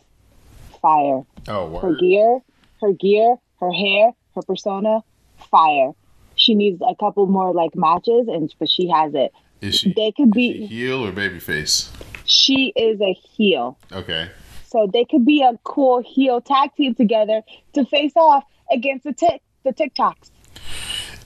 fire. 0.82 1.22
Oh, 1.48 1.78
Her 1.78 1.94
gear, 1.94 2.40
her 2.82 2.92
gear, 2.92 3.36
her 3.60 3.72
hair, 3.72 4.12
her 4.34 4.42
persona, 4.42 5.00
fire. 5.50 5.92
She 6.36 6.54
needs 6.54 6.80
a 6.80 6.94
couple 6.94 7.26
more 7.26 7.52
like 7.52 7.74
matches, 7.74 8.28
and 8.28 8.52
but 8.58 8.68
she 8.70 8.88
has 8.88 9.14
it. 9.14 9.32
Is 9.60 9.76
she, 9.78 9.92
They 9.92 10.12
could 10.12 10.30
be. 10.30 10.66
heel 10.66 11.04
or 11.06 11.12
babyface? 11.12 11.90
She 12.24 12.72
is 12.76 13.00
a 13.00 13.12
heel, 13.12 13.76
Okay. 13.92 14.28
so 14.66 14.86
they 14.90 15.04
could 15.04 15.24
be 15.26 15.42
a 15.42 15.58
cool 15.64 16.00
heel 16.02 16.40
tag 16.40 16.70
team 16.76 16.94
together 16.94 17.42
to 17.74 17.84
face 17.84 18.12
off 18.16 18.44
against 18.72 19.04
the 19.04 19.12
tick 19.12 19.42
the 19.64 19.72
TikToks. 19.74 20.30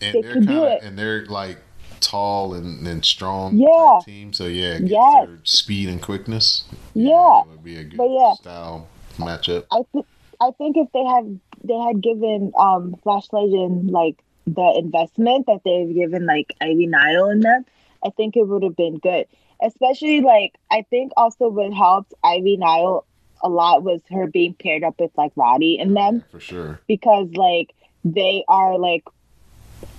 And 0.03 0.15
They 0.15 0.23
they're 0.23 0.33
could 0.33 0.47
kinda, 0.49 0.73
it. 0.77 0.83
and 0.83 0.99
they're 0.99 1.25
like 1.27 1.59
tall 2.01 2.55
and, 2.55 2.85
and 2.87 3.05
strong 3.05 3.57
Yeah. 3.59 4.01
team. 4.05 4.33
So 4.33 4.47
yeah, 4.47 4.75
it 4.75 4.81
gets 4.81 4.91
Yes. 4.93 5.27
their 5.27 5.39
speed 5.45 5.89
and 5.89 6.03
quickness. 6.03 6.65
Yeah. 6.95 7.43
it 7.43 7.49
would 7.49 7.63
be 7.65 7.77
a 7.77 7.85
good 7.85 7.97
But 7.99 8.11
yeah. 8.11 8.33
style 8.35 8.89
matchup. 9.19 9.65
I 9.71 9.83
think 9.93 10.07
I 10.41 10.51
think 10.59 10.77
if 10.77 10.89
they 10.93 11.05
had 11.05 11.39
they 11.65 11.77
had 11.79 12.01
given 12.01 12.53
um 12.59 12.97
Lash 13.05 13.33
Legend 13.33 13.91
like 13.91 14.17
the 14.47 14.75
investment 14.79 15.47
that 15.47 15.61
they've 15.65 15.95
given 15.95 16.27
like 16.27 16.55
Ivy 16.61 16.87
Nile 16.87 17.31
in 17.31 17.41
them, 17.41 17.65
I 18.05 18.11
think 18.11 18.37
it 18.37 18.47
would 18.47 18.63
have 18.63 18.77
been 18.77 18.99
good. 18.99 19.27
Especially 19.63 20.21
like 20.21 20.55
I 20.71 20.83
think 20.91 21.13
also 21.17 21.49
what 21.49 21.73
helped 21.73 22.13
Ivy 22.23 22.57
Nile 22.59 23.05
a 23.43 23.49
lot 23.49 23.83
was 23.83 24.01
her 24.11 24.27
being 24.27 24.55
paired 24.55 24.85
up 24.85 24.99
with 25.01 25.11
like 25.17 25.33
Roddy 25.37 25.79
and 25.79 25.97
them 25.97 26.23
for 26.31 26.41
sure. 26.41 26.81
because 26.87 27.29
like 27.35 27.75
they 28.05 28.45
are 28.49 28.79
like 28.79 29.05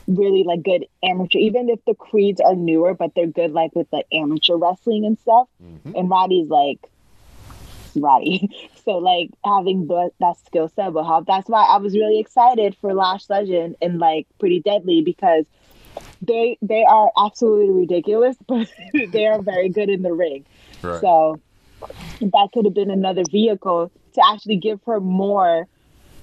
really 0.07 0.43
like 0.43 0.61
good 0.63 0.85
amateur 1.03 1.39
even 1.39 1.67
if 1.69 1.83
the 1.85 1.95
creeds 1.95 2.39
are 2.39 2.55
newer 2.55 2.93
but 2.93 3.13
they're 3.15 3.25
good 3.25 3.51
like 3.51 3.75
with 3.75 3.87
like 3.91 4.05
amateur 4.11 4.55
wrestling 4.55 5.03
and 5.05 5.17
stuff 5.19 5.47
Mhm. 5.63 5.99
and 5.99 6.09
roddy's 6.09 6.47
like 6.47 6.79
so 8.85 8.91
like 8.97 9.29
having 9.43 9.87
the, 9.87 10.09
that 10.19 10.35
skill 10.45 10.69
set 10.75 10.93
will 10.93 11.03
help 11.05 11.25
that's 11.25 11.49
why 11.49 11.63
i 11.63 11.77
was 11.77 11.93
really 11.93 12.19
excited 12.19 12.75
for 12.81 12.93
lash 12.93 13.29
legend 13.29 13.75
and 13.81 13.99
like 13.99 14.27
pretty 14.39 14.59
deadly 14.59 15.01
because 15.01 15.45
they 16.21 16.57
they 16.61 16.83
are 16.83 17.11
absolutely 17.17 17.69
ridiculous 17.69 18.35
but 18.47 18.67
they 19.11 19.25
are 19.25 19.41
very 19.41 19.69
good 19.69 19.89
in 19.89 20.01
the 20.01 20.13
ring 20.13 20.45
Right. 20.81 21.01
so 21.01 21.39
that 22.21 22.49
could 22.53 22.65
have 22.65 22.73
been 22.73 22.91
another 22.91 23.23
vehicle 23.29 23.91
to 24.13 24.21
actually 24.31 24.57
give 24.57 24.79
her 24.85 24.99
more 24.99 25.67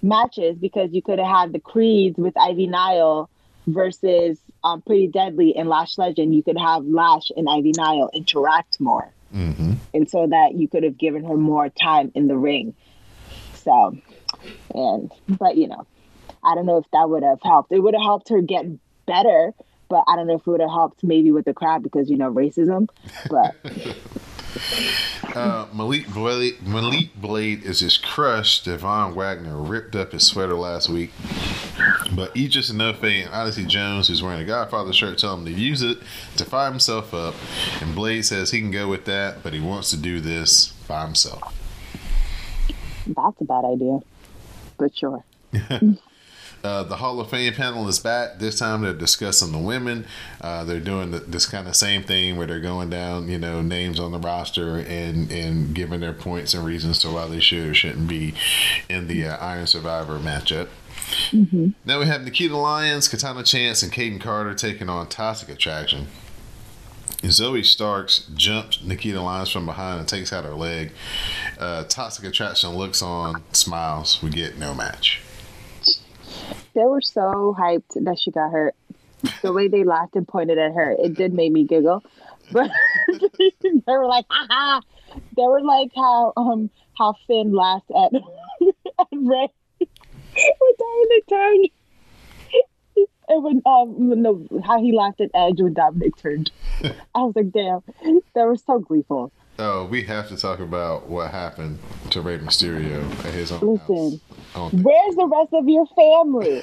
matches 0.03 0.57
because 0.59 0.93
you 0.93 1.03
could 1.03 1.19
have 1.19 1.29
had 1.29 1.53
the 1.53 1.61
Creeds 1.61 2.19
with 2.19 2.37
Ivy 2.37 2.67
Nile 2.67 3.29
versus 3.67 4.39
um, 4.65 4.83
Pretty 4.83 5.07
Deadly 5.09 5.55
and 5.57 5.69
Lash 5.69 5.99
Legend. 5.99 6.35
You 6.35 6.43
could 6.43 6.59
have 6.59 6.85
Lash 6.85 7.31
and 7.37 7.49
Ivy 7.49 7.73
Nile 7.77 8.11
interact 8.13 8.81
more. 8.81 9.13
Hmm 9.33 9.73
And 9.95 10.09
so 10.09 10.27
that 10.27 10.55
you 10.55 10.69
could 10.69 10.83
have 10.83 10.99
given 10.99 11.25
her 11.25 11.37
more 11.37 11.69
time 11.69 12.13
in 12.15 12.29
the 12.29 12.37
ring. 12.37 12.75
So, 13.55 13.97
and, 14.75 15.11
but 15.29 15.57
you 15.57 15.69
know, 15.69 15.87
I 16.45 16.55
don't 16.55 16.67
know 16.67 16.79
if 16.79 16.87
that 16.93 17.09
would 17.09 17.23
have 17.23 17.41
helped. 17.43 17.73
It 17.73 17.79
would 17.79 17.95
have 17.95 18.03
helped 18.03 18.29
her 18.31 18.41
get 18.41 18.67
better, 19.07 19.53
but 19.89 20.05
I 20.09 20.17
don't 20.17 20.27
know 20.27 20.35
if 20.35 20.41
it 20.41 20.47
would 20.47 20.61
have 20.61 20.71
helped 20.71 21.05
maybe 21.05 21.31
with 21.31 21.45
the 21.45 21.55
crowd 21.55 21.83
because, 21.83 22.11
you 22.11 22.17
know, 22.17 22.33
racism. 22.33 22.89
But 23.29 23.55
Uh, 25.35 25.67
Malik 25.73 26.13
Blade, 26.13 26.63
Malik 26.63 27.15
Blade 27.17 27.63
is 27.65 27.81
his 27.81 27.97
crush. 27.97 28.63
Devon 28.63 29.15
Wagner 29.15 29.57
ripped 29.57 29.97
up 29.97 30.13
his 30.13 30.27
sweater 30.27 30.55
last 30.55 30.89
week. 30.89 31.11
But 32.15 32.37
Edris 32.37 32.71
Enofé 32.71 33.25
and 33.25 33.35
Odyssey 33.35 33.65
Jones, 33.65 34.09
who's 34.09 34.23
wearing 34.23 34.41
a 34.41 34.45
Godfather 34.45 34.93
shirt, 34.93 35.19
tell 35.19 35.35
him 35.35 35.45
to 35.47 35.51
use 35.51 35.83
it 35.83 35.99
to 36.37 36.45
fire 36.45 36.71
himself 36.71 37.15
up. 37.15 37.35
And 37.81 37.95
Blade 37.95 38.27
says 38.27 38.51
he 38.51 38.61
can 38.61 38.71
go 38.71 38.89
with 38.89 39.07
that, 39.07 39.43
but 39.43 39.55
he 39.55 39.61
wants 39.61 39.91
to 39.91 39.97
do 39.97 40.21
this 40.21 40.73
by 40.87 41.05
himself. 41.07 41.57
that's 43.07 43.41
a 43.41 43.45
bad 43.45 43.65
idea. 43.65 44.01
But 44.77 44.97
sure. 44.97 45.25
Uh, 46.65 46.83
the 46.85 46.97
Hall 46.97 47.19
of 47.21 47.31
Fame 47.31 47.53
panel 47.55 47.89
is 47.89 47.99
back. 47.99 48.39
This 48.39 48.59
time 48.59 48.83
they're 48.83 48.93
discussing 48.93 49.53
the 49.53 49.59
women. 49.59 50.07
Uh, 50.41 50.65
they're 50.65 50.81
doing 50.81 51.11
the, 51.11 51.19
this 51.19 51.47
kind 51.47 51.67
of 51.67 51.75
same 51.75 52.03
thing 52.03 52.37
where 52.37 52.47
they're 52.47 52.61
going 52.61 52.91
down, 52.91 53.29
you 53.29 53.39
know, 53.39 53.63
names 53.63 53.99
on 53.99 54.13
the 54.13 54.19
roster 54.19 54.77
and 54.79 55.31
and 55.31 55.75
giving 55.75 56.01
their 56.01 56.13
points 56.13 56.55
and 56.55 56.65
reasons 56.65 57.01
to 57.01 57.11
why 57.11 57.27
they 57.27 57.41
should 57.41 57.71
or 57.71 57.75
shouldn't 57.75 58.09
be 58.09 58.35
in 58.89 59.09
the 59.09 59.27
uh, 59.27 59.37
Iron 59.39 59.67
Survivor 59.67 60.19
matchup. 60.19 60.69
Now 61.85 61.99
we 61.99 62.07
have 62.07 62.23
Nikita 62.23 62.57
Lyons, 62.57 63.09
Katana 63.09 63.43
Chance, 63.43 63.83
and 63.83 63.93
Kayden 63.93 64.21
Carter 64.21 64.55
taking 64.55 64.89
on 64.89 65.09
Toxic 65.09 65.49
Attraction. 65.49 66.07
Zoey 67.23 67.65
Starks 67.65 68.29
jumps 68.35 68.83
Nikita 68.83 69.21
Lyons 69.21 69.51
from 69.51 69.67
behind 69.67 70.01
and 70.01 70.09
takes 70.09 70.33
out 70.33 70.45
her 70.45 70.55
leg. 70.55 70.93
Uh, 71.59 71.85
Toxic 71.85 72.25
Attraction 72.25 72.71
looks 72.71 73.01
on, 73.03 73.43
smiles. 73.53 74.23
We 74.23 74.31
get 74.31 74.59
no 74.59 74.75
match. 74.75 75.21
They 76.75 76.85
were 76.85 77.01
so 77.01 77.57
hyped 77.59 78.05
that 78.05 78.19
she 78.19 78.31
got 78.31 78.51
hurt. 78.51 78.75
The 79.43 79.53
way 79.53 79.69
they 79.69 79.85
laughed 79.85 80.17
and 80.17 80.27
pointed 80.27 80.59
at 80.59 80.73
her, 80.73 80.97
it 80.99 81.15
did 81.15 81.33
make 81.33 81.53
me 81.53 81.65
giggle. 81.65 82.03
But 82.51 82.71
they 83.39 83.81
were 83.87 84.07
like, 84.07 84.27
ha. 84.29 84.81
They 85.37 85.43
were 85.43 85.63
like 85.63 85.91
how 85.95 86.33
um 86.37 86.71
how 86.97 87.15
Finn 87.27 87.53
laughed 87.53 87.91
at, 87.91 88.13
at 88.99 89.07
Rey 89.13 89.49
when 89.81 90.73
Dominic 90.79 91.27
turned. 91.29 91.69
And 93.29 93.45
when 93.45 93.63
um 93.67 94.23
the, 94.23 94.63
how 94.65 94.81
he 94.81 94.93
laughed 94.93 95.21
at 95.21 95.31
Edge 95.35 95.61
when 95.61 95.75
Dominic 95.75 96.17
turned. 96.17 96.51
I 97.15 97.23
was 97.23 97.37
like, 97.37 97.53
damn, 97.53 97.83
they 98.35 98.43
were 98.43 98.57
so 98.57 98.79
gleeful. 98.79 99.33
Oh, 99.65 99.85
we 99.85 100.03
have 100.03 100.27
to 100.27 100.37
talk 100.37 100.59
about 100.59 101.09
what 101.09 101.31
happened 101.31 101.79
to 102.11 102.21
Rey 102.21 102.37
Mysterio 102.39 103.01
at 103.25 103.33
his 103.33 103.53
own 103.53 103.61
Listen, 103.61 104.21
house. 104.55 104.73
Where's 104.73 105.15
the 105.15 105.27
rest 105.27 105.53
of 105.53 105.69
your 105.69 105.87
family? 105.95 106.63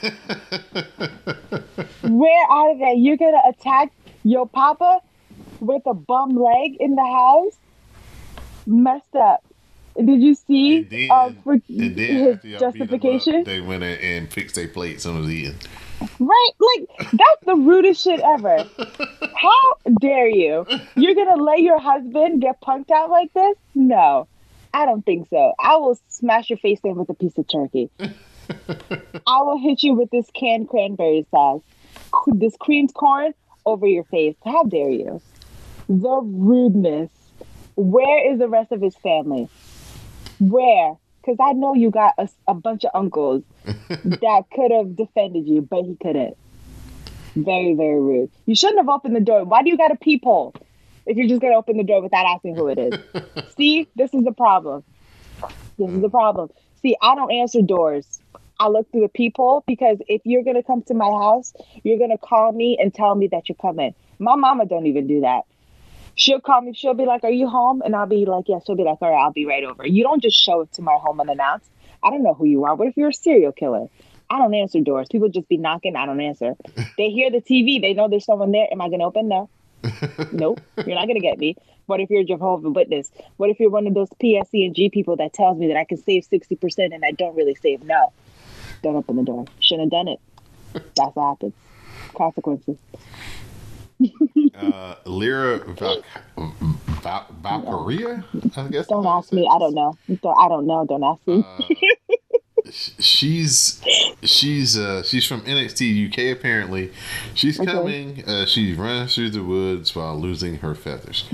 Where 2.04 2.46
are 2.50 2.78
they? 2.78 2.96
You're 2.96 3.16
gonna 3.16 3.42
attack 3.48 3.94
your 4.24 4.50
papa 4.50 5.00
with 5.62 5.82
a 5.86 5.94
bum 5.94 6.36
leg 6.36 6.76
in 6.82 6.96
the 6.96 7.06
house. 7.06 7.56
Messed 8.68 9.16
up. 9.16 9.46
Did 9.96 10.22
you 10.22 10.36
see 10.36 10.80
And 10.80 10.90
then, 10.90 11.10
uh, 11.10 11.32
for 11.42 11.54
his 11.70 11.80
after 11.80 11.80
y'all 11.80 12.34
beat 12.36 12.44
'em 12.44 12.54
up, 12.54 12.60
justification? 12.60 13.44
they 13.46 13.62
went 13.62 13.84
in 13.84 13.98
and 14.00 14.30
fixed 14.30 14.56
their 14.56 14.68
plates 14.68 15.06
and 15.06 15.18
was 15.18 15.30
eating. 15.30 15.56
Right? 16.20 16.52
Like 16.60 17.12
that's 17.12 17.46
the 17.46 17.56
rudest 17.56 18.04
shit 18.04 18.20
ever. 18.20 18.66
How 19.36 19.76
dare 20.00 20.30
you? 20.30 20.66
You're 20.96 21.16
gonna 21.16 21.42
let 21.42 21.60
your 21.62 21.80
husband 21.80 22.42
get 22.42 22.62
punked 22.62 22.92
out 22.92 23.10
like 23.10 23.34
this? 23.34 23.58
No, 23.76 24.28
I 24.74 24.86
don't 24.86 25.06
think 25.06 25.30
so. 25.30 25.54
I 25.60 25.78
will 25.78 26.00
smash 26.10 26.50
your 26.50 26.60
face 26.60 26.80
in 26.84 26.96
with 26.96 27.10
a 27.10 27.14
piece 27.14 27.38
of 27.38 27.48
turkey. 27.48 27.90
I 29.28 29.44
will 29.44 29.60
hit 29.60 29.84
you 29.84 29.94
with 29.94 30.10
this 30.10 30.28
canned 30.34 30.70
cranberry 30.70 31.26
sauce, 31.32 31.62
this 32.28 32.56
creamed 32.60 32.94
corn 32.94 33.34
over 33.66 33.88
your 33.88 34.04
face. 34.06 34.36
How 34.44 34.64
dare 34.64 34.90
you? 34.90 35.22
The 35.88 36.22
rudeness. 36.24 37.12
Where 37.76 38.32
is 38.32 38.40
the 38.40 38.50
rest 38.50 38.72
of 38.72 38.82
his 38.82 38.96
family? 38.98 39.48
Where? 40.40 40.96
Because 41.22 41.38
I 41.40 41.54
know 41.54 41.74
you 41.74 41.92
got 41.92 42.14
a, 42.18 42.30
a 42.48 42.54
bunch 42.54 42.86
of 42.86 42.92
uncles 42.94 43.44
that 43.66 44.44
could 44.54 44.72
have 44.72 44.96
defended 44.96 45.48
you, 45.48 45.62
but 45.62 45.84
he 45.84 45.96
couldn't. 46.02 46.38
Very, 47.36 47.74
very 47.74 48.00
rude. 48.00 48.32
You 48.46 48.56
shouldn't 48.56 48.80
have 48.80 48.90
opened 48.90 49.16
the 49.16 49.22
door. 49.22 49.44
Why 49.46 49.64
do 49.64 49.70
you 49.70 49.78
got 49.78 49.92
a 49.92 49.96
peephole 49.96 50.54
if 51.06 51.18
you're 51.18 51.28
just 51.28 51.42
going 51.42 51.54
to 51.54 51.58
open 51.58 51.78
the 51.78 51.84
door 51.84 52.02
without 52.02 52.26
asking 52.26 52.56
who 52.56 52.68
it 52.68 52.78
is? 52.78 53.00
See, 53.58 53.88
this 53.96 54.14
is 54.14 54.24
the 54.24 54.32
problem. 54.32 54.84
This 55.78 55.90
is 55.90 56.02
the 56.02 56.10
problem. 56.10 56.50
See, 56.82 56.96
I 57.02 57.16
don't 57.16 57.32
answer 57.32 57.62
doors. 57.62 58.20
I 58.60 58.68
look 58.68 58.92
through 58.92 59.02
the 59.02 59.10
peephole 59.10 59.64
because 59.68 60.00
if 60.08 60.22
you're 60.26 60.44
going 60.44 60.58
to 60.58 60.64
come 60.64 60.82
to 60.84 60.94
my 60.94 61.06
house, 61.06 61.54
you're 61.84 61.98
going 61.98 62.10
to 62.10 62.18
call 62.18 62.52
me 62.52 62.78
and 62.80 62.94
tell 62.94 63.16
me 63.16 63.28
that 63.28 63.48
you're 63.48 63.56
coming. 63.56 63.96
My 64.20 64.36
mama 64.36 64.66
don't 64.66 64.86
even 64.86 65.08
do 65.08 65.22
that. 65.22 65.44
She'll 66.20 66.42
call 66.42 66.62
me. 66.62 66.74
She'll 66.74 66.94
be 66.94 67.06
like, 67.06 67.24
"Are 67.24 67.32
you 67.32 67.48
home?" 67.48 67.82
And 67.84 67.96
I'll 67.96 68.06
be 68.06 68.26
like, 68.26 68.50
"Yes." 68.50 68.64
She'll 68.68 68.76
be 68.76 68.84
like, 68.84 68.98
"All 69.02 69.10
right, 69.10 69.24
I'll 69.24 69.32
be 69.32 69.46
right 69.46 69.64
over." 69.64 69.88
You 69.88 70.04
don't 70.04 70.22
just 70.22 70.38
show 70.38 70.62
up 70.62 70.72
to 70.74 70.82
my 70.82 70.98
home 71.02 71.22
unannounced. 71.22 71.72
I 72.04 72.10
don't 72.10 72.24
know 72.24 72.34
who 72.34 72.46
you 72.46 72.66
are. 72.66 72.76
What 72.76 72.90
if 72.90 72.98
you're 72.98 73.10
a 73.10 73.14
serial 73.14 73.54
killer? 73.54 73.88
I 74.30 74.38
don't 74.38 74.54
answer 74.54 74.82
doors. 74.82 75.08
People 75.10 75.30
just 75.30 75.48
be 75.48 75.56
knocking. 75.58 75.96
I 75.96 76.06
don't 76.06 76.20
answer. 76.20 76.56
They 76.98 77.10
hear 77.10 77.32
the 77.32 77.40
TV. 77.40 77.82
They 77.82 77.94
know 77.94 78.10
there's 78.10 78.26
someone 78.26 78.52
there. 78.52 78.68
Am 78.70 78.82
I 78.82 78.90
gonna 78.90 79.06
open? 79.06 79.30
No. 79.30 79.50
nope. 80.34 80.60
You're 80.86 80.96
not 80.96 81.08
gonna 81.08 81.22
get 81.22 81.40
me. 81.40 81.56
What 81.86 82.02
if 82.02 82.10
you're 82.10 82.22
a 82.22 82.26
Jehovah's 82.26 82.74
Witness? 82.74 83.10
What 83.38 83.50
if 83.50 83.60
you're 83.60 83.70
one 83.70 83.88
of 83.88 83.94
those 83.94 84.10
PSC 84.22 84.66
and 84.66 84.76
G 84.76 84.90
people 84.90 85.16
that 85.16 85.32
tells 85.32 85.58
me 85.58 85.68
that 85.68 85.78
I 85.78 85.86
can 85.86 85.98
save 85.98 86.26
sixty 86.26 86.58
percent 86.58 86.94
and 86.94 87.06
I 87.06 87.12
don't 87.12 87.36
really 87.36 87.56
save? 87.56 87.84
No. 87.84 88.12
Don't 88.84 88.98
open 88.98 89.16
the 89.16 89.24
door. 89.24 89.46
Shouldn't 89.62 89.86
have 89.86 89.92
done 89.92 90.10
it. 90.10 90.20
That's 90.74 91.16
what 91.16 91.30
happens. 91.30 91.54
Consequences. 92.14 92.78
Uh, 94.56 94.96
Lyra 95.06 95.60
Val- 95.74 96.04
Val- 97.02 97.28
Valkyria, 97.42 98.24
I 98.58 98.68
guess. 98.68 98.88
Don't 98.88 99.06
ask 99.06 99.32
me. 99.34 99.48
I 99.50 99.58
don't 99.60 99.74
know. 99.74 99.98
Don't, 100.22 100.38
I 100.38 100.48
don't 100.48 100.68
know. 100.68 100.86
Don't 100.86 101.04
ask 101.04 101.28
me. 101.28 101.44
She's 102.72 103.82
she's 104.22 104.78
uh 104.78 105.02
she's 105.04 105.26
from 105.26 105.42
NXT 105.42 106.10
UK 106.12 106.38
apparently. 106.38 106.92
She's 107.34 107.60
Okay. 107.60 107.72
coming. 107.72 108.24
Uh, 108.28 108.46
she 108.46 108.74
runs 108.74 109.16
through 109.16 109.32
the 109.32 109.44
woods 109.44 109.96
while 109.96 110.20
losing 110.20 110.58
her 110.58 110.76
feathers. 110.76 111.26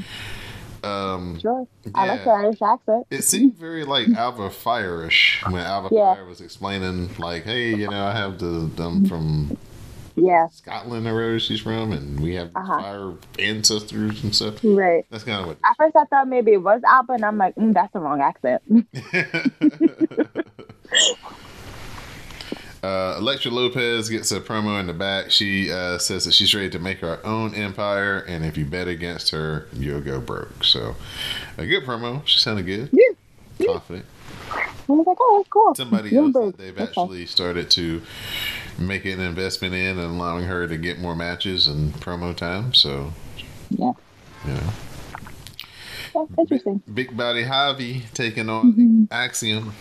Um, 0.83 1.39
sure. 1.39 1.67
I 1.95 2.05
like 2.07 2.19
her 2.21 2.31
Irish 2.31 2.61
accent. 2.61 3.07
It 3.09 3.23
seemed 3.23 3.55
very 3.57 3.83
like 3.83 4.07
Alba 4.15 4.49
Fyre-ish 4.51 5.43
when 5.49 5.55
Alba 5.63 5.89
Yeah. 5.91 6.13
Fyre 6.13 6.25
was 6.25 6.41
explaining, 6.41 7.09
like, 7.17 7.43
"Hey, 7.43 7.69
you 7.75 7.89
know, 7.89 8.05
I 8.05 8.11
have 8.15 8.37
the 8.37 8.69
them 8.75 9.05
from 9.05 9.57
Yeah. 10.15 10.47
Scotland 10.51 11.07
or 11.07 11.13
wherever 11.13 11.39
she's 11.39 11.61
from, 11.61 11.91
and 11.91 12.19
we 12.19 12.35
have 12.35 12.51
Uh-huh. 12.55 12.79
fire 12.81 13.13
ancestors 13.39 14.23
and 14.23 14.35
stuff." 14.35 14.55
Right. 14.63 15.05
That's 15.09 15.23
kind 15.23 15.41
of 15.41 15.47
what. 15.47 15.57
At 15.63 15.75
first, 15.77 15.95
I 15.95 16.05
thought 16.05 16.27
maybe 16.27 16.53
it 16.53 16.61
was 16.63 16.81
Alba, 16.87 17.13
and 17.13 17.25
I'm 17.25 17.37
like, 17.37 17.55
mm, 17.55 17.73
that's 17.73 17.91
the 17.93 17.99
wrong 17.99 18.21
accent. 18.21 18.61
Uh, 22.83 23.15
Elektra 23.17 23.49
Lopez 23.49 24.09
gets 24.09 24.31
a 24.31 24.39
promo 24.39 24.79
in 24.79 24.85
the 24.85 24.93
back. 24.93 25.31
She 25.31 25.71
uh, 25.71 25.97
says 25.97 26.25
that 26.25 26.35
she's 26.35 26.53
ready 26.53 26.69
to 26.69 26.77
make 26.77 26.99
her 26.99 27.19
own 27.25 27.55
empire, 27.55 28.19
and 28.27 28.45
if 28.45 28.57
you 28.57 28.65
bet 28.65 28.87
against 28.87 29.31
her, 29.31 29.67
you'll 29.73 30.01
go 30.01 30.19
broke. 30.19 30.63
So, 30.63 30.95
a 31.57 31.65
good 31.65 31.83
promo. 31.83 32.21
She 32.27 32.37
sounded 32.39 32.67
good, 32.67 32.91
Yeah. 32.93 33.65
confident. 33.65 34.05
I 34.51 34.91
was 34.91 35.07
like, 35.07 35.17
oh, 35.19 35.37
that's 35.39 35.49
cool. 35.49 35.73
Somebody 35.73 36.09
You're 36.11 36.25
else 36.25 36.33
that 36.33 36.57
they've 36.59 36.75
That's 36.75 36.93
fine. 36.93 37.05
actually 37.05 37.25
started 37.25 37.71
to 37.71 38.03
make 38.77 39.05
an 39.05 39.19
investment 39.19 39.73
in 39.73 39.97
and 39.99 40.15
allowing 40.19 40.45
her 40.45 40.67
to 40.67 40.77
get 40.77 40.99
more 40.99 41.15
matches 41.15 41.67
and 41.67 41.93
promo 41.95 42.35
time. 42.35 42.73
So, 42.73 43.13
Yeah. 43.69 43.93
know. 44.45 44.59
That's 46.13 46.31
interesting. 46.37 46.81
Big 46.93 47.15
Body 47.17 47.43
Javi 47.43 48.03
taking 48.13 48.47
on 48.49 48.71
Mm-hmm. 48.73 49.03
Axiom. 49.11 49.73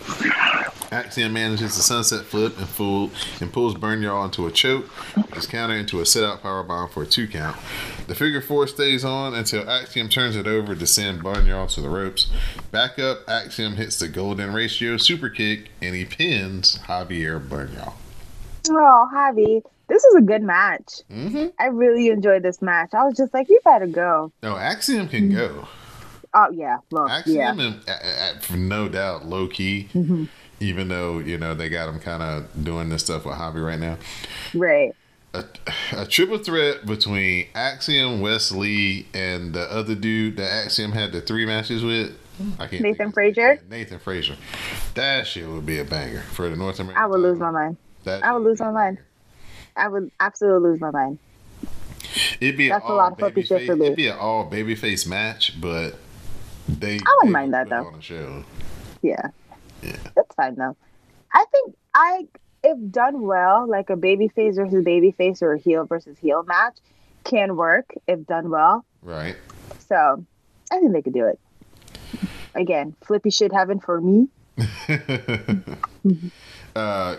Axiom 0.90 1.32
manages 1.32 1.76
the 1.76 1.82
sunset 1.82 2.24
flip 2.24 2.58
and 2.58 2.68
fool 2.68 3.10
and 3.40 3.52
pulls 3.52 3.74
Bernal 3.74 4.24
into 4.24 4.46
a 4.46 4.50
choke. 4.50 4.86
His 5.32 5.46
counter 5.46 5.74
into 5.76 6.00
a 6.00 6.06
sit 6.06 6.24
out 6.24 6.42
power 6.42 6.62
bomb 6.64 6.88
for 6.88 7.04
a 7.04 7.06
two 7.06 7.28
count. 7.28 7.56
The 8.08 8.14
figure 8.16 8.40
four 8.40 8.66
stays 8.66 9.04
on 9.04 9.34
until 9.34 9.68
Axiom 9.68 10.08
turns 10.08 10.34
it 10.36 10.46
over 10.48 10.74
to 10.74 10.86
send 10.86 11.22
Bernal 11.22 11.66
to 11.68 11.80
the 11.80 11.88
ropes. 11.88 12.30
Back 12.72 12.98
up, 12.98 13.20
Axiom 13.28 13.76
hits 13.76 13.98
the 13.98 14.08
golden 14.08 14.52
ratio 14.52 14.96
super 14.96 15.28
kick 15.28 15.70
and 15.80 15.94
he 15.94 16.04
pins 16.04 16.78
Javier 16.88 17.48
Bernal. 17.48 17.94
Oh, 18.70 19.08
Javi, 19.14 19.62
this 19.88 20.04
is 20.04 20.14
a 20.16 20.20
good 20.22 20.42
match. 20.42 21.02
Mm-hmm. 21.10 21.48
I 21.58 21.66
really 21.66 22.08
enjoyed 22.08 22.42
this 22.42 22.62
match. 22.62 22.90
I 22.94 23.04
was 23.04 23.16
just 23.16 23.34
like, 23.34 23.48
you 23.48 23.60
better 23.64 23.86
go. 23.86 24.32
No, 24.42 24.56
Axiom 24.56 25.08
can 25.08 25.32
go. 25.32 25.68
Oh 26.36 26.50
yeah, 26.50 26.78
look, 26.90 27.08
Axiom, 27.08 27.36
yeah, 27.36 27.66
and, 27.66 27.88
uh, 27.88 27.92
uh, 27.92 28.56
no 28.56 28.88
doubt, 28.88 29.24
low 29.24 29.46
key. 29.46 29.88
Mm-hmm. 29.94 30.24
Even 30.60 30.88
though 30.88 31.18
you 31.18 31.38
know 31.38 31.54
they 31.54 31.68
got 31.68 31.88
him 31.88 32.00
kind 32.00 32.22
of 32.22 32.64
doing 32.64 32.88
this 32.88 33.02
stuff 33.04 33.24
with 33.24 33.36
Javi 33.36 33.64
right 33.64 33.78
now. 33.78 33.98
right. 34.54 34.92
a, 35.34 35.44
a 35.92 36.06
triple 36.06 36.38
threat 36.38 36.86
between 36.86 37.46
Axiom, 37.54 38.20
Wes 38.20 38.50
Lee, 38.50 39.06
and 39.14 39.52
the 39.52 39.70
other 39.70 39.94
dude 39.94 40.36
that 40.38 40.64
Axiom 40.64 40.92
had 40.92 41.12
the 41.12 41.20
three 41.20 41.46
matches 41.46 41.84
with. 41.84 42.16
I 42.58 42.66
can't. 42.66 42.82
Nathan 42.82 43.12
Frazer? 43.12 43.60
Nathan 43.70 44.00
Frazer. 44.00 44.36
That 44.94 45.28
shit 45.28 45.48
would 45.48 45.66
be 45.66 45.78
a 45.78 45.84
banger 45.84 46.22
for 46.32 46.48
the 46.48 46.56
North 46.56 46.80
American. 46.80 47.00
I 47.00 47.06
would 47.06 47.20
lose 47.20 47.38
my 47.38 47.52
mind. 47.52 47.76
That 48.04 48.24
I 48.24 48.32
would 48.32 48.42
lose 48.42 48.60
my 48.60 48.70
mind. 48.70 48.98
I 49.76 49.88
would 49.88 50.10
absolutely 50.20 50.70
lose 50.70 50.80
my 50.80 50.90
mind. 50.90 51.18
It'd 52.40 52.56
be 52.56 52.68
That's 52.68 52.84
a 52.84 52.92
lot 52.92 53.20
all 53.20 53.28
of 53.28 53.34
babyface. 53.34 53.48
shit 53.48 53.66
for 53.66 53.76
me. 53.76 53.86
It'd 53.86 53.96
be 53.96 54.08
an 54.08 54.18
all 54.18 54.48
babyface 54.48 55.06
match, 55.06 55.60
but 55.60 55.96
they. 56.68 56.96
I 56.96 57.16
wouldn't 57.16 57.24
they 57.24 57.30
mind 57.30 57.54
that, 57.54 57.68
though. 57.68 57.86
On 57.86 57.94
the 57.94 58.02
show. 58.02 58.44
Yeah. 59.02 59.30
Yeah. 59.82 59.96
That's 60.16 60.34
fine 60.34 60.54
though. 60.56 60.76
I 61.32 61.44
think 61.50 61.76
I 61.94 62.26
if 62.62 62.78
done 62.90 63.22
well, 63.22 63.68
like 63.68 63.90
a 63.90 63.96
baby 63.96 64.28
face 64.28 64.56
versus 64.56 64.82
baby 64.84 65.10
face 65.10 65.42
or 65.42 65.52
a 65.52 65.58
heel 65.58 65.84
versus 65.84 66.16
heel 66.18 66.42
match 66.44 66.78
can 67.24 67.56
work 67.56 67.92
if 68.08 68.26
done 68.26 68.50
well. 68.50 68.84
Right. 69.02 69.36
So 69.88 70.24
I 70.72 70.78
think 70.78 70.92
they 70.92 71.02
could 71.02 71.12
do 71.12 71.26
it. 71.26 71.38
Again, 72.54 72.94
flippy 73.02 73.30
shit 73.30 73.52
heaven 73.52 73.80
for 73.80 74.00
me. 74.00 74.28
uh, 76.76 77.16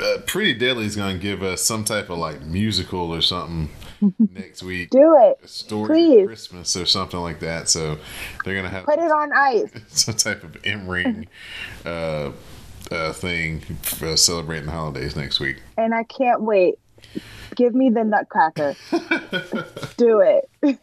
uh, 0.00 0.18
Pretty 0.26 0.54
Deadly's 0.54 0.96
gonna 0.96 1.18
give 1.18 1.42
us 1.42 1.62
some 1.62 1.84
type 1.84 2.10
of 2.10 2.18
like 2.18 2.42
musical 2.42 3.14
or 3.14 3.20
something 3.20 3.70
next 4.32 4.62
week. 4.62 4.90
Do 4.90 5.16
it. 5.20 5.38
A 5.42 5.48
story 5.48 5.88
Please. 5.88 6.20
of 6.22 6.26
Christmas 6.26 6.76
or 6.76 6.86
something 6.86 7.20
like 7.20 7.40
that. 7.40 7.68
So 7.68 7.98
they're 8.44 8.54
gonna 8.54 8.68
have 8.68 8.84
Put 8.84 8.98
it 8.98 9.10
on 9.10 9.32
ice. 9.32 9.70
some 9.88 10.14
type 10.14 10.44
of 10.44 10.56
M 10.64 10.88
ring. 10.88 11.28
uh, 11.84 12.32
uh, 12.90 13.12
thing 13.14 13.60
for 13.82 14.14
celebrating 14.16 14.66
the 14.66 14.72
holidays 14.72 15.16
next 15.16 15.40
week. 15.40 15.62
And 15.78 15.94
I 15.94 16.04
can't 16.04 16.42
wait. 16.42 16.74
Give 17.56 17.74
me 17.74 17.88
the 17.88 18.04
nutcracker. 18.04 18.74
do 19.96 20.20
it. 20.20 20.78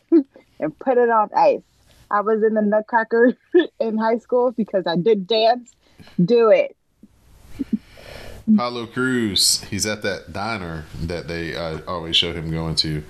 and 0.60 0.80
put 0.80 0.98
it 0.98 1.10
on 1.10 1.30
ice. 1.36 1.62
I 2.10 2.22
was 2.22 2.44
in 2.44 2.56
the 2.56 2.62
nutcracker 2.62 3.38
in 3.80 3.98
high 3.98 4.18
school 4.18 4.52
because 4.52 4.86
I 4.88 4.96
did 4.96 5.28
dance. 5.28 5.74
Do 6.24 6.50
it. 6.50 6.76
Apollo 8.54 8.88
Crews, 8.88 9.62
he's 9.64 9.86
at 9.86 10.02
that 10.04 10.34
diner 10.34 10.86
that 11.02 11.28
they 11.28 11.56
uh, 11.56 11.80
always 11.88 12.16
show 12.16 12.34
him 12.34 12.52
going 12.52 12.76
to. 12.76 13.04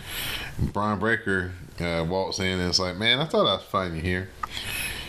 Bron 0.60 1.00
Breaker 1.00 1.52
uh, 1.80 2.06
walks 2.08 2.40
in 2.40 2.60
and 2.60 2.70
it's 2.70 2.80
like, 2.80 2.98
man, 2.98 3.20
I 3.20 3.26
thought 3.26 3.48
I'd 3.48 3.66
find 3.66 3.96
you 3.96 4.02
here. 4.02 4.30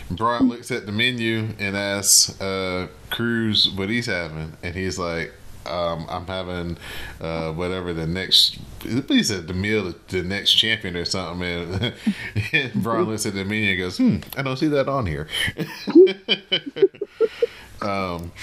Bron 0.09 0.49
looks 0.49 0.71
at 0.71 0.85
the 0.85 0.91
menu 0.91 1.49
and 1.59 1.75
asks 1.75 2.39
uh, 2.41 2.87
Crews 3.09 3.69
what 3.69 3.89
he's 3.89 4.05
having, 4.05 4.53
and 4.61 4.75
he's 4.75 4.99
like, 4.99 5.33
um, 5.65 6.05
I'm 6.09 6.27
having 6.27 6.77
uh, 7.21 7.53
whatever 7.53 7.93
the 7.93 8.05
next. 8.05 8.59
He 8.81 9.23
said 9.23 9.47
the 9.47 9.53
meal, 9.53 9.93
the 10.09 10.23
next 10.23 10.53
champion 10.53 10.97
or 10.97 11.05
something. 11.05 11.43
And, 11.43 11.93
and 12.53 12.83
Bron 12.83 13.05
looks 13.05 13.25
at 13.25 13.33
the 13.33 13.45
menu 13.45 13.71
and 13.71 13.79
goes, 13.79 13.97
"Hmm, 13.97 14.17
I 14.37 14.41
don't 14.41 14.57
see 14.57 14.67
that 14.67 14.89
on 14.89 15.05
here." 15.05 15.27
um, 17.81 18.33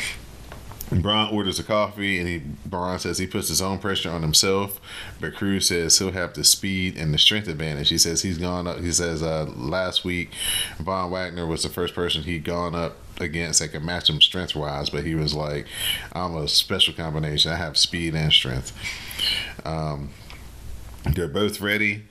Bron 0.92 1.32
orders 1.32 1.58
a 1.58 1.62
coffee, 1.62 2.18
and 2.18 2.28
he 2.28 2.42
Bron 2.66 2.98
says 2.98 3.18
he 3.18 3.26
puts 3.26 3.48
his 3.48 3.62
own 3.62 3.78
pressure 3.78 4.10
on 4.10 4.22
himself, 4.22 4.80
but 5.20 5.34
Crews 5.34 5.68
says 5.68 5.98
he'll 5.98 6.10
have 6.10 6.34
the 6.34 6.42
speed 6.42 6.96
and 6.96 7.14
the 7.14 7.18
strength 7.18 7.48
advantage. 7.48 7.90
He 7.90 7.98
says 7.98 8.22
he's 8.22 8.38
gone 8.38 8.66
up. 8.66 8.80
He 8.80 8.90
says 8.92 9.22
uh, 9.22 9.46
last 9.56 10.04
week, 10.04 10.30
Von 10.78 11.10
Wagner 11.10 11.46
was 11.46 11.62
the 11.62 11.68
first 11.68 11.94
person 11.94 12.22
he'd 12.24 12.44
gone 12.44 12.74
up 12.74 12.96
against 13.20 13.60
that 13.60 13.68
could 13.68 13.84
match 13.84 14.10
him 14.10 14.20
strength 14.20 14.56
wise, 14.56 14.90
but 14.90 15.04
he 15.04 15.14
was 15.14 15.34
like, 15.34 15.66
I'm 16.12 16.34
a 16.36 16.48
special 16.48 16.94
combination. 16.94 17.52
I 17.52 17.56
have 17.56 17.76
speed 17.76 18.14
and 18.14 18.32
strength. 18.32 18.72
Um, 19.64 20.10
they're 21.14 21.28
both 21.28 21.60
ready 21.60 22.04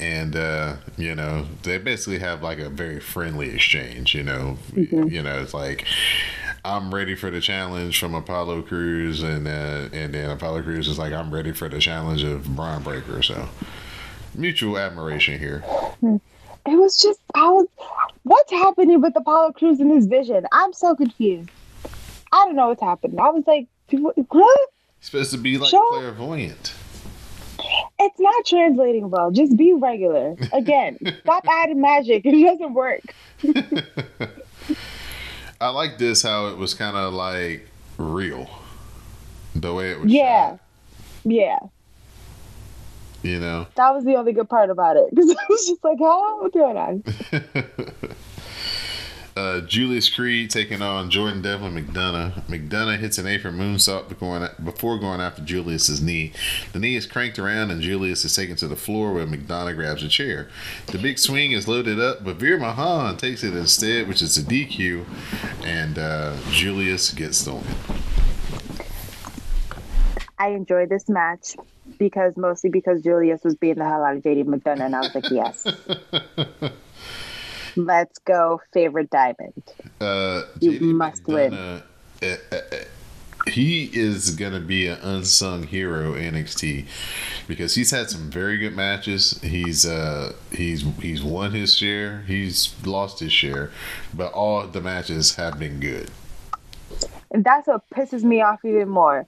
and 0.00 0.34
uh, 0.34 0.76
you 0.96 1.14
know 1.14 1.46
they 1.62 1.78
basically 1.78 2.18
have 2.18 2.42
like 2.42 2.58
a 2.58 2.68
very 2.68 2.98
friendly 2.98 3.50
exchange 3.50 4.14
you 4.14 4.22
know 4.22 4.58
mm-hmm. 4.72 5.08
you 5.08 5.22
know 5.22 5.40
it's 5.40 5.54
like 5.54 5.86
I'm 6.64 6.94
ready 6.94 7.14
for 7.16 7.30
the 7.30 7.40
challenge 7.40 7.98
from 7.98 8.14
Apollo 8.14 8.62
Crews, 8.62 9.22
and 9.22 9.48
uh, 9.48 9.88
and 9.92 10.14
then 10.14 10.30
Apollo 10.30 10.62
Crews 10.62 10.86
is 10.86 10.98
like, 10.98 11.12
I'm 11.12 11.32
ready 11.32 11.52
for 11.52 11.68
the 11.68 11.80
challenge 11.80 12.22
of 12.22 12.54
Bron 12.54 12.82
Breaker. 12.82 13.22
So 13.22 13.48
mutual 14.34 14.78
admiration 14.78 15.38
here. 15.38 15.64
It 16.64 16.76
was 16.76 16.96
just 16.96 17.18
I 17.34 17.48
was, 17.48 17.66
what's 18.22 18.52
happening 18.52 19.00
with 19.00 19.14
Apollo 19.16 19.52
Crews 19.52 19.80
and 19.80 19.90
his 19.90 20.06
vision? 20.06 20.46
I'm 20.52 20.72
so 20.72 20.94
confused. 20.94 21.50
I 22.30 22.44
don't 22.46 22.54
know 22.54 22.68
what's 22.68 22.82
happening. 22.82 23.18
I 23.18 23.30
was 23.30 23.44
like, 23.46 23.66
what? 23.90 24.58
Supposed 25.00 25.32
to 25.32 25.38
be 25.38 25.58
like 25.58 25.70
Show- 25.70 25.88
clairvoyant. 25.90 26.74
It's 27.98 28.18
not 28.18 28.46
translating 28.46 29.10
well. 29.10 29.30
Just 29.30 29.56
be 29.56 29.72
regular. 29.72 30.36
Again, 30.52 30.98
stop 31.22 31.44
adding 31.48 31.80
magic. 31.80 32.24
It 32.24 32.40
doesn't 32.44 32.74
work. 32.74 33.02
I 35.62 35.68
like 35.68 35.96
this 35.96 36.22
how 36.22 36.48
it 36.48 36.58
was 36.58 36.74
kind 36.74 36.96
of 36.96 37.14
like 37.14 37.68
real, 37.96 38.50
the 39.54 39.72
way 39.72 39.92
it 39.92 40.00
was. 40.00 40.10
Yeah, 40.10 40.50
shot. 40.50 40.60
yeah. 41.24 41.58
You 43.22 43.38
know, 43.38 43.68
that 43.76 43.94
was 43.94 44.04
the 44.04 44.16
only 44.16 44.32
good 44.32 44.48
part 44.48 44.70
about 44.70 44.96
it 44.96 45.10
because 45.10 45.30
I 45.38 45.44
was 45.48 45.66
just 45.66 45.84
like, 45.84 45.98
"How 46.00 46.42
what's 46.42 46.54
going 46.54 46.76
on?" 46.76 47.04
Uh, 49.34 49.60
Julius 49.62 50.10
Creed 50.10 50.50
taking 50.50 50.82
on 50.82 51.10
Jordan 51.10 51.40
Devlin 51.40 51.74
McDonagh. 51.74 52.42
McDonagh 52.48 52.98
hits 52.98 53.16
an 53.16 53.26
apron 53.26 53.56
moonsault 53.56 54.08
before 54.08 54.98
going 54.98 55.20
after 55.20 55.42
Julius's 55.42 56.02
knee. 56.02 56.32
The 56.72 56.78
knee 56.78 56.96
is 56.96 57.06
cranked 57.06 57.38
around 57.38 57.70
and 57.70 57.80
Julius 57.80 58.26
is 58.26 58.36
taken 58.36 58.56
to 58.56 58.68
the 58.68 58.76
floor 58.76 59.14
where 59.14 59.26
McDonagh 59.26 59.76
grabs 59.76 60.02
a 60.02 60.08
chair. 60.08 60.48
The 60.88 60.98
big 60.98 61.18
swing 61.18 61.52
is 61.52 61.66
loaded 61.66 61.98
up, 61.98 62.24
but 62.24 62.36
Veer 62.36 62.58
Mahaan 62.58 63.16
takes 63.16 63.42
it 63.42 63.56
instead, 63.56 64.06
which 64.06 64.20
is 64.20 64.36
a 64.36 64.42
DQ, 64.42 65.04
and 65.64 65.98
uh, 65.98 66.36
Julius 66.50 67.12
gets 67.12 67.38
stolen. 67.38 67.64
I 70.38 70.48
enjoyed 70.48 70.90
this 70.90 71.08
match 71.08 71.56
because 71.98 72.36
mostly 72.36 72.68
because 72.68 73.00
Julius 73.00 73.44
was 73.44 73.54
being 73.54 73.76
the 73.76 73.84
hell 73.84 74.04
out 74.04 74.16
of 74.16 74.22
JD 74.22 74.44
McDonagh, 74.44 74.86
and 74.86 74.96
I 74.96 75.00
was 75.00 75.14
like, 75.14 75.30
yes. 75.30 75.66
Let's 77.76 78.18
go, 78.20 78.60
favorite 78.72 79.10
diamond. 79.10 79.62
Uh, 80.00 80.42
you 80.60 80.72
JD 80.72 80.80
must 80.80 81.24
McDonagh, 81.24 81.34
win. 81.34 81.54
Uh, 81.54 81.80
uh, 82.22 82.36
uh, 82.52 82.60
he 83.48 83.90
is 83.92 84.30
gonna 84.30 84.60
be 84.60 84.86
an 84.86 84.98
unsung 85.02 85.64
hero 85.64 86.14
NXT 86.14 86.86
because 87.48 87.74
he's 87.74 87.90
had 87.90 88.08
some 88.08 88.30
very 88.30 88.58
good 88.58 88.76
matches. 88.76 89.40
He's 89.42 89.84
uh 89.84 90.34
he's 90.52 90.82
he's 91.00 91.22
won 91.22 91.52
his 91.52 91.74
share. 91.76 92.22
He's 92.22 92.74
lost 92.84 93.18
his 93.20 93.32
share, 93.32 93.70
but 94.14 94.32
all 94.32 94.66
the 94.66 94.80
matches 94.80 95.36
have 95.36 95.58
been 95.58 95.80
good. 95.80 96.10
And 97.32 97.42
that's 97.42 97.66
what 97.66 97.88
pisses 97.90 98.22
me 98.22 98.42
off 98.42 98.64
even 98.64 98.88
more 98.88 99.26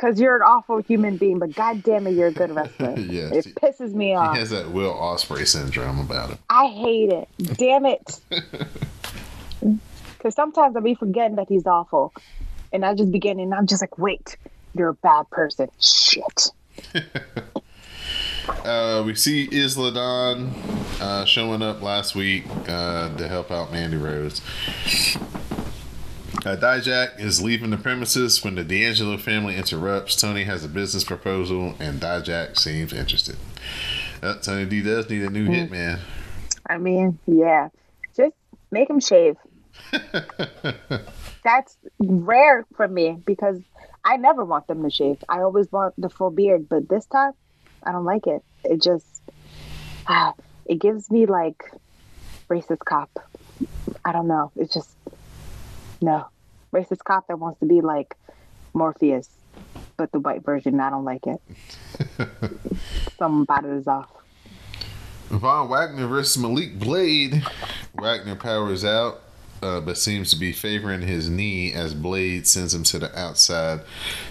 because 0.00 0.18
you're 0.18 0.36
an 0.36 0.42
awful 0.42 0.78
human 0.82 1.18
being, 1.18 1.38
but 1.38 1.54
god 1.54 1.82
damn 1.82 2.06
it, 2.06 2.12
you're 2.12 2.28
a 2.28 2.32
good 2.32 2.50
wrestler. 2.54 2.94
yes, 2.98 3.46
it 3.46 3.54
pisses 3.54 3.92
me 3.92 4.14
off. 4.14 4.34
He 4.34 4.40
has 4.40 4.50
that 4.50 4.70
Will 4.70 4.94
Ospreay 4.94 5.46
syndrome 5.46 5.98
about 5.98 6.30
him. 6.30 6.38
I 6.48 6.68
hate 6.68 7.10
it. 7.10 7.28
Damn 7.56 7.86
it. 7.86 8.20
Because 10.16 10.34
sometimes 10.34 10.76
I'll 10.76 10.82
be 10.82 10.94
forgetting 10.94 11.36
that 11.36 11.48
he's 11.48 11.66
awful, 11.66 12.12
and 12.74 12.84
I 12.84 12.94
just 12.94 13.10
begin 13.10 13.40
and 13.40 13.54
I'm 13.54 13.66
just 13.66 13.82
like, 13.82 13.96
wait, 13.96 14.36
you're 14.74 14.90
a 14.90 14.94
bad 14.94 15.30
person. 15.30 15.70
Shit. 15.80 16.48
uh, 18.64 19.02
we 19.06 19.14
see 19.14 19.48
Isla 19.50 19.92
Dawn 19.92 20.52
uh, 21.00 21.24
showing 21.24 21.62
up 21.62 21.80
last 21.80 22.14
week 22.14 22.44
uh, 22.68 23.16
to 23.16 23.28
help 23.28 23.50
out 23.50 23.72
Mandy 23.72 23.96
Rose. 23.96 24.42
Uh, 26.44 26.56
Dijak 26.56 27.20
is 27.20 27.42
leaving 27.42 27.68
the 27.68 27.76
premises 27.76 28.42
when 28.42 28.54
the 28.54 28.64
D'Angelo 28.64 29.18
family 29.18 29.56
interrupts. 29.56 30.16
Tony 30.16 30.44
has 30.44 30.64
a 30.64 30.68
business 30.68 31.04
proposal, 31.04 31.74
and 31.78 32.00
Dijak 32.00 32.58
seems 32.58 32.94
interested. 32.94 33.36
Uh, 34.22 34.38
Tony 34.38 34.64
D 34.64 34.80
does 34.80 35.10
need 35.10 35.22
a 35.22 35.28
new 35.28 35.46
mm. 35.46 35.68
hitman. 35.68 36.00
I 36.68 36.78
mean, 36.78 37.18
yeah, 37.26 37.68
just 38.16 38.34
make 38.70 38.88
him 38.88 39.00
shave. 39.00 39.36
That's 41.44 41.76
rare 41.98 42.64
for 42.74 42.88
me 42.88 43.18
because 43.26 43.60
I 44.02 44.16
never 44.16 44.42
want 44.42 44.66
them 44.66 44.82
to 44.82 44.90
shave. 44.90 45.22
I 45.28 45.40
always 45.40 45.70
want 45.70 45.94
the 45.98 46.08
full 46.08 46.30
beard, 46.30 46.70
but 46.70 46.88
this 46.88 47.04
time 47.04 47.32
I 47.82 47.92
don't 47.92 48.04
like 48.06 48.26
it. 48.26 48.42
It 48.64 48.80
just 48.80 49.06
ah, 50.06 50.32
it 50.64 50.76
gives 50.76 51.10
me 51.10 51.26
like 51.26 51.70
racist 52.48 52.84
cop. 52.86 53.10
I 54.06 54.12
don't 54.12 54.26
know. 54.26 54.52
It's 54.56 54.72
just 54.72 54.88
no. 56.00 56.26
Racist 56.72 57.04
cop 57.04 57.26
that 57.28 57.38
wants 57.38 57.58
to 57.60 57.66
be 57.66 57.80
like 57.80 58.16
Morpheus, 58.74 59.28
but 59.96 60.12
the 60.12 60.20
white 60.20 60.44
version. 60.44 60.78
I 60.80 60.90
don't 60.90 61.04
like 61.04 61.26
it. 61.26 61.40
Something 63.18 63.42
about 63.42 63.64
it 63.64 63.72
is 63.72 63.88
off. 63.88 64.10
Von 65.28 65.68
Wagner 65.68 66.06
versus 66.06 66.40
Malik 66.40 66.78
Blade. 66.78 67.42
Wagner 67.94 68.36
powers 68.36 68.84
out, 68.84 69.22
uh, 69.62 69.80
but 69.80 69.98
seems 69.98 70.30
to 70.30 70.36
be 70.36 70.52
favoring 70.52 71.02
his 71.02 71.28
knee 71.28 71.72
as 71.72 71.94
Blade 71.94 72.46
sends 72.46 72.74
him 72.74 72.82
to 72.84 72.98
the 72.98 73.18
outside. 73.18 73.80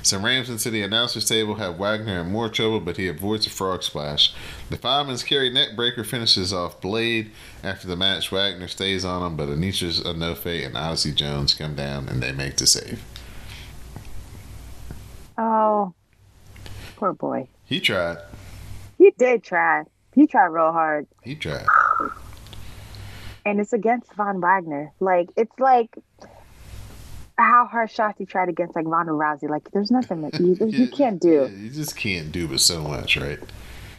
Some 0.02 0.26
rams 0.26 0.50
into 0.50 0.70
the 0.70 0.82
announcer's 0.82 1.28
table 1.28 1.56
have 1.56 1.78
Wagner 1.78 2.22
in 2.22 2.32
more 2.32 2.50
trouble, 2.50 2.80
but 2.80 2.98
he 2.98 3.08
avoids 3.08 3.46
a 3.46 3.50
frog 3.50 3.84
splash. 3.84 4.34
The 4.70 4.78
fireman's 4.78 5.24
carry 5.24 5.52
neckbreaker 5.52 6.06
finishes 6.06 6.54
off 6.54 6.82
Blade. 6.82 7.32
After 7.64 7.88
the 7.88 7.96
match, 7.96 8.32
Wagner 8.32 8.68
stays 8.68 9.06
on 9.06 9.26
him, 9.26 9.38
but 9.38 9.50
Anisha 9.50 10.02
Enofé 10.04 10.66
and 10.66 10.78
Odyssey 10.78 11.12
Jones 11.12 11.54
come 11.54 11.76
down 11.76 12.08
and 12.08 12.22
they 12.22 12.32
make 12.32 12.58
the 12.58 12.68
save. 12.68 13.04
Oh, 15.38 15.94
poor 16.98 17.14
boy. 17.14 17.48
He 17.66 17.80
tried. 17.80 18.18
He 18.98 19.12
did 19.18 19.44
try. 19.44 19.84
He 20.14 20.28
tried 20.28 20.48
real 20.48 20.74
hard. 20.74 21.08
He 21.24 21.36
tried. 21.36 21.66
And 23.46 23.60
it's 23.60 23.74
against 23.74 24.14
Von 24.14 24.42
Wagner. 24.42 24.92
Like 25.00 25.30
it's 25.36 25.58
like 25.60 25.96
how 27.38 27.66
hard 27.66 27.90
Shotzi 27.90 28.28
tried 28.28 28.50
against 28.50 28.76
like 28.76 28.86
Ronda 28.86 29.14
Rousey. 29.14 29.50
Like 29.50 29.72
there's 29.72 29.92
nothing 29.92 30.22
that 30.22 30.40
you, 30.40 30.58
you 30.68 30.88
can't 30.90 31.22
do. 31.22 31.50
Yeah, 31.52 31.58
you 31.58 31.70
just 31.70 31.96
can't 31.96 32.32
do 32.32 32.48
but 32.48 32.60
so 32.60 32.82
much, 32.82 33.18
right? 33.18 33.40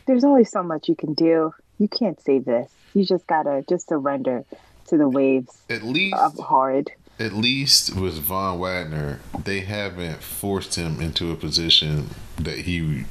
There's 0.07 0.25
only 0.25 0.45
so 0.45 0.63
much 0.63 0.89
you 0.89 0.95
can 0.95 1.15
do. 1.15 1.55
You 1.79 1.89
can't 1.89 2.21
save 2.21 2.45
this. 2.45 2.71
You 2.95 3.05
just 3.05 3.27
gotta 3.27 3.65
just 3.69 3.89
surrender 3.89 4.45
to 4.89 4.97
the 4.97 5.09
waves. 5.09 5.63
At 5.71 5.83
least 5.83 6.17
of 6.17 6.39
hard. 6.39 6.93
At 7.19 7.33
least 7.35 7.95
with 7.97 8.15
Von 8.15 8.59
Wagner, 8.59 9.21
they 9.45 9.61
haven't 9.61 10.23
forced 10.23 10.77
him 10.77 11.01
into 11.01 11.31
a 11.31 11.37
position 11.37 12.09
that 12.37 12.61
he 12.61 13.05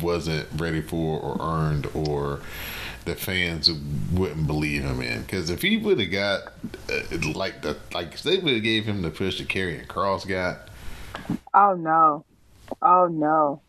wasn't 0.00 0.48
ready 0.56 0.80
for 0.80 1.18
or 1.20 1.36
earned 1.40 1.88
or 1.94 2.40
the 3.04 3.14
fans 3.14 3.70
wouldn't 4.12 4.46
believe 4.46 4.82
him 4.82 5.00
in. 5.00 5.22
Because 5.22 5.50
if 5.50 5.62
he 5.62 5.76
would 5.76 6.00
have 6.00 6.10
got 6.10 6.42
uh, 6.90 7.32
like 7.34 7.62
the 7.62 7.76
like 7.92 8.20
they 8.22 8.38
would 8.38 8.54
have 8.54 8.62
gave 8.62 8.84
him 8.84 9.02
the 9.02 9.10
push 9.10 9.38
to 9.38 9.44
Karrion 9.44 9.86
Kross 9.86 10.26
got. 10.26 10.68
Oh 11.54 11.74
no, 11.74 12.24
oh 12.82 13.06
no. 13.06 13.62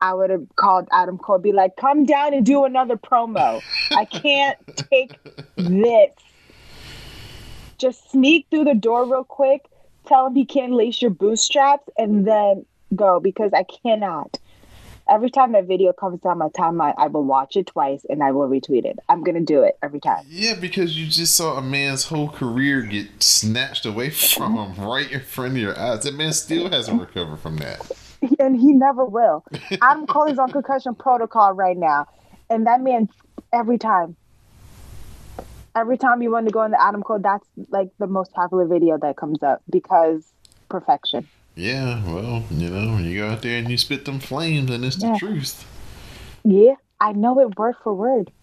I 0.00 0.12
would 0.12 0.28
have 0.28 0.46
called 0.56 0.86
Adam 0.92 1.16
Cole, 1.16 1.38
be 1.38 1.52
like, 1.52 1.76
"Come 1.76 2.04
down 2.04 2.34
and 2.34 2.44
do 2.44 2.64
another 2.64 2.96
promo. 2.96 3.62
I 3.90 4.04
can't 4.04 4.58
take 4.90 5.12
this. 5.56 6.12
Just 7.78 8.10
sneak 8.10 8.46
through 8.50 8.64
the 8.64 8.74
door 8.74 9.04
real 9.06 9.24
quick. 9.24 9.64
Tell 10.06 10.26
him 10.26 10.34
he 10.34 10.44
can't 10.44 10.72
lace 10.72 11.00
your 11.00 11.10
bootstraps, 11.10 11.88
and 11.96 12.26
then 12.26 12.66
go 12.94 13.18
because 13.20 13.52
I 13.54 13.64
cannot." 13.64 14.38
Every 15.08 15.28
time 15.28 15.52
that 15.52 15.66
video 15.66 15.92
comes 15.92 16.20
down 16.20 16.38
my 16.38 16.48
timeline, 16.48 16.94
I 16.96 17.08
will 17.08 17.24
watch 17.24 17.56
it 17.56 17.66
twice 17.66 18.06
and 18.08 18.22
I 18.22 18.32
will 18.32 18.48
retweet 18.48 18.86
it. 18.86 18.98
I'm 19.08 19.22
gonna 19.22 19.42
do 19.42 19.62
it 19.62 19.76
every 19.82 20.00
time. 20.00 20.24
Yeah, 20.28 20.54
because 20.54 20.98
you 20.98 21.06
just 21.06 21.36
saw 21.36 21.58
a 21.58 21.62
man's 21.62 22.04
whole 22.04 22.30
career 22.30 22.80
get 22.80 23.22
snatched 23.22 23.84
away 23.84 24.08
from 24.10 24.56
him 24.56 24.84
right 24.86 25.10
in 25.10 25.20
front 25.20 25.52
of 25.52 25.58
your 25.58 25.78
eyes. 25.78 26.04
That 26.04 26.14
man 26.14 26.32
still 26.32 26.70
hasn't 26.70 27.00
recovered 27.00 27.40
from 27.40 27.58
that. 27.58 27.90
And 28.38 28.58
he 28.58 28.72
never 28.72 29.04
will. 29.04 29.44
Adam 29.82 30.06
Cole 30.06 30.32
is 30.32 30.38
on 30.38 30.50
concussion 30.50 30.94
protocol 30.94 31.52
right 31.52 31.76
now. 31.76 32.06
And 32.48 32.66
that 32.66 32.80
man 32.80 33.10
every 33.52 33.76
time. 33.76 34.16
Every 35.76 35.98
time 35.98 36.22
you 36.22 36.30
want 36.30 36.46
to 36.46 36.52
go 36.52 36.60
on 36.60 36.70
the 36.70 36.82
Adam 36.82 37.02
Cole, 37.02 37.18
that's 37.18 37.46
like 37.68 37.90
the 37.98 38.06
most 38.06 38.32
popular 38.32 38.66
video 38.66 38.96
that 38.96 39.18
comes 39.18 39.42
up 39.42 39.60
because 39.68 40.24
perfection. 40.70 41.28
Yeah, 41.56 42.02
well, 42.04 42.42
you 42.50 42.68
know, 42.68 42.98
you 42.98 43.18
go 43.20 43.28
out 43.30 43.42
there 43.42 43.58
and 43.58 43.70
you 43.70 43.78
spit 43.78 44.04
them 44.04 44.18
flames, 44.18 44.70
and 44.70 44.84
it's 44.84 44.96
the 44.96 45.16
truth. 45.18 45.64
Yeah, 46.42 46.74
I 47.00 47.12
know 47.12 47.38
it 47.40 47.56
word 47.58 47.76
for 47.82 47.94
word. 47.94 48.32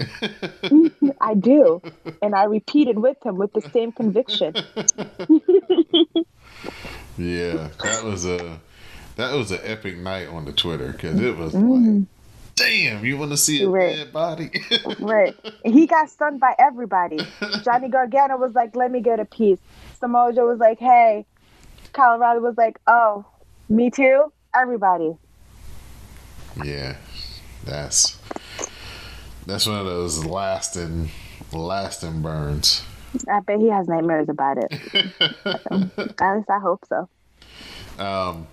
I 1.22 1.34
do. 1.34 1.82
And 2.22 2.34
I 2.36 2.46
repeat 2.46 2.88
it 2.88 2.96
with 2.98 3.18
him 3.26 3.36
with 3.36 3.52
the 3.54 3.62
same 3.74 3.92
conviction. 3.92 4.54
Yeah, 7.18 7.68
that 7.84 8.04
was 8.04 8.26
a 8.26 8.60
that 9.18 9.34
was 9.36 9.52
an 9.52 9.60
epic 9.64 9.98
night 9.98 10.28
on 10.28 10.46
the 10.46 10.54
Twitter 10.54 10.92
because 10.92 11.20
it 11.20 11.36
was 11.38 11.54
Mm-hmm. 11.54 11.98
like, 12.00 12.08
damn, 12.56 13.06
you 13.06 13.18
want 13.18 13.32
to 13.32 13.38
see 13.38 13.62
a 13.62 13.68
Right. 13.70 13.96
dead 13.98 14.14
body? 14.14 14.50
Right. 15.00 15.36
He 15.64 15.86
got 15.86 16.10
stunned 16.10 16.40
by 16.40 16.56
everybody. 16.58 17.20
Johnny 17.64 17.90
Gargano 17.90 18.38
was 18.38 18.54
like, 18.56 18.76
let 18.76 18.90
me 18.92 19.02
get 19.02 19.20
a 19.20 19.26
piece. 19.26 19.60
Samoa 20.00 20.34
Joe 20.34 20.48
was 20.48 20.60
like, 20.60 20.80
hey. 20.80 21.26
Colorado 21.94 22.40
was 22.40 22.56
like, 22.58 22.80
oh, 22.88 23.26
me 23.70 23.90
too? 23.90 24.32
Everybody. 24.56 25.16
yeah, 26.64 26.98
that's 27.64 28.20
that's 29.46 29.66
one 29.66 29.80
of 29.80 29.86
those 29.86 30.26
lasting 30.26 31.10
lasting 31.54 32.22
burns. 32.22 32.84
I 33.30 33.40
bet 33.42 33.60
he 33.60 33.70
has 33.70 33.88
nightmares 33.88 34.30
about 34.30 34.58
it. 34.58 34.72
At 34.96 36.36
least 36.36 36.50
I 36.50 36.60
hope 36.62 36.84
so. 36.88 37.10
Um, 38.00 38.48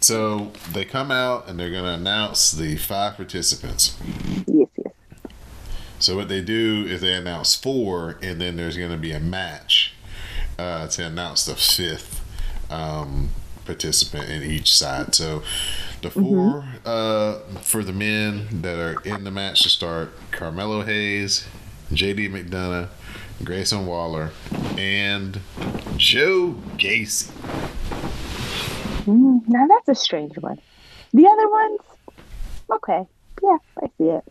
so 0.00 0.52
they 0.72 0.84
come 0.84 1.10
out 1.10 1.48
and 1.48 1.58
they're 1.58 1.70
going 1.70 1.84
to 1.84 1.94
announce 1.94 2.52
the 2.52 2.76
five 2.76 3.16
participants. 3.16 3.98
Yes, 4.46 4.68
yes. 4.76 4.92
So 5.98 6.16
what 6.16 6.28
they 6.28 6.42
do 6.42 6.84
is 6.86 7.00
they 7.00 7.14
announce 7.14 7.54
four, 7.54 8.18
and 8.22 8.40
then 8.40 8.56
there's 8.56 8.76
going 8.76 8.90
to 8.90 8.98
be 8.98 9.12
a 9.12 9.20
match 9.20 9.94
uh, 10.58 10.86
to 10.88 11.06
announce 11.06 11.46
the 11.46 11.54
fifth 11.54 12.23
um, 12.70 13.30
participant 13.64 14.28
in 14.28 14.42
each 14.42 14.72
side. 14.72 15.14
So 15.14 15.42
the 16.02 16.10
4 16.10 16.64
uh, 16.84 17.38
for 17.62 17.82
the 17.82 17.92
men 17.92 18.62
that 18.62 18.78
are 18.78 19.00
in 19.02 19.24
the 19.24 19.30
match 19.30 19.62
to 19.62 19.68
start: 19.68 20.12
Carmelo 20.30 20.82
Hayes, 20.82 21.46
J.D. 21.92 22.28
McDonagh, 22.28 22.88
Grayson 23.42 23.86
Waller, 23.86 24.30
and 24.76 25.40
Joe 25.96 26.56
Gacy. 26.76 27.30
Mm, 29.06 29.42
now 29.48 29.66
that's 29.66 29.88
a 29.88 29.94
strange 29.94 30.36
one. 30.38 30.58
The 31.12 31.26
other 31.26 31.48
ones, 31.48 31.80
okay. 32.72 33.06
Yeah, 33.42 33.58
I 33.82 33.86
see 33.98 34.04
it. 34.04 34.24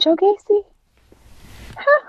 Joe 0.00 0.16
Gacy? 0.16 0.64
Huh. 1.76 2.08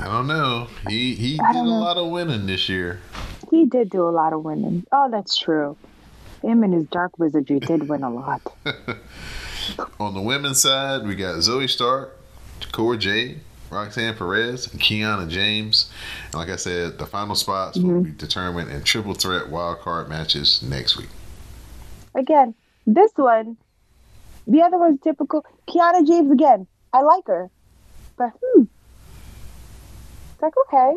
I 0.00 0.04
don't 0.06 0.26
know. 0.26 0.68
He 0.88 1.14
he 1.14 1.38
I 1.40 1.52
did 1.52 1.60
a 1.60 1.64
know. 1.64 1.78
lot 1.78 1.96
of 1.96 2.10
winning 2.10 2.46
this 2.46 2.68
year. 2.68 3.00
He 3.54 3.66
did 3.66 3.88
do 3.88 4.08
a 4.08 4.10
lot 4.10 4.32
of 4.32 4.42
winning. 4.42 4.84
Oh, 4.90 5.08
that's 5.08 5.36
true. 5.36 5.76
Him 6.42 6.64
and 6.64 6.74
his 6.74 6.86
dark 6.86 7.20
wizardry 7.20 7.60
did 7.60 7.88
win 7.88 8.02
a 8.02 8.10
lot. 8.12 8.42
On 10.00 10.12
the 10.12 10.20
women's 10.20 10.60
side, 10.60 11.06
we 11.06 11.14
got 11.14 11.36
Zoey 11.36 11.70
Stark, 11.70 12.18
Cora 12.72 12.98
Jade, 12.98 13.38
Roxanne 13.70 14.16
Perez, 14.16 14.72
and 14.72 14.80
Kiana 14.80 15.28
James. 15.28 15.88
And 16.24 16.34
like 16.34 16.48
I 16.48 16.56
said, 16.56 16.98
the 16.98 17.06
final 17.06 17.36
spots 17.36 17.78
will 17.78 18.02
be 18.02 18.10
determined 18.10 18.72
in 18.72 18.82
triple 18.82 19.14
threat 19.14 19.48
wild 19.48 19.78
card 19.78 20.08
matches 20.08 20.60
next 20.60 20.96
week. 20.96 21.10
Again, 22.16 22.56
this 22.88 23.12
one, 23.14 23.56
the 24.48 24.62
other 24.62 24.78
one's 24.78 25.00
typical. 25.00 25.46
Kiana 25.68 26.04
James 26.04 26.32
again. 26.32 26.66
I 26.92 27.02
like 27.02 27.28
her, 27.28 27.50
but 28.16 28.32
hmm, 28.42 28.64
it's 30.32 30.42
like 30.42 30.54
okay. 30.66 30.96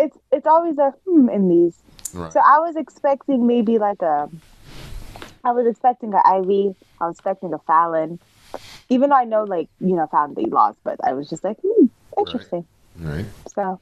It's 0.00 0.16
it's 0.32 0.46
always 0.46 0.78
a 0.78 0.92
hmm 1.06 1.28
in 1.28 1.48
these. 1.48 1.76
Right. 2.14 2.32
So 2.32 2.40
I 2.40 2.58
was 2.58 2.76
expecting 2.76 3.46
maybe 3.46 3.78
like 3.78 4.02
a. 4.02 4.28
I 5.44 5.52
was 5.52 5.66
expecting 5.66 6.12
a 6.14 6.22
Ivy. 6.24 6.74
I 7.00 7.06
was 7.06 7.16
expecting 7.16 7.52
a 7.52 7.58
Fallon. 7.60 8.18
Even 8.88 9.10
though 9.10 9.16
I 9.16 9.24
know, 9.24 9.44
like 9.44 9.68
you 9.80 9.94
know, 9.94 10.06
Fallon 10.10 10.34
they 10.34 10.44
lost, 10.44 10.78
but 10.84 10.96
I 11.04 11.12
was 11.12 11.28
just 11.28 11.44
like, 11.44 11.58
hmm, 11.64 11.86
interesting. 12.18 12.66
Right. 12.98 13.26
So. 13.54 13.80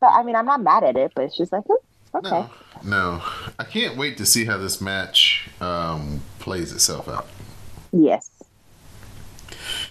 But 0.00 0.08
I 0.08 0.22
mean, 0.22 0.36
I'm 0.36 0.44
not 0.44 0.62
mad 0.62 0.84
at 0.84 0.96
it, 0.96 1.12
but 1.14 1.24
it's 1.24 1.36
just 1.36 1.52
like, 1.52 1.64
hmm, 1.64 2.18
okay. 2.18 2.28
No, 2.30 2.50
no. 2.84 3.22
I 3.58 3.64
can't 3.64 3.96
wait 3.96 4.18
to 4.18 4.26
see 4.26 4.44
how 4.44 4.58
this 4.58 4.80
match 4.80 5.48
um, 5.60 6.22
plays 6.38 6.72
itself 6.72 7.08
out. 7.08 7.26
Yes. 7.92 8.30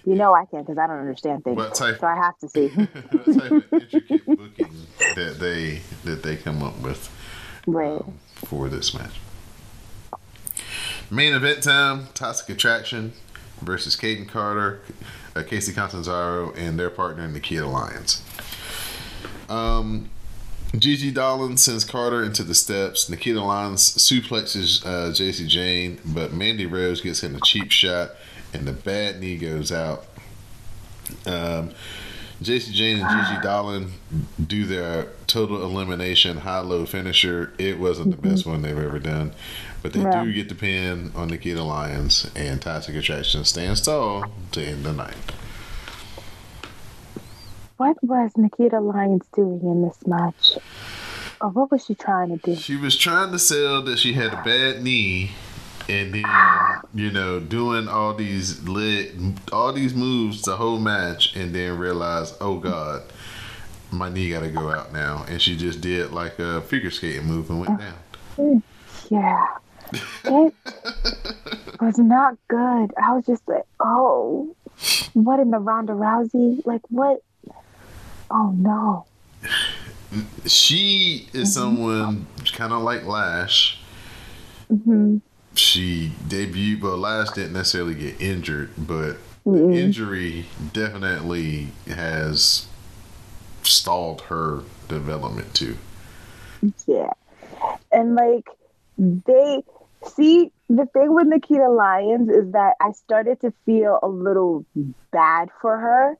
You 0.06 0.14
know 0.16 0.34
I 0.36 0.45
can't 0.45 0.66
because 0.66 0.78
I 0.78 0.86
don't 0.88 0.99
understand 0.99 1.43
things, 1.43 1.58
What 1.58 1.74
type- 1.76 1.99
so 1.99 2.08
I 2.08 2.16
have 2.16 2.38
to 2.39 2.49
see. 2.49 2.68
what 2.68 3.39
type 3.39 3.51
of 3.51 3.74
intricate 3.74 4.26
booking 4.26 4.74
that 5.16 5.38
they 5.39 5.82
that 6.03 6.22
they 6.24 6.36
come 6.36 6.62
up 6.62 6.80
with 6.80 7.10
right. 7.66 8.01
for 8.36 8.70
this 8.70 8.93
match. 8.93 9.20
Main 11.10 11.34
event 11.34 11.64
time: 11.64 12.08
Toxic 12.14 12.49
Attraction 12.49 13.14
versus 13.62 13.95
Kayden 13.95 14.28
Carter, 14.28 14.82
uh, 15.36 15.39
Kacy 15.41 15.74
Catanzaro, 15.74 16.51
and 16.53 16.78
their 16.80 16.89
partner 16.89 17.28
Nikita 17.28 17.66
Lyons. 17.68 18.22
Um, 19.49 20.10
Gigi 20.78 21.12
Dolan 21.12 21.58
sends 21.58 21.86
Carter 21.86 22.24
into 22.24 22.43
the 22.43 22.56
steps. 22.56 23.10
Nikita 23.10 23.41
Lyons 23.41 23.82
suplexes 23.97 24.86
uh, 24.86 25.14
Jacy 25.14 25.47
Jayne, 25.47 25.99
but 26.06 26.34
Mandy 26.34 26.66
Rose 26.66 27.01
gets 27.01 27.22
him 27.24 27.36
a 27.36 27.39
cheap 27.41 27.72
shot, 27.72 28.12
and 28.60 28.68
the 28.68 28.74
bad 28.74 29.20
knee 29.20 29.38
goes 29.38 29.72
out. 29.72 30.06
Um, 31.26 31.72
Jacy 32.41 32.74
Jayne 32.74 32.99
and 32.99 33.26
Gigi 33.28 33.41
Dolan 33.41 33.91
do 34.45 34.66
their 34.66 35.08
total 35.28 35.64
elimination 35.64 36.38
high 36.38 36.60
low 36.60 36.86
finisher. 36.86 37.53
It 37.58 37.80
wasn't 37.80 38.12
the 38.12 38.30
best 38.30 38.45
one 38.45 38.62
they've 38.62 38.78
ever 38.78 38.99
done, 38.99 39.32
but 39.82 39.93
they 39.93 40.01
Yeah. 40.01 40.24
do 40.24 40.34
get 40.34 40.49
the 40.49 40.56
pin 40.56 41.12
on 41.16 41.30
Nikita 41.30 41.64
Lyons, 41.64 42.30
and 42.36 42.62
Toxic 42.62 42.95
Attraction 42.95 43.45
stands 43.45 43.82
tall 43.82 44.26
to 44.51 44.62
end 44.62 44.84
the 44.84 44.91
night. 44.93 45.16
What 47.78 47.97
was 48.03 48.32
Nikita 48.38 48.80
Lyons 48.80 49.24
doing 49.36 49.62
in 49.62 49.82
this 49.82 49.97
match? 50.08 50.58
Or 51.41 51.49
what 51.49 51.72
was 51.72 51.86
she 51.86 51.95
trying 51.95 52.30
to 52.30 52.38
do? 52.38 52.56
She 52.60 52.78
was 52.78 52.95
trying 52.95 53.32
to 53.34 53.39
sell 53.39 53.82
that 53.84 53.99
she 53.99 54.14
had 54.14 54.34
a 54.34 54.41
bad 54.43 54.82
knee, 54.82 55.32
and 55.88 56.14
then 56.14 56.26
you 56.94 57.12
know 57.12 57.40
doing 57.40 57.88
all 57.88 58.14
these 58.14 58.68
lit, 58.68 59.14
all 59.52 59.74
these 59.74 59.94
moves 59.94 60.42
the 60.44 60.58
whole 60.58 60.80
match, 60.80 61.36
and 61.36 61.54
then 61.54 61.78
realize, 61.78 62.34
oh 62.42 62.58
god, 62.58 63.04
my 63.92 64.10
knee 64.10 64.30
got 64.30 64.42
to 64.42 64.50
go 64.50 64.72
out 64.72 64.92
now, 64.94 65.26
and 65.28 65.42
she 65.42 65.56
just 65.56 65.82
did 65.82 66.12
like 66.12 66.40
a 66.40 66.62
figure 66.62 66.92
skating 66.92 67.26
move 67.26 67.50
and 67.50 67.60
went 67.60 67.80
down. 67.80 68.64
Yeah. 69.10 69.48
It 70.24 70.54
was 71.80 71.98
not 71.98 72.38
good. 72.48 72.94
I 73.02 73.14
was 73.14 73.26
just 73.26 73.48
like, 73.48 73.66
oh, 73.80 74.56
what 75.14 75.40
in 75.40 75.52
the 75.52 75.60
Ronda 75.60 75.94
Rousey? 75.94 76.66
Like, 76.66 76.82
what? 76.90 77.22
Oh, 78.32 78.52
no. 78.58 79.06
She 80.46 81.28
is 81.34 81.54
someone 81.54 82.26
kind 82.54 82.74
of 82.74 82.82
like 82.82 83.06
Lash. 83.06 83.80
hmm 84.68 85.18
She 85.56 86.12
debuted, 86.28 86.82
but 86.82 86.97
Lash 86.97 87.30
didn't 87.32 87.53
necessarily 87.53 87.95
get 87.95 88.22
injured, 88.22 88.72
but 88.78 89.18
the 89.45 89.72
injury 89.72 90.45
definitely 90.74 91.68
has 91.88 92.68
stalled 93.64 94.22
her 94.22 94.62
development 94.88 95.53
too. 95.53 95.78
Yeah. 96.88 97.12
And 97.91 98.16
like 98.16 98.47
they 98.97 99.64
see 100.16 100.51
the 100.68 100.88
thing 100.88 101.14
with 101.14 101.28
Nikita 101.28 101.70
Lyons 101.70 102.30
is 102.30 102.51
that 102.53 102.74
I 102.82 102.91
started 102.91 103.39
to 103.41 103.53
feel 103.66 103.99
a 104.01 104.08
little 104.08 104.66
bad 105.12 105.49
for 105.62 105.78
her 105.78 106.18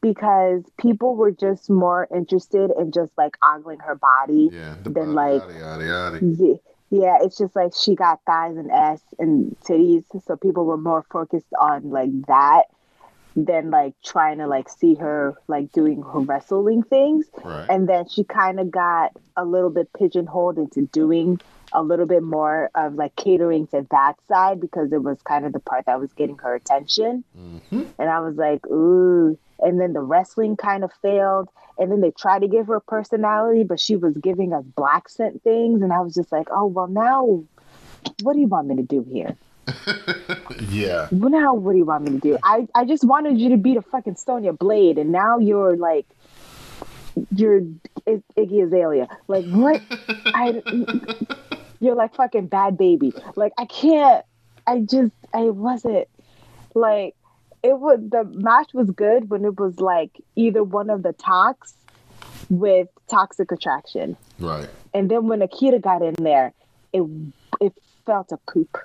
because 0.00 0.62
people 0.78 1.14
were 1.14 1.30
just 1.30 1.68
more 1.70 2.08
interested 2.14 2.70
in 2.78 2.90
just 2.90 3.12
like 3.18 3.36
ogling 3.44 3.78
her 3.80 3.94
body 3.94 4.50
Yeah, 4.52 4.74
than 4.82 5.14
body, 5.14 5.38
like 5.38 5.42
yada, 5.42 5.54
yada, 5.58 5.84
yada. 5.84 6.18
yeah, 6.26 6.54
yeah, 6.90 7.18
it's 7.22 7.38
just 7.38 7.54
like 7.54 7.72
she 7.74 7.94
got 7.94 8.20
thighs 8.26 8.56
and 8.56 8.70
ass 8.70 9.00
and 9.18 9.56
titties, 9.60 10.04
so 10.26 10.36
people 10.36 10.64
were 10.64 10.76
more 10.76 11.04
focused 11.10 11.52
on 11.60 11.90
like 11.90 12.10
that 12.26 12.64
than 13.36 13.70
like 13.70 13.94
trying 14.04 14.38
to 14.38 14.46
like 14.48 14.68
see 14.68 14.94
her 14.94 15.34
like 15.46 15.70
doing 15.72 16.02
her 16.02 16.18
wrestling 16.18 16.82
things. 16.82 17.26
Right. 17.44 17.66
And 17.70 17.88
then 17.88 18.08
she 18.08 18.24
kind 18.24 18.58
of 18.58 18.70
got 18.70 19.12
a 19.36 19.44
little 19.44 19.70
bit 19.70 19.88
pigeonholed 19.92 20.58
into 20.58 20.82
doing 20.86 21.40
a 21.72 21.82
little 21.82 22.06
bit 22.06 22.24
more 22.24 22.70
of 22.74 22.94
like 22.94 23.14
catering 23.14 23.68
to 23.68 23.86
that 23.92 24.14
side 24.26 24.60
because 24.60 24.92
it 24.92 25.02
was 25.02 25.22
kind 25.22 25.46
of 25.46 25.52
the 25.52 25.60
part 25.60 25.86
that 25.86 26.00
was 26.00 26.12
getting 26.14 26.38
her 26.38 26.56
attention. 26.56 27.22
Mm-hmm. 27.38 27.82
And 27.98 28.10
I 28.10 28.20
was 28.20 28.36
like, 28.36 28.66
ooh. 28.66 29.38
And 29.62 29.80
then 29.80 29.92
the 29.92 30.00
wrestling 30.00 30.56
kind 30.56 30.84
of 30.84 30.92
failed. 31.02 31.48
And 31.78 31.90
then 31.90 32.00
they 32.00 32.10
tried 32.10 32.40
to 32.40 32.48
give 32.48 32.66
her 32.66 32.76
a 32.76 32.80
personality, 32.80 33.64
but 33.64 33.80
she 33.80 33.96
was 33.96 34.16
giving 34.16 34.52
us 34.52 34.64
black 34.64 35.08
scent 35.08 35.42
things. 35.42 35.82
And 35.82 35.92
I 35.92 36.00
was 36.00 36.14
just 36.14 36.32
like, 36.32 36.48
oh, 36.50 36.66
well, 36.66 36.88
now 36.88 37.44
what 38.22 38.34
do 38.34 38.40
you 38.40 38.46
want 38.46 38.68
me 38.68 38.76
to 38.76 38.82
do 38.82 39.06
here? 39.10 39.36
yeah. 40.68 41.08
Well, 41.12 41.30
now 41.30 41.54
what 41.54 41.72
do 41.72 41.78
you 41.78 41.84
want 41.84 42.04
me 42.04 42.12
to 42.12 42.18
do? 42.18 42.38
I, 42.42 42.66
I 42.74 42.84
just 42.84 43.04
wanted 43.04 43.38
you 43.38 43.50
to 43.50 43.56
be 43.56 43.74
the 43.74 43.82
fucking 43.82 44.16
Sonya 44.16 44.52
Blade. 44.52 44.98
And 44.98 45.12
now 45.12 45.38
you're 45.38 45.76
like 45.76 46.06
you're 47.34 47.62
I- 48.06 48.22
Iggy 48.36 48.64
Azalea. 48.64 49.08
Like 49.28 49.46
what? 49.46 49.82
I 50.26 50.62
you're 51.80 51.94
like 51.94 52.14
fucking 52.14 52.46
bad 52.46 52.76
baby. 52.76 53.12
Like 53.36 53.52
I 53.58 53.64
can't. 53.66 54.24
I 54.66 54.80
just 54.80 55.12
I 55.34 55.44
wasn't 55.44 56.08
like 56.74 57.14
it 57.62 57.78
was 57.78 57.98
the 58.08 58.24
match 58.24 58.72
was 58.74 58.90
good 58.90 59.30
when 59.30 59.44
it 59.44 59.58
was 59.58 59.80
like 59.80 60.10
either 60.36 60.62
one 60.64 60.90
of 60.90 61.02
the 61.02 61.12
talks 61.12 61.74
with 62.48 62.88
toxic 63.08 63.52
attraction, 63.52 64.16
Right. 64.38 64.68
and 64.94 65.10
then 65.10 65.28
when 65.28 65.40
Akita 65.40 65.80
got 65.80 66.02
in 66.02 66.14
there, 66.18 66.52
it 66.92 67.02
it 67.60 67.74
felt 68.06 68.32
a 68.32 68.38
poop, 68.50 68.78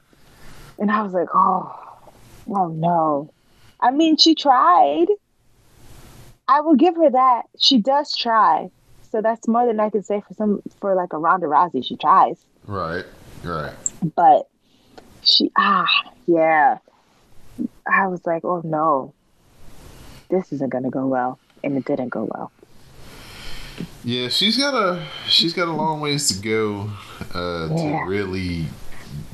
and 0.78 0.92
I 0.92 1.02
was 1.04 1.14
like, 1.14 1.30
oh, 1.34 1.98
oh 2.50 2.68
no. 2.68 3.32
I 3.80 3.92
mean, 3.92 4.18
she 4.18 4.36
tried. 4.36 5.08
I 6.48 6.62
will 6.62 6.76
give 6.76 6.96
her 6.96 7.10
that. 7.10 7.44
She 7.60 7.80
does 7.80 8.16
try. 8.16 8.70
So 9.12 9.22
that's 9.22 9.48
more 9.48 9.66
than 9.66 9.80
I 9.80 9.90
can 9.90 10.04
say 10.04 10.22
for 10.28 10.34
some 10.36 10.62
for 10.80 10.94
like 10.96 11.14
a 11.14 11.18
Ronda 11.18 11.48
Rousey. 11.48 11.84
She 11.86 11.96
tries, 11.96 12.44
Right. 12.68 13.06
Right. 13.44 13.74
but 14.16 14.48
she 15.24 15.52
ah 15.58 15.88
yeah. 16.28 16.78
I 17.88 18.08
was 18.08 18.26
like, 18.26 18.44
oh 18.44 18.62
no, 18.64 19.14
this 20.30 20.52
isn't 20.54 20.70
gonna 20.72 20.90
go 20.90 21.06
well, 21.08 21.40
and 21.64 21.78
it 21.78 21.86
didn't 21.86 22.10
go 22.10 22.28
well. 22.34 22.52
Yeah, 24.04 24.30
she's 24.30 24.58
got 24.58 24.74
a 24.74 25.06
she's 25.28 25.54
got 25.54 25.68
a 25.68 25.72
long 25.74 26.00
ways 26.02 26.28
to 26.30 26.42
go 26.42 26.90
uh, 27.34 27.70
Yeah. 27.76 28.04
to 28.04 28.10
really 28.10 28.68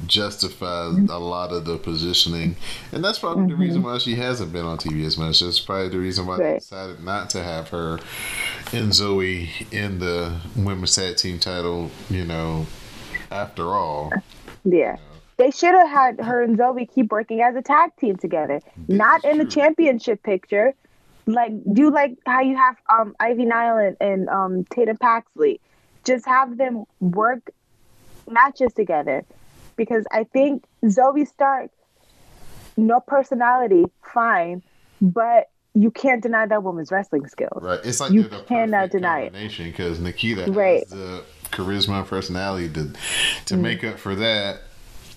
justify 0.06 0.86
a 0.88 1.18
lot 1.20 1.52
of 1.52 1.66
the 1.66 1.78
positioning, 1.78 2.56
and 2.92 3.04
that's 3.04 3.20
probably 3.20 3.48
the 3.48 3.56
reason 3.56 3.84
why 3.84 3.98
she 4.00 4.16
hasn't 4.16 4.52
been 4.52 4.66
on 4.66 4.78
TV 4.78 5.06
as 5.06 5.18
much. 5.18 5.40
That's 5.40 5.60
probably 5.60 5.90
the 5.90 6.00
reason 6.00 6.26
why 6.28 6.38
they 6.38 6.54
decided 6.56 7.04
not 7.04 7.30
to 7.32 7.44
have 7.44 7.70
her 7.70 8.00
and 8.74 8.92
Zoey 8.92 9.50
in 9.72 10.00
the 10.00 10.40
women's 10.56 10.96
tag 10.96 11.18
team 11.18 11.40
title. 11.40 11.90
You 12.10 12.26
know, 12.26 12.66
after 13.32 13.64
all, 13.70 14.12
Yeah. 14.64 14.98
They 15.38 15.52
should 15.52 15.74
have 15.74 15.90
had 15.90 16.22
her 16.22 16.44
and 16.44 16.58
Zoey 16.58 16.88
keep 16.94 17.12
working 17.12 17.42
as 17.42 17.56
a 17.56 17.62
tag 17.62 17.92
team 18.00 18.18
together, 18.18 18.62
not 18.88 19.24
in 19.26 19.38
the 19.38 19.46
championship 19.46 20.22
picture. 20.24 20.74
Like 21.26 21.52
do 21.74 21.92
like 21.92 22.18
how 22.26 22.42
you 22.42 22.56
have 22.58 22.76
um 22.90 23.16
Ivy 23.20 23.46
Nile 23.46 23.78
and, 23.78 23.98
and 24.02 24.30
um 24.30 24.66
Tatum 24.66 24.98
Paxley. 24.98 25.60
Just 26.04 26.26
have 26.28 26.58
them 26.58 26.84
work 27.00 27.50
matches 28.30 28.74
together. 28.74 29.24
Because 29.78 30.06
I 30.12 30.26
think 30.26 30.64
Zoey 30.86 31.28
Stark, 31.28 31.72
no 32.78 33.00
personality, 33.00 33.86
fine, 34.14 34.62
but 35.02 35.50
you 35.74 35.90
can't 35.92 36.22
deny 36.22 36.46
that 36.46 36.64
woman's 36.64 36.92
wrestling 36.92 37.28
skills. 37.28 37.64
right? 37.64 37.80
It's 37.84 38.00
like 38.00 38.12
You 38.12 38.24
the 38.24 38.42
cannot 38.42 38.90
deny 38.92 39.22
it. 39.32 39.34
because 39.64 40.00
Nikita 40.00 40.52
Right. 40.52 40.82
has 40.82 40.90
the 40.90 41.24
charisma 41.52 42.00
and 42.00 42.08
personality 42.08 42.70
to 42.74 42.92
to 43.46 43.58
make 43.58 43.84
up 43.84 43.98
for 43.98 44.16
that. 44.16 44.62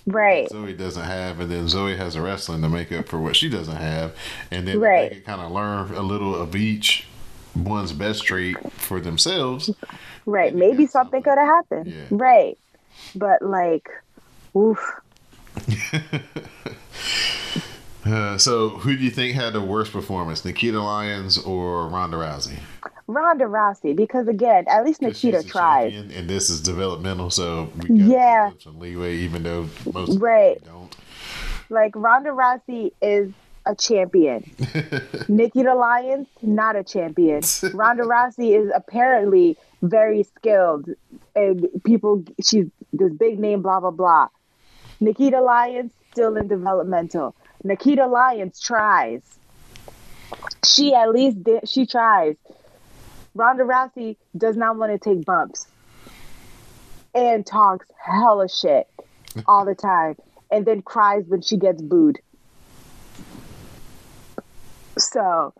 Right. 0.07 0.47
Zoey 0.49 0.77
doesn't 0.77 1.03
have, 1.03 1.39
and 1.39 1.49
then 1.51 1.65
Zoey 1.65 1.97
has 1.97 2.15
a 2.15 2.21
wrestling 2.21 2.61
to 2.61 2.69
make 2.69 2.91
up 2.91 3.07
for 3.07 3.19
what 3.19 3.35
she 3.35 3.49
doesn't 3.49 3.75
have, 3.75 4.15
and 4.51 4.67
then 4.67 4.79
Right. 4.79 5.09
they 5.09 5.15
can 5.15 5.23
kind 5.25 5.41
of 5.41 5.51
learn 5.51 5.93
a 5.95 6.01
little 6.03 6.35
of 6.35 6.55
each 6.55 7.07
one's 7.55 7.91
best 7.93 8.23
trait 8.23 8.55
for 8.73 8.99
themselves. 8.99 9.71
Right. 10.25 10.53
Maybe 10.53 10.85
something 10.85 11.21
something. 11.21 11.23
could 11.23 11.37
have 11.37 11.47
happened. 11.47 11.87
Yeah. 11.87 12.03
Right. 12.11 12.57
But 13.15 13.41
like, 13.41 13.89
oof. 14.55 14.79
Uh, 18.05 18.37
so, 18.37 18.69
who 18.69 18.95
do 18.95 19.03
you 19.03 19.09
think 19.09 19.33
had 19.35 19.53
the 19.53 19.61
worst 19.61 19.91
performance, 19.91 20.45
Nikita 20.45 20.79
Lyons 20.79 21.39
or 21.39 21.87
Ronda 21.87 22.17
Rousey? 22.17 22.59
Ronda 23.07 23.45
Rousey, 23.45 23.95
because 23.95 24.27
again, 24.27 24.65
at 24.67 24.83
least 24.83 25.01
Nikita 25.01 25.43
tries. 25.43 25.91
champion, 25.91 26.11
and 26.17 26.29
this 26.29 26.49
is 26.49 26.61
developmental, 26.61 27.29
so 27.29 27.69
we 27.87 27.95
Yeah. 27.95 28.51
some 28.59 28.79
leeway, 28.79 29.17
even 29.17 29.43
though 29.43 29.67
most 29.93 30.19
Right. 30.19 30.63
don't. 30.65 30.95
Like 31.69 31.91
Ronda 31.95 32.31
Rousey 32.31 32.91
is 33.01 33.31
a 33.67 33.75
champion. 33.75 34.43
Nikita 35.27 35.73
Lyons, 35.75 36.27
not 36.41 36.75
a 36.75 36.83
champion. 36.83 37.41
Ronda 37.73 38.03
Rousey 38.13 38.55
is 38.59 38.71
apparently 38.73 39.57
very 39.81 40.23
skilled, 40.23 40.89
and 41.35 41.67
people 41.83 42.23
she's 42.43 42.65
this 42.93 43.13
big 43.13 43.39
name, 43.39 43.61
blah 43.61 43.79
blah 43.79 43.91
blah. 43.91 44.27
Nikita 44.99 45.41
Lyons 45.41 45.91
still 46.11 46.37
in 46.37 46.47
developmental. 46.47 47.35
Nikita 47.63 48.07
Lyons 48.07 48.59
tries. 48.59 49.21
She 50.65 50.93
at 50.93 51.11
least 51.11 51.43
did, 51.43 51.67
she 51.67 51.85
tries. 51.85 52.35
Ronda 53.35 53.63
Rousey 53.63 54.15
does 54.35 54.55
not 54.55 54.77
want 54.77 54.91
to 54.91 54.97
take 54.97 55.25
bumps 55.25 55.67
and 57.13 57.45
talks 57.45 57.85
hella 58.03 58.49
shit 58.49 58.87
all 59.45 59.65
the 59.65 59.75
time 59.75 60.15
and 60.49 60.65
then 60.65 60.81
cries 60.81 61.25
when 61.27 61.41
she 61.41 61.57
gets 61.57 61.81
booed. 61.81 62.19
So, 64.97 65.53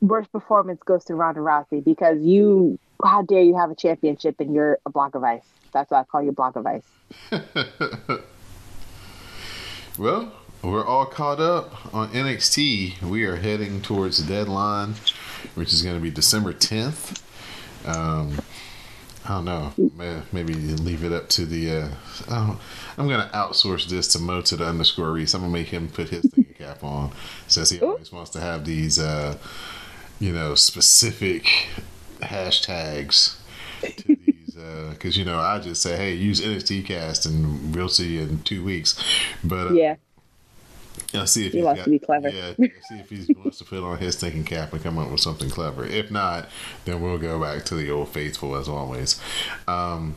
worst 0.00 0.30
performance 0.30 0.80
goes 0.84 1.04
to 1.06 1.14
Ronda 1.14 1.40
Rousey 1.40 1.82
because 1.82 2.20
you, 2.20 2.78
how 3.02 3.22
dare 3.22 3.42
you 3.42 3.56
have 3.56 3.70
a 3.70 3.74
championship 3.74 4.36
and 4.38 4.54
you're 4.54 4.78
a 4.84 4.90
block 4.90 5.14
of 5.14 5.24
ice? 5.24 5.42
That's 5.72 5.90
why 5.90 6.00
I 6.00 6.04
call 6.04 6.22
you 6.22 6.30
a 6.30 6.32
block 6.32 6.56
of 6.56 6.66
ice. 6.66 6.84
Well, 9.98 10.32
we're 10.70 10.84
all 10.84 11.06
caught 11.06 11.40
up 11.40 11.94
on 11.94 12.08
NXT. 12.08 13.02
We 13.02 13.24
are 13.24 13.36
heading 13.36 13.80
towards 13.80 14.22
the 14.22 14.32
deadline, 14.32 14.94
which 15.54 15.72
is 15.72 15.82
going 15.82 15.96
to 15.96 16.02
be 16.02 16.10
December 16.10 16.52
10th. 16.52 17.22
Um, 17.86 18.38
I 19.24 19.28
don't 19.28 19.44
know. 19.44 20.24
Maybe 20.32 20.54
leave 20.54 21.04
it 21.04 21.12
up 21.12 21.28
to 21.30 21.46
the. 21.46 21.70
Uh, 21.70 21.88
oh, 22.30 22.60
I'm 22.96 23.08
going 23.08 23.20
to 23.20 23.34
outsource 23.34 23.88
this 23.88 24.08
to 24.08 24.18
Mo 24.18 24.40
to 24.42 24.56
the 24.56 24.64
underscore 24.64 25.12
Reese. 25.12 25.34
I'm 25.34 25.42
going 25.42 25.52
to 25.52 25.58
make 25.58 25.68
him 25.68 25.88
put 25.88 26.08
his 26.08 26.22
thinking 26.22 26.54
cap 26.54 26.82
on 26.82 27.12
since 27.46 27.70
he 27.70 27.80
always 27.80 28.10
wants 28.10 28.30
to 28.30 28.40
have 28.40 28.64
these, 28.64 28.98
uh, 28.98 29.36
you 30.18 30.32
know, 30.32 30.54
specific 30.54 31.68
hashtags 32.20 33.38
to 33.82 34.16
these. 34.26 34.56
Because, 34.90 35.16
you 35.16 35.24
know, 35.24 35.38
I 35.38 35.60
just 35.60 35.82
say, 35.82 35.96
hey, 35.96 36.14
use 36.14 36.40
NXT 36.40 36.86
cast 36.86 37.26
and 37.26 37.74
we'll 37.74 37.88
see 37.88 38.14
you 38.14 38.22
in 38.22 38.42
two 38.42 38.64
weeks. 38.64 39.00
But 39.44 39.68
uh, 39.68 39.74
Yeah. 41.12 41.20
I'll 41.20 41.26
see 41.26 41.46
if 41.46 41.52
He 41.52 41.62
wants 41.62 41.78
got- 41.80 41.84
to 41.84 41.90
be 41.90 41.98
clever. 41.98 42.28
Yeah, 42.28 42.52
see 42.56 42.98
if 42.98 43.08
he 43.10 43.32
wants 43.34 43.58
to 43.58 43.64
put 43.64 43.82
on 43.82 43.98
his 43.98 44.16
thinking 44.16 44.44
cap 44.44 44.72
and 44.72 44.82
come 44.82 44.98
up 44.98 45.10
with 45.10 45.20
something 45.20 45.50
clever. 45.50 45.84
If 45.84 46.10
not, 46.10 46.48
then 46.84 47.00
we'll 47.00 47.18
go 47.18 47.40
back 47.40 47.64
to 47.66 47.74
the 47.74 47.90
old 47.90 48.08
faithful 48.10 48.54
as 48.56 48.68
always. 48.68 49.20
Um, 49.66 50.16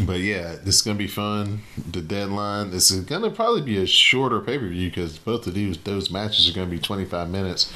but 0.00 0.20
yeah, 0.20 0.54
this 0.62 0.76
is 0.76 0.82
gonna 0.82 0.98
be 0.98 1.08
fun. 1.08 1.62
The 1.90 2.00
deadline. 2.00 2.70
This 2.70 2.90
is 2.92 3.00
gonna 3.04 3.30
probably 3.30 3.62
be 3.62 3.78
a 3.78 3.86
shorter 3.86 4.38
pay 4.40 4.56
per 4.56 4.68
view 4.68 4.90
because 4.90 5.18
both 5.18 5.46
of 5.48 5.54
these 5.54 5.76
those 5.78 6.08
matches 6.10 6.48
are 6.48 6.52
gonna 6.52 6.70
be 6.70 6.78
twenty 6.78 7.04
five 7.04 7.28
minutes. 7.30 7.72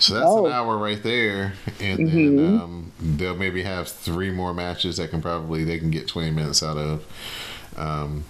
So 0.00 0.14
that's 0.14 0.26
Oh. 0.26 0.46
an 0.46 0.52
hour 0.52 0.76
right 0.76 1.00
there, 1.02 1.52
and 1.78 2.08
then 2.08 2.38
um, 2.60 2.92
they'll 3.00 3.36
maybe 3.36 3.62
have 3.62 3.86
three 3.86 4.30
more 4.32 4.52
matches 4.52 4.96
that 4.96 5.10
can 5.10 5.22
probably 5.22 5.62
they 5.62 5.78
can 5.78 5.90
get 5.92 6.08
twenty 6.08 6.32
minutes 6.32 6.64
out 6.64 6.78
of. 6.78 7.04
Um, 7.76 8.24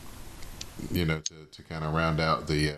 you 0.90 1.04
know, 1.04 1.20
to, 1.20 1.34
to 1.50 1.62
kind 1.62 1.84
of 1.84 1.94
round 1.94 2.20
out 2.20 2.46
the 2.46 2.70
uh, 2.70 2.76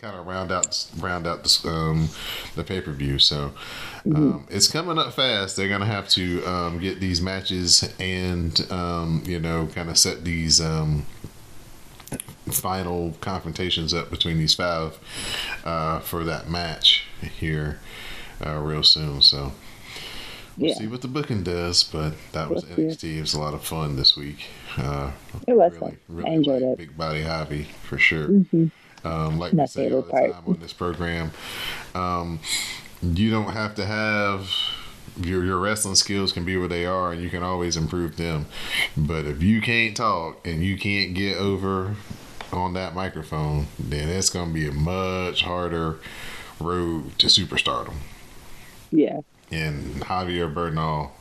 kind 0.00 0.16
of 0.16 0.26
round 0.26 0.52
out 0.52 0.86
round 0.98 1.26
out 1.26 1.44
the 1.44 1.68
um, 1.68 2.08
the 2.54 2.64
pay 2.64 2.80
per 2.80 2.92
view. 2.92 3.18
So 3.18 3.52
um, 4.06 4.46
it's 4.50 4.68
coming 4.68 4.98
up 4.98 5.12
fast. 5.12 5.56
They're 5.56 5.68
gonna 5.68 5.86
have 5.86 6.08
to 6.10 6.44
um, 6.44 6.78
get 6.78 7.00
these 7.00 7.20
matches 7.20 7.92
and 7.98 8.60
um, 8.70 9.22
you 9.26 9.40
know 9.40 9.68
kind 9.74 9.90
of 9.90 9.98
set 9.98 10.24
these. 10.24 10.60
Um, 10.60 11.06
final 12.50 13.14
confrontations 13.20 13.94
up 13.94 14.10
between 14.10 14.36
these 14.36 14.54
five 14.54 14.98
uh, 15.64 16.00
for 16.00 16.24
that 16.24 16.48
match 16.48 17.04
here 17.20 17.78
uh, 18.44 18.58
real 18.58 18.82
soon 18.82 19.22
so 19.22 19.52
Yeah. 20.68 20.74
see 20.74 20.86
what 20.86 21.00
the 21.02 21.08
booking 21.08 21.42
does 21.42 21.82
but 21.84 22.12
that 22.32 22.50
was. 22.50 22.64
NXT 22.64 23.16
it 23.16 23.20
was 23.20 23.34
a 23.34 23.40
lot 23.40 23.54
of 23.54 23.64
fun 23.64 23.96
this 23.96 24.16
week 24.16 24.46
uh, 24.76 25.10
It 25.46 25.54
was 25.54 25.72
really, 25.72 25.80
fun. 25.80 25.98
really 26.08 26.30
I 26.30 26.34
enjoyed 26.34 26.62
it. 26.62 26.78
Big 26.78 26.96
body 26.96 27.22
Javi 27.22 27.66
for 27.66 27.98
sure. 27.98 28.26
Um, 29.02 29.38
like 29.38 29.52
My 29.54 29.62
we 29.62 29.66
say 29.66 29.90
all 29.90 30.02
the 30.02 30.10
part. 30.10 30.32
time 30.32 30.42
on 30.46 30.58
this 30.60 30.72
program, 30.74 31.30
um, 31.94 32.38
you 33.02 33.30
don't 33.30 33.52
have 33.52 33.74
to 33.76 33.86
have 33.86 34.50
your 35.20 35.42
your 35.44 35.58
wrestling 35.58 35.94
skills 35.94 36.32
can 36.32 36.44
be 36.44 36.56
where 36.58 36.68
they 36.68 36.84
are, 36.84 37.10
and 37.12 37.22
you 37.22 37.30
can 37.30 37.42
always 37.42 37.76
improve 37.78 38.16
them. 38.18 38.44
But 38.96 39.24
if 39.24 39.42
you 39.42 39.62
can't 39.62 39.96
talk 39.96 40.46
and 40.46 40.62
you 40.62 40.76
can't 40.78 41.14
get 41.14 41.38
over 41.38 41.96
on 42.52 42.74
that 42.74 42.94
microphone, 42.94 43.68
then 43.78 44.08
it's 44.10 44.28
going 44.28 44.48
to 44.48 44.54
be 44.54 44.66
a 44.68 44.72
much 44.72 45.42
harder 45.44 45.98
road 46.60 47.18
to 47.20 47.26
superstardom. 47.28 47.94
Yeah. 48.92 49.20
And 49.50 49.96
Javier 50.02 50.52
Bernal, 50.52 51.12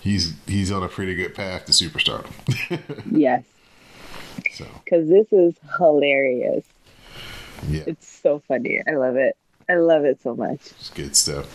he's 0.00 0.34
he's 0.46 0.70
on 0.70 0.82
a 0.82 0.88
pretty 0.88 1.14
good 1.14 1.34
path 1.34 1.64
to 1.66 1.72
superstardom. 1.72 2.30
Yes. 3.10 3.44
so 4.54 4.66
Because 4.84 5.08
this 5.08 5.26
is 5.32 5.54
hilarious. 5.78 6.64
yeah. 7.68 7.82
It's 7.86 8.06
so 8.08 8.40
funny. 8.46 8.82
I 8.86 8.92
love 8.92 9.16
it. 9.16 9.36
I 9.68 9.74
love 9.76 10.04
it 10.04 10.20
so 10.20 10.34
much. 10.34 10.58
It's 10.80 10.90
good 10.90 11.14
stuff. 11.14 11.46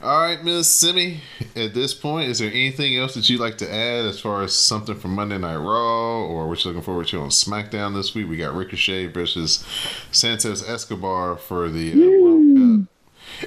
All 0.00 0.20
right, 0.22 0.42
Miss 0.42 0.74
Simi. 0.74 1.20
At 1.54 1.74
this 1.74 1.92
point, 1.92 2.30
is 2.30 2.38
there 2.38 2.48
anything 2.50 2.96
else 2.96 3.12
that 3.14 3.28
you'd 3.28 3.40
like 3.40 3.58
to 3.58 3.70
add 3.70 4.06
as 4.06 4.18
far 4.18 4.42
as 4.42 4.54
something 4.54 4.94
from 4.94 5.10
Monday 5.14 5.36
Night 5.36 5.56
Raw 5.56 6.22
or 6.22 6.48
what 6.48 6.64
you're 6.64 6.72
looking 6.72 6.82
forward 6.84 7.08
to 7.08 7.20
on 7.20 7.28
SmackDown 7.28 7.92
this 7.94 8.14
week? 8.14 8.26
We 8.26 8.38
got 8.38 8.54
Ricochet 8.54 9.08
versus 9.08 9.66
Santos 10.12 10.66
Escobar 10.66 11.36
for 11.36 11.68
the 11.68 11.92
uh, 11.92 11.96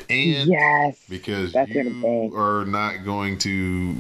and 0.09 0.49
Yes. 0.49 0.97
because 1.09 1.53
That's 1.53 1.69
you 1.71 2.31
are 2.35 2.65
not 2.65 3.03
going 3.05 3.37
to. 3.39 3.95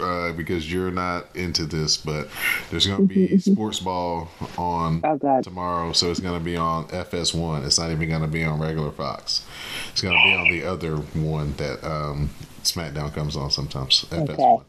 Uh, 0.00 0.32
because 0.32 0.70
you're 0.70 0.90
not 0.90 1.24
into 1.34 1.64
this, 1.64 1.96
but 1.96 2.28
there's 2.70 2.86
going 2.86 3.08
to 3.08 3.14
be 3.14 3.38
sports 3.38 3.78
ball 3.80 4.28
on 4.58 5.00
Oh 5.04 5.40
tomorrow, 5.40 5.92
so 5.92 6.10
it's 6.10 6.20
going 6.20 6.38
to 6.38 6.44
be 6.44 6.56
on 6.56 6.88
FS1. 6.88 7.64
It's 7.64 7.78
not 7.78 7.90
even 7.90 8.08
going 8.08 8.20
to 8.22 8.28
be 8.28 8.44
on 8.44 8.60
regular 8.60 8.90
Fox. 8.90 9.46
It's 9.92 10.02
going 10.02 10.14
to 10.14 10.22
be 10.24 10.34
on 10.34 10.50
the 10.50 10.64
other 10.64 10.96
one 11.18 11.54
that 11.56 11.82
um, 11.88 12.30
SmackDown 12.64 13.14
comes 13.14 13.36
on 13.36 13.50
sometimes. 13.50 14.04
FS1. 14.10 14.64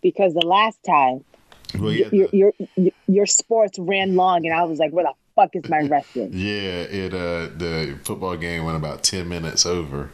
Because 0.00 0.34
the 0.34 0.46
last 0.46 0.78
time 0.84 1.24
Well, 1.78 1.92
yeah, 1.92 2.08
your, 2.12 2.28
the- 2.28 2.36
your 2.36 2.52
your 2.76 2.92
your 3.08 3.26
sports 3.26 3.78
ran 3.78 4.14
long, 4.16 4.46
and 4.46 4.54
I 4.54 4.62
was 4.64 4.78
like, 4.78 4.92
"Where 4.92 5.04
the 5.04 5.12
fuck 5.40 5.56
is 5.56 5.68
my 5.68 5.80
wrestling?" 5.80 6.30
yeah, 6.34 6.82
it 6.82 7.14
uh, 7.14 7.48
the 7.56 7.98
football 8.04 8.36
game 8.36 8.64
went 8.64 8.76
about 8.76 9.02
ten 9.02 9.28
minutes 9.28 9.64
over, 9.66 10.10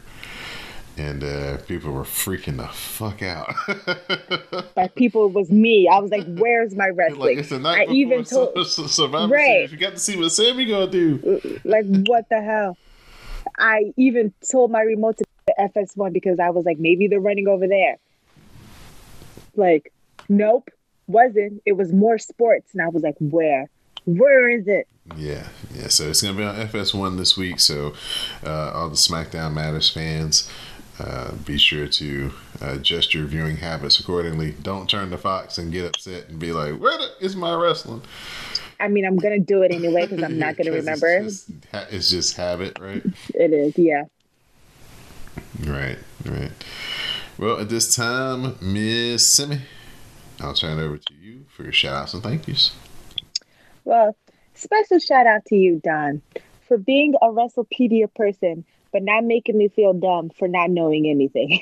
and 0.97 1.23
uh, 1.23 1.57
people 1.67 1.91
were 1.91 2.03
freaking 2.03 2.57
the 2.57 2.67
fuck 2.67 3.21
out. 3.21 3.53
By 4.75 4.87
people, 4.89 5.25
it 5.27 5.33
was 5.33 5.49
me. 5.49 5.87
I 5.87 5.99
was 5.99 6.11
like, 6.11 6.25
"Where's 6.27 6.75
my 6.75 6.87
wrestling?" 6.89 7.43
like 7.63 7.89
I 7.89 7.91
even 7.91 8.23
told, 8.33 8.53
Sur- 8.67 8.87
Survivor 8.87 9.33
Right. 9.33 9.45
Series. 9.69 9.71
You 9.71 9.77
got 9.77 9.93
to 9.93 9.99
see 9.99 10.17
what 10.17 10.31
Sami 10.31 10.65
gonna 10.65 10.87
do. 10.89 11.59
like, 11.63 11.85
what 12.07 12.29
the 12.29 12.41
hell? 12.41 12.77
I 13.57 13.93
even 13.97 14.33
told 14.49 14.71
my 14.71 14.81
remote 14.81 15.17
to 15.17 15.25
the 15.47 15.53
FS1 15.75 16.11
because 16.13 16.37
I 16.39 16.49
was 16.49 16.65
like, 16.65 16.79
maybe 16.79 17.07
they're 17.07 17.19
running 17.19 17.47
over 17.47 17.67
there. 17.67 17.95
Like, 19.55 19.91
nope, 20.29 20.69
wasn't. 21.07 21.61
It 21.65 21.71
was 21.73 21.91
more 21.93 22.17
sports, 22.17 22.73
and 22.73 22.81
I 22.81 22.89
was 22.89 23.03
like, 23.03 23.15
where? 23.19 23.69
Where 24.07 24.49
is 24.49 24.67
it? 24.67 24.87
Yeah, 25.17 25.47
yeah. 25.75 25.89
So 25.89 26.09
it's 26.09 26.21
gonna 26.21 26.37
be 26.37 26.43
on 26.43 26.55
FS1 26.55 27.17
this 27.17 27.35
week. 27.35 27.59
So 27.59 27.93
uh, 28.43 28.71
all 28.73 28.89
the 28.89 28.95
SmackDown 28.95 29.53
Matters 29.53 29.89
fans, 29.89 30.49
uh, 30.97 31.33
be 31.45 31.57
sure 31.57 31.87
to 31.87 32.31
uh, 32.61 32.75
adjust 32.75 33.13
your 33.13 33.25
viewing 33.25 33.57
habits 33.57 33.99
accordingly. 33.99 34.55
Don't 34.61 34.89
turn 34.89 35.09
to 35.11 35.17
Fox 35.17 35.57
and 35.57 35.73
get 35.73 35.85
upset 35.85 36.29
and 36.29 36.39
be 36.39 36.53
like, 36.53 36.79
"Where 36.79 36.97
the, 36.97 37.09
is 37.19 37.35
my 37.35 37.53
wrestling?" 37.53 38.01
I 38.79 38.87
mean, 38.87 39.05
I'm 39.05 39.17
gonna 39.17 39.39
do 39.39 39.61
it 39.63 39.73
anyway 39.73 40.07
because 40.07 40.23
I'm 40.23 40.39
not 40.39 40.55
gonna 40.57 40.71
remember. 40.71 41.07
It's 41.07 41.45
just, 41.45 41.91
it's 41.91 42.09
just 42.09 42.37
habit, 42.37 42.79
right? 42.79 43.03
It 43.35 43.51
is, 43.51 43.77
yeah. 43.77 44.05
right, 45.65 45.97
right. 46.23 46.51
Well, 47.37 47.59
at 47.59 47.67
this 47.67 47.93
time, 47.93 48.55
Miss 48.61 49.27
Simi, 49.27 49.63
I'll 50.39 50.53
turn 50.53 50.79
it 50.79 50.81
over 50.81 50.97
to 50.97 51.13
you 51.13 51.45
for 51.49 51.63
your 51.63 51.73
shout 51.73 51.93
outs 51.93 52.13
and 52.13 52.23
thank 52.23 52.47
yous. 52.47 52.73
Well, 53.87 54.17
special 54.53 54.99
shout 54.99 55.27
out 55.27 55.45
to 55.45 55.55
you, 55.55 55.79
Don, 55.81 56.21
for 56.67 56.77
being 56.77 57.13
a 57.21 57.27
WrestlePedia 57.27 58.13
person, 58.13 58.65
but 58.91 59.01
not 59.01 59.23
making 59.23 59.57
me 59.57 59.69
feel 59.69 59.93
dumb 59.93 60.29
for 60.29 60.49
not 60.49 60.69
knowing 60.69 61.07
anything. 61.09 61.61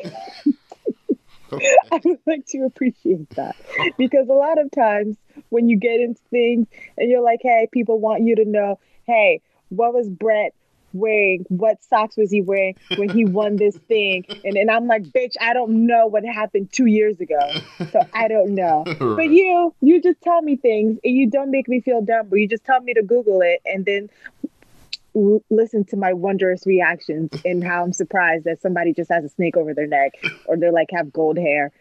I 1.52 2.02
would 2.04 2.18
like 2.26 2.48
to 2.48 2.64
appreciate 2.64 3.30
that. 3.36 3.56
Because 4.00 4.28
a 4.28 4.34
lot 4.34 4.60
of 4.60 4.72
times 4.72 5.18
when 5.50 5.70
you 5.70 5.78
get 5.78 6.00
into 6.00 6.20
things 6.32 6.66
and 6.98 7.12
you're 7.12 7.22
like, 7.22 7.42
hey, 7.44 7.68
people 7.72 8.00
want 8.00 8.24
you 8.24 8.38
to 8.38 8.46
know, 8.46 8.80
hey, 9.06 9.42
what 9.70 9.94
was 9.94 10.10
Brett 10.10 10.56
wearing? 10.96 11.46
What 11.50 11.84
socks 11.84 12.18
was 12.18 12.32
he 12.32 12.42
wearing 12.42 12.76
when 12.96 13.10
he 13.10 13.26
won 13.26 13.58
this 13.58 13.78
thing? 13.78 14.26
And 14.44 14.56
then 14.56 14.70
I'm 14.70 14.88
like, 14.88 15.04
bitch, 15.04 15.36
I 15.40 15.54
don't 15.54 15.86
know 15.86 16.08
what 16.08 16.24
happened 16.26 16.72
two 16.72 16.86
years 16.86 17.20
ago. 17.20 17.40
So 17.92 18.02
I 18.14 18.28
don't 18.28 18.56
know. 18.56 18.84
But 19.16 19.30
you, 19.30 19.74
you 19.82 20.02
just 20.02 20.22
tell 20.22 20.42
me 20.42 20.58
things 20.58 21.00
and 21.04 21.16
you 21.16 21.30
don't 21.30 21.52
make 21.52 21.68
me 21.68 21.80
feel 21.80 22.02
dumb, 22.02 22.28
but 22.28 22.38
you 22.38 22.48
just 22.48 22.66
tell 22.66 22.82
me 22.82 22.94
to 22.94 23.04
Google 23.04 23.42
it 23.42 23.62
and 23.66 23.86
then 23.86 24.10
listen 25.50 25.86
to 25.86 25.96
my 25.96 26.12
wondrous 26.14 26.66
reactions 26.66 27.32
and 27.46 27.64
how 27.64 27.84
I'm 27.84 27.94
surprised 27.94 28.44
that 28.46 28.62
somebody 28.62 28.94
just 28.94 29.10
has 29.10 29.24
a 29.24 29.30
snake 29.30 29.56
over 29.56 29.74
their 29.74 29.88
neck 29.88 30.14
or 30.46 30.58
they're 30.58 30.74
like 30.74 30.90
have 30.92 31.14
gold 31.14 31.38
hair 31.38 31.72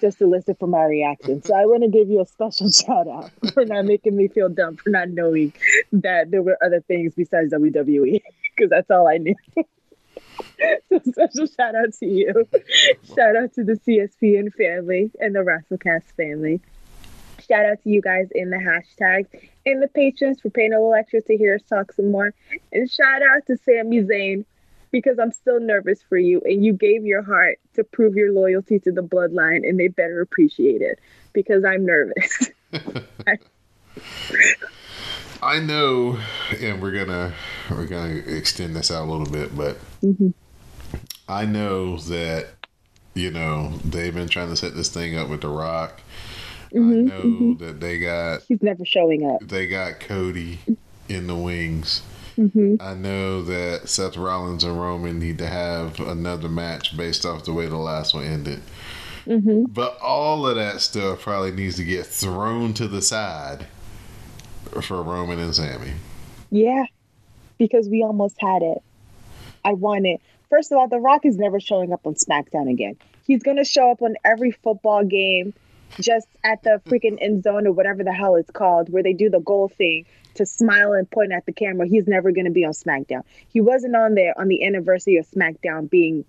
just 0.00 0.18
to 0.18 0.26
listen 0.26 0.54
for 0.54 0.66
my 0.66 0.84
reaction. 0.84 1.42
So 1.42 1.54
I 1.54 1.66
want 1.66 1.82
to 1.82 1.88
give 1.88 2.08
you 2.08 2.20
a 2.20 2.26
special 2.26 2.70
shout 2.86 3.08
out 3.08 3.30
for 3.52 3.64
not 3.64 3.84
making 3.84 4.16
me 4.16 4.28
feel 4.28 4.48
dumb 4.48 4.76
for 4.76 4.90
not 4.90 5.10
knowing 5.10 5.52
that 5.92 6.30
there 6.30 6.42
were 6.42 6.58
other 6.64 6.80
things 6.80 7.14
besides 7.14 7.52
WWE 7.52 8.20
because 8.56 8.70
that's 8.70 8.90
all 8.90 9.08
I 9.08 9.18
knew. 9.18 9.34
so 10.88 11.00
special 11.10 11.46
shout 11.46 11.74
out 11.74 11.92
to 12.00 12.06
you. 12.06 12.48
Shout 13.14 13.36
out 13.36 13.54
to 13.54 13.64
the 13.64 13.74
CSPN 13.86 14.52
family 14.54 15.10
and 15.20 15.34
the 15.34 15.40
WrestleCast 15.40 16.04
family. 16.16 16.60
Shout 17.48 17.64
out 17.64 17.82
to 17.84 17.90
you 17.90 18.02
guys 18.02 18.28
in 18.34 18.50
the 18.50 18.56
hashtag 18.56 19.26
and 19.64 19.82
the 19.82 19.88
patrons 19.88 20.40
for 20.40 20.50
paying 20.50 20.72
a 20.72 20.76
little 20.76 20.94
extra 20.94 21.20
to 21.22 21.36
hear 21.36 21.54
us 21.54 21.62
talk 21.68 21.92
some 21.92 22.10
more. 22.10 22.34
And 22.72 22.90
shout 22.90 23.22
out 23.22 23.46
to 23.46 23.56
Sami 23.58 24.02
Zayn 24.02 24.44
because 24.96 25.18
I'm 25.18 25.30
still 25.30 25.60
nervous 25.60 26.00
for 26.08 26.16
you 26.16 26.40
and 26.46 26.64
you 26.64 26.72
gave 26.72 27.04
your 27.04 27.22
heart 27.22 27.58
to 27.74 27.84
prove 27.84 28.14
your 28.14 28.32
loyalty 28.32 28.78
to 28.78 28.90
the 28.90 29.02
bloodline 29.02 29.68
and 29.68 29.78
they 29.78 29.88
better 29.88 30.22
appreciate 30.22 30.80
it 30.80 30.98
because 31.34 31.66
I'm 31.66 31.84
nervous. 31.84 32.50
I 35.42 35.60
know, 35.60 36.18
and 36.62 36.80
we're 36.80 36.92
gonna 36.92 37.34
we're 37.70 37.86
gonna 37.86 38.14
extend 38.14 38.74
this 38.74 38.90
out 38.90 39.06
a 39.06 39.10
little 39.10 39.30
bit, 39.30 39.54
but 39.54 39.76
Mhm. 40.02 40.32
I 41.28 41.44
know 41.44 41.98
that 41.98 42.46
you 43.14 43.30
know 43.30 43.74
they've 43.84 44.14
been 44.14 44.28
trying 44.28 44.48
to 44.48 44.56
set 44.56 44.74
this 44.74 44.88
thing 44.88 45.14
up 45.14 45.28
with 45.28 45.42
The 45.42 45.48
Rock. 45.48 46.00
I 46.74 46.78
Mhm, 46.78 47.06
know 47.06 47.54
that 47.66 47.80
they 47.80 47.98
got 47.98 48.44
He's 48.48 48.62
never 48.62 48.86
showing 48.86 49.26
up. 49.26 49.46
they 49.46 49.68
got 49.68 50.00
Cody 50.00 50.60
in 51.06 51.26
the 51.26 51.36
wings. 51.36 52.00
Hmm 52.36 52.76
I 52.80 52.94
know 52.94 53.42
that 53.42 53.88
Seth 53.88 54.16
Rollins 54.16 54.62
and 54.62 54.80
Roman 54.80 55.18
need 55.18 55.38
to 55.38 55.46
have 55.46 55.98
another 56.00 56.48
match 56.48 56.96
based 56.96 57.24
off 57.24 57.44
the 57.44 57.52
way 57.52 57.66
the 57.66 57.76
last 57.76 58.14
one 58.14 58.24
ended. 58.24 58.60
hmm 59.24 59.64
But 59.64 59.98
all 60.00 60.46
of 60.46 60.56
that 60.56 60.80
stuff 60.80 61.22
probably 61.22 61.52
needs 61.52 61.76
to 61.76 61.84
get 61.84 62.06
thrown 62.06 62.74
to 62.74 62.86
the 62.86 63.00
side 63.02 63.66
for 64.82 65.02
Roman 65.02 65.38
and 65.38 65.54
Sami. 65.54 65.92
Yeah, 66.50 66.84
because 67.58 67.88
we 67.88 68.02
almost 68.02 68.36
had 68.38 68.62
it. 68.62 68.82
I 69.64 69.72
want 69.72 70.06
it. 70.06 70.20
First 70.50 70.70
of 70.70 70.78
all, 70.78 70.88
The 70.88 70.98
Rock 70.98 71.24
is 71.24 71.36
never 71.36 71.58
showing 71.58 71.92
up 71.92 72.06
on 72.06 72.14
SmackDown 72.14 72.70
again. 72.70 72.96
He's 73.26 73.42
going 73.42 73.56
to 73.56 73.64
show 73.64 73.90
up 73.90 74.02
on 74.02 74.14
every 74.24 74.52
football 74.52 75.04
game 75.04 75.54
just 76.00 76.26
at 76.44 76.62
the 76.62 76.80
freaking 76.86 77.18
end 77.20 77.42
zone 77.42 77.66
or 77.66 77.72
whatever 77.72 78.04
the 78.04 78.12
hell 78.12 78.36
it's 78.36 78.50
called, 78.50 78.88
where 78.90 79.02
they 79.02 79.12
do 79.12 79.30
the 79.30 79.40
goal 79.40 79.68
thing 79.68 80.04
to 80.34 80.46
smile 80.46 80.92
and 80.92 81.10
point 81.10 81.32
at 81.32 81.46
the 81.46 81.52
camera. 81.52 81.86
He's 81.86 82.06
never 82.06 82.32
going 82.32 82.44
to 82.44 82.50
be 82.50 82.64
on 82.64 82.72
SmackDown. 82.72 83.22
He 83.48 83.60
wasn't 83.60 83.96
on 83.96 84.14
there 84.14 84.38
on 84.38 84.48
the 84.48 84.64
anniversary 84.66 85.16
of 85.16 85.26
SmackDown 85.28 85.88
being 85.88 86.24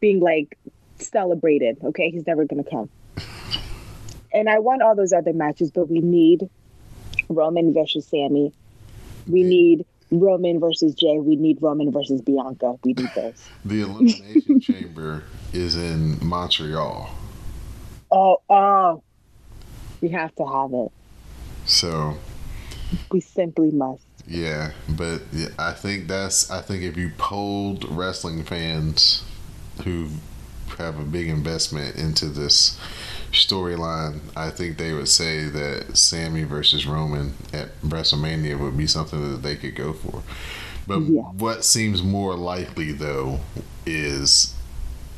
being 0.00 0.20
like 0.20 0.58
celebrated. 0.98 1.78
Okay, 1.82 2.10
he's 2.10 2.26
never 2.26 2.44
going 2.44 2.62
to 2.62 2.70
come. 2.70 2.88
And 4.32 4.48
I 4.48 4.60
want 4.60 4.82
all 4.82 4.94
those 4.94 5.12
other 5.12 5.32
matches, 5.32 5.70
but 5.70 5.88
we 5.88 6.00
need 6.00 6.48
Roman 7.28 7.74
versus 7.74 8.06
Sami. 8.06 8.52
We 9.26 9.42
need 9.42 9.84
Roman 10.10 10.60
versus 10.60 10.94
Jey. 10.94 11.18
We 11.18 11.36
need 11.36 11.58
Roman 11.60 11.90
versus 11.90 12.20
Bianca. 12.20 12.76
We 12.84 12.92
need 12.92 13.10
those. 13.14 13.48
The 13.64 13.80
Elimination 13.82 14.60
Chamber 14.60 15.24
is 15.52 15.76
in 15.76 16.24
Montreal. 16.24 17.10
Oh, 18.10 18.38
oh. 18.48 19.02
We 20.00 20.08
have 20.10 20.34
to 20.36 20.46
have 20.46 20.72
it. 20.72 20.90
So, 21.66 22.14
We 23.10 23.20
simply 23.20 23.70
must. 23.70 24.02
yeah, 24.26 24.72
but 24.88 25.22
I 25.58 25.72
think 25.72 26.08
that's 26.08 26.50
I 26.50 26.60
think 26.62 26.82
if 26.82 26.96
you 26.96 27.10
polled 27.18 27.84
wrestling 27.90 28.44
fans 28.44 29.22
who 29.84 30.08
have 30.78 30.98
a 30.98 31.04
big 31.04 31.28
investment 31.28 31.96
into 31.96 32.26
this 32.26 32.78
storyline, 33.32 34.20
I 34.34 34.50
think 34.50 34.78
they 34.78 34.92
would 34.92 35.08
say 35.08 35.44
that 35.44 35.96
Sami 35.96 36.44
versus 36.44 36.86
Roman 36.86 37.34
at 37.52 37.80
WrestleMania 37.82 38.58
would 38.58 38.76
be 38.76 38.86
something 38.86 39.30
that 39.32 39.42
they 39.42 39.56
could 39.56 39.74
go 39.76 39.92
for. 39.92 40.22
But 40.86 41.00
Yeah. 41.00 41.22
what 41.22 41.64
seems 41.64 42.02
more 42.02 42.34
likely 42.34 42.92
though 42.92 43.40
is 43.86 44.54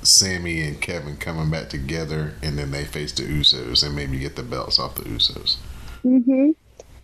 Sami 0.03 0.63
and 0.63 0.81
Kevin 0.81 1.17
coming 1.17 1.51
back 1.51 1.69
together 1.69 2.35
and 2.43 2.59
then 2.59 2.71
they 2.71 2.85
face 2.85 3.13
the 3.13 3.23
Usos 3.23 3.85
and 3.85 3.95
maybe 3.95 4.19
get 4.19 4.37
the 4.37 4.43
belts 4.43 4.79
off 4.79 4.97
the 4.97 5.03
Usos. 5.03 5.57
Mm-hmm. 6.05 6.51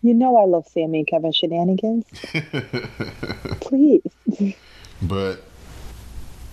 You 0.02 0.14
know 0.14 0.36
I 0.36 0.44
love 0.44 0.66
Sami 0.68 1.00
and 1.00 1.06
Kevin 1.06 1.32
shenanigans. 1.32 2.06
Please. 3.60 4.02
but 5.02 5.42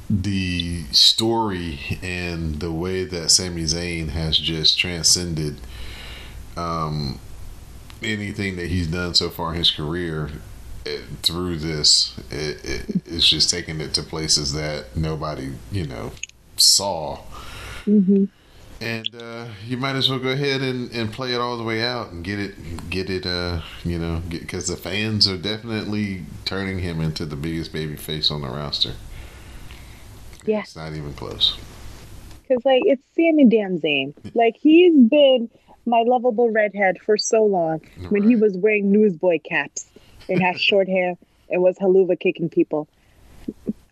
the 0.10 0.84
story 0.92 1.80
and 2.02 2.60
the 2.60 2.72
way 2.72 3.06
that 3.06 3.30
Sami 3.30 3.64
Zayn 3.64 4.10
has 4.10 4.38
just 4.38 4.78
transcended 4.78 5.60
um, 6.56 7.20
anything 8.04 8.56
that 8.56 8.68
he's 8.68 8.88
done 8.88 9.14
so 9.14 9.30
far 9.30 9.52
in 9.52 9.58
his 9.58 9.72
career 9.72 10.30
it, 10.86 11.02
through 11.24 11.58
this, 11.58 12.16
it, 12.30 12.64
it, 12.64 13.02
it's 13.06 13.28
just 13.28 13.50
taking 13.50 13.82
it 13.82 13.94
to 13.96 14.04
places 14.04 14.54
that 14.54 14.96
nobody, 14.96 15.54
you 15.72 15.88
know, 15.88 16.12
saw. 16.58 17.20
Mm-hmm. 17.86 18.26
And 18.82 19.16
uh, 19.16 19.48
you 19.66 19.78
might 19.78 19.96
as 19.96 20.10
well 20.10 20.20
go 20.20 20.30
ahead 20.30 20.62
and, 20.62 20.92
and 20.92 21.12
play 21.12 21.34
it 21.34 21.40
all 21.40 21.58
the 21.58 21.64
way 21.64 21.82
out 21.82 22.12
and 22.12 22.24
get 22.24 22.40
it, 22.40 22.90
get 22.90 23.10
it, 23.10 23.26
uh, 23.26 23.62
you 23.86 23.98
know, 23.98 24.22
because 24.28 24.68
the 24.68 24.76
fans 24.76 25.28
are 25.30 25.38
definitely 25.38 26.26
turning 26.44 26.80
him 26.80 27.00
into 27.00 27.26
the 27.26 27.38
biggest 27.38 27.72
baby 27.72 27.96
face 27.96 28.30
on 28.30 28.42
the 28.42 28.50
roster. 28.50 28.94
Yeah. 30.46 30.60
It's 30.60 30.76
not 30.76 30.94
even 30.94 31.14
close. 31.14 31.58
Because, 32.42 32.64
like, 32.66 32.84
it's 32.86 33.02
Sami 33.16 33.46
Damn 33.46 33.80
Zayn. 33.80 34.14
Like, 34.36 34.58
he's 34.58 34.94
been 34.94 35.50
my 35.86 36.04
lovable 36.06 36.52
redhead 36.52 37.00
for 37.00 37.18
so 37.18 37.46
long 37.46 37.82
when 38.10 38.24
he 38.24 38.36
was 38.36 38.58
wearing 38.58 38.92
newsboy 38.92 39.40
caps 39.40 39.86
and 40.28 40.42
had 40.42 40.60
short 40.60 40.88
hair 40.88 41.16
and 41.50 41.62
was 41.62 41.78
Helluva 41.78 42.20
kicking 42.20 42.50
people. 42.50 42.88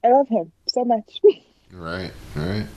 I 0.03 0.09
love 0.09 0.27
him 0.27 0.51
so 0.67 0.83
much. 0.83 1.21
Right, 1.75 2.11
right. 2.35 2.67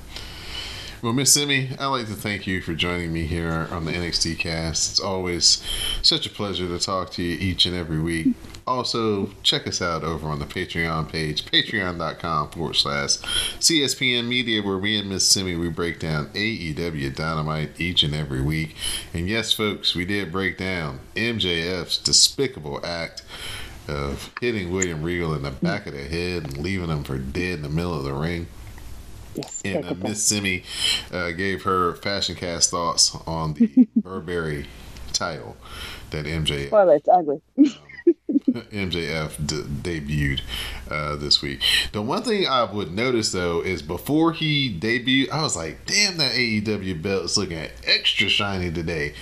Well, 1.03 1.12
Miss 1.12 1.34
Simi, 1.34 1.68
I'd 1.78 1.86
like 1.86 2.07
to 2.07 2.14
thank 2.14 2.47
you 2.47 2.62
for 2.62 2.74
joining 2.74 3.12
me 3.12 3.26
here 3.26 3.68
on 3.70 3.84
the 3.84 3.92
NXT 3.92 4.38
cast. 4.38 4.90
It's 4.90 5.01
always 5.01 5.62
such 6.01 6.26
a 6.26 6.30
pleasure 6.30 6.66
to 6.66 6.78
talk 6.78 7.11
to 7.12 7.22
you 7.22 7.36
each 7.38 7.66
and 7.66 7.76
every 7.76 8.01
week. 8.01 8.28
Also, 8.66 9.30
check 9.42 9.66
us 9.66 9.82
out 9.82 10.03
over 10.03 10.26
on 10.28 10.38
the 10.38 10.47
Patreon 10.47 11.12
page, 11.12 11.44
patreon.com 11.44 12.49
forward 12.49 12.74
slash 12.74 13.18
CSPN 13.61 14.28
Media, 14.28 14.62
where 14.62 14.78
me 14.78 14.99
and 14.99 15.11
Miss 15.11 15.28
Simi, 15.28 15.57
we 15.57 15.68
break 15.68 16.01
down 16.01 16.28
AEW 16.28 17.14
Dynamite 17.14 17.78
each 17.78 18.03
and 18.03 18.14
every 18.14 18.40
week. 18.40 18.74
And 19.12 19.28
yes, 19.28 19.53
folks, 19.53 19.94
we 19.94 20.07
did 20.07 20.32
break 20.32 20.57
down 20.57 21.01
MJF's 21.14 21.99
despicable 21.99 22.84
act 22.84 23.22
of 23.88 24.32
hitting 24.40 24.72
William 24.72 25.03
Regal 25.03 25.34
in 25.34 25.42
the 25.42 25.51
back 25.51 25.86
of 25.86 25.92
the 25.92 26.03
head 26.03 26.44
and 26.44 26.57
leaving 26.57 26.88
him 26.88 27.05
for 27.05 27.18
dead 27.18 27.57
in 27.57 27.62
the 27.62 27.68
middle 27.68 27.94
of 27.94 28.05
the 28.05 28.14
ring. 28.14 28.47
Yes, 29.37 29.62
And 29.64 29.84
uh. 29.84 29.95
Miss 29.95 30.22
Simi 30.24 30.62
uh, 31.12 31.30
gave 31.32 31.62
her 31.62 31.95
fashion 31.97 32.34
cast 32.37 32.70
thoughts 32.70 33.16
on 33.26 33.55
the 33.55 33.87
Burberry 33.97 34.66
title 35.12 35.57
that 36.11 36.24
MJ 36.26 36.66
Spoiler, 36.68 36.95
it's 36.97 37.09
ugly. 37.09 37.41
MJF 38.51 39.47
d- 39.47 39.62
debuted 39.91 40.41
uh, 40.91 41.16
this 41.16 41.43
week. 41.43 41.61
The 41.93 42.01
one 42.03 42.22
thing 42.22 42.47
I 42.47 42.64
would 42.64 42.93
notice 42.93 43.32
though 43.32 43.61
is 43.61 43.82
before 43.82 44.32
he 44.32 44.74
debuted, 44.78 45.30
I 45.30 45.43
was 45.43 45.57
like, 45.57 45.84
"Damn, 45.87 46.16
that 46.18 46.32
AEW 46.32 47.03
belt 47.03 47.24
is 47.24 47.37
looking 47.37 47.59
extra 47.84 48.28
shiny 48.28 48.70
today." 48.70 49.14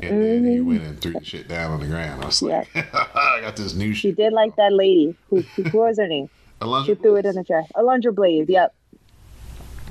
And 0.00 0.22
then 0.22 0.44
he 0.46 0.60
went 0.60 0.82
and 0.82 1.00
threw 1.00 1.12
the 1.14 1.24
shit 1.24 1.48
down 1.48 1.72
on 1.72 1.80
the 1.80 1.86
ground. 1.86 2.22
I 2.22 2.26
was 2.26 2.40
like, 2.40 2.68
"I 2.76 3.40
got 3.42 3.56
this 3.56 3.74
new 3.74 3.92
She 3.92 4.08
shit." 4.10 4.16
did 4.16 4.32
like 4.32 4.54
that 4.56 4.72
lady. 4.72 5.16
Who, 5.30 5.40
who 5.40 5.78
was 5.78 5.98
her 5.98 6.06
name? 6.06 6.30
Alonzo 6.60 6.94
She 6.94 7.00
threw 7.00 7.16
it 7.16 7.26
in 7.26 7.34
the 7.34 7.44
trash. 7.44 7.66
Alundra 7.74 8.14
Blayze. 8.14 8.48
Yep, 8.48 8.74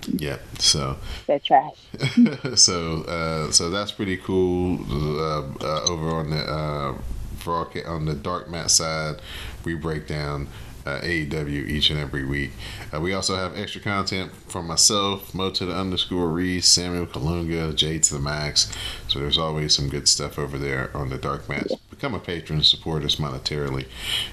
Yeah. 0.07 0.37
So. 0.59 0.97
that 1.27 1.43
trash. 1.43 1.75
so 2.55 3.03
uh, 3.03 3.51
so 3.51 3.69
that's 3.69 3.91
pretty 3.91 4.17
cool. 4.17 4.79
Uh, 4.89 5.41
uh, 5.63 5.85
over 5.89 6.09
on 6.09 6.29
the 6.29 6.37
uh, 6.43 6.97
broadca- 7.43 7.87
on 7.87 8.05
the 8.05 8.13
dark 8.15 8.49
mat 8.49 8.71
side, 8.71 9.21
we 9.63 9.75
break 9.75 10.07
down 10.07 10.47
uh, 10.85 11.01
AEW 11.01 11.67
each 11.67 11.89
and 11.89 11.99
every 11.99 12.25
week. 12.25 12.51
Uh, 12.93 13.01
we 13.01 13.13
also 13.13 13.35
have 13.35 13.57
extra 13.57 13.81
content 13.81 14.31
from 14.47 14.67
myself, 14.67 15.33
Mo 15.33 15.49
to 15.51 15.65
the 15.65 15.75
underscore 15.75 16.29
Reese, 16.29 16.67
Samuel 16.67 17.05
Kalunga, 17.05 17.75
Jay 17.75 17.99
to 17.99 18.13
the 18.13 18.19
Max. 18.21 18.71
So 19.09 19.19
there's 19.19 19.37
always 19.37 19.75
some 19.75 19.89
good 19.89 20.07
stuff 20.07 20.39
over 20.39 20.57
there 20.57 20.95
on 20.95 21.09
the 21.09 21.17
dark 21.17 21.49
mat. 21.49 21.67
Become 21.89 22.13
a 22.13 22.19
patron, 22.19 22.63
support 22.63 23.03
us 23.03 23.17
monetarily, 23.17 23.87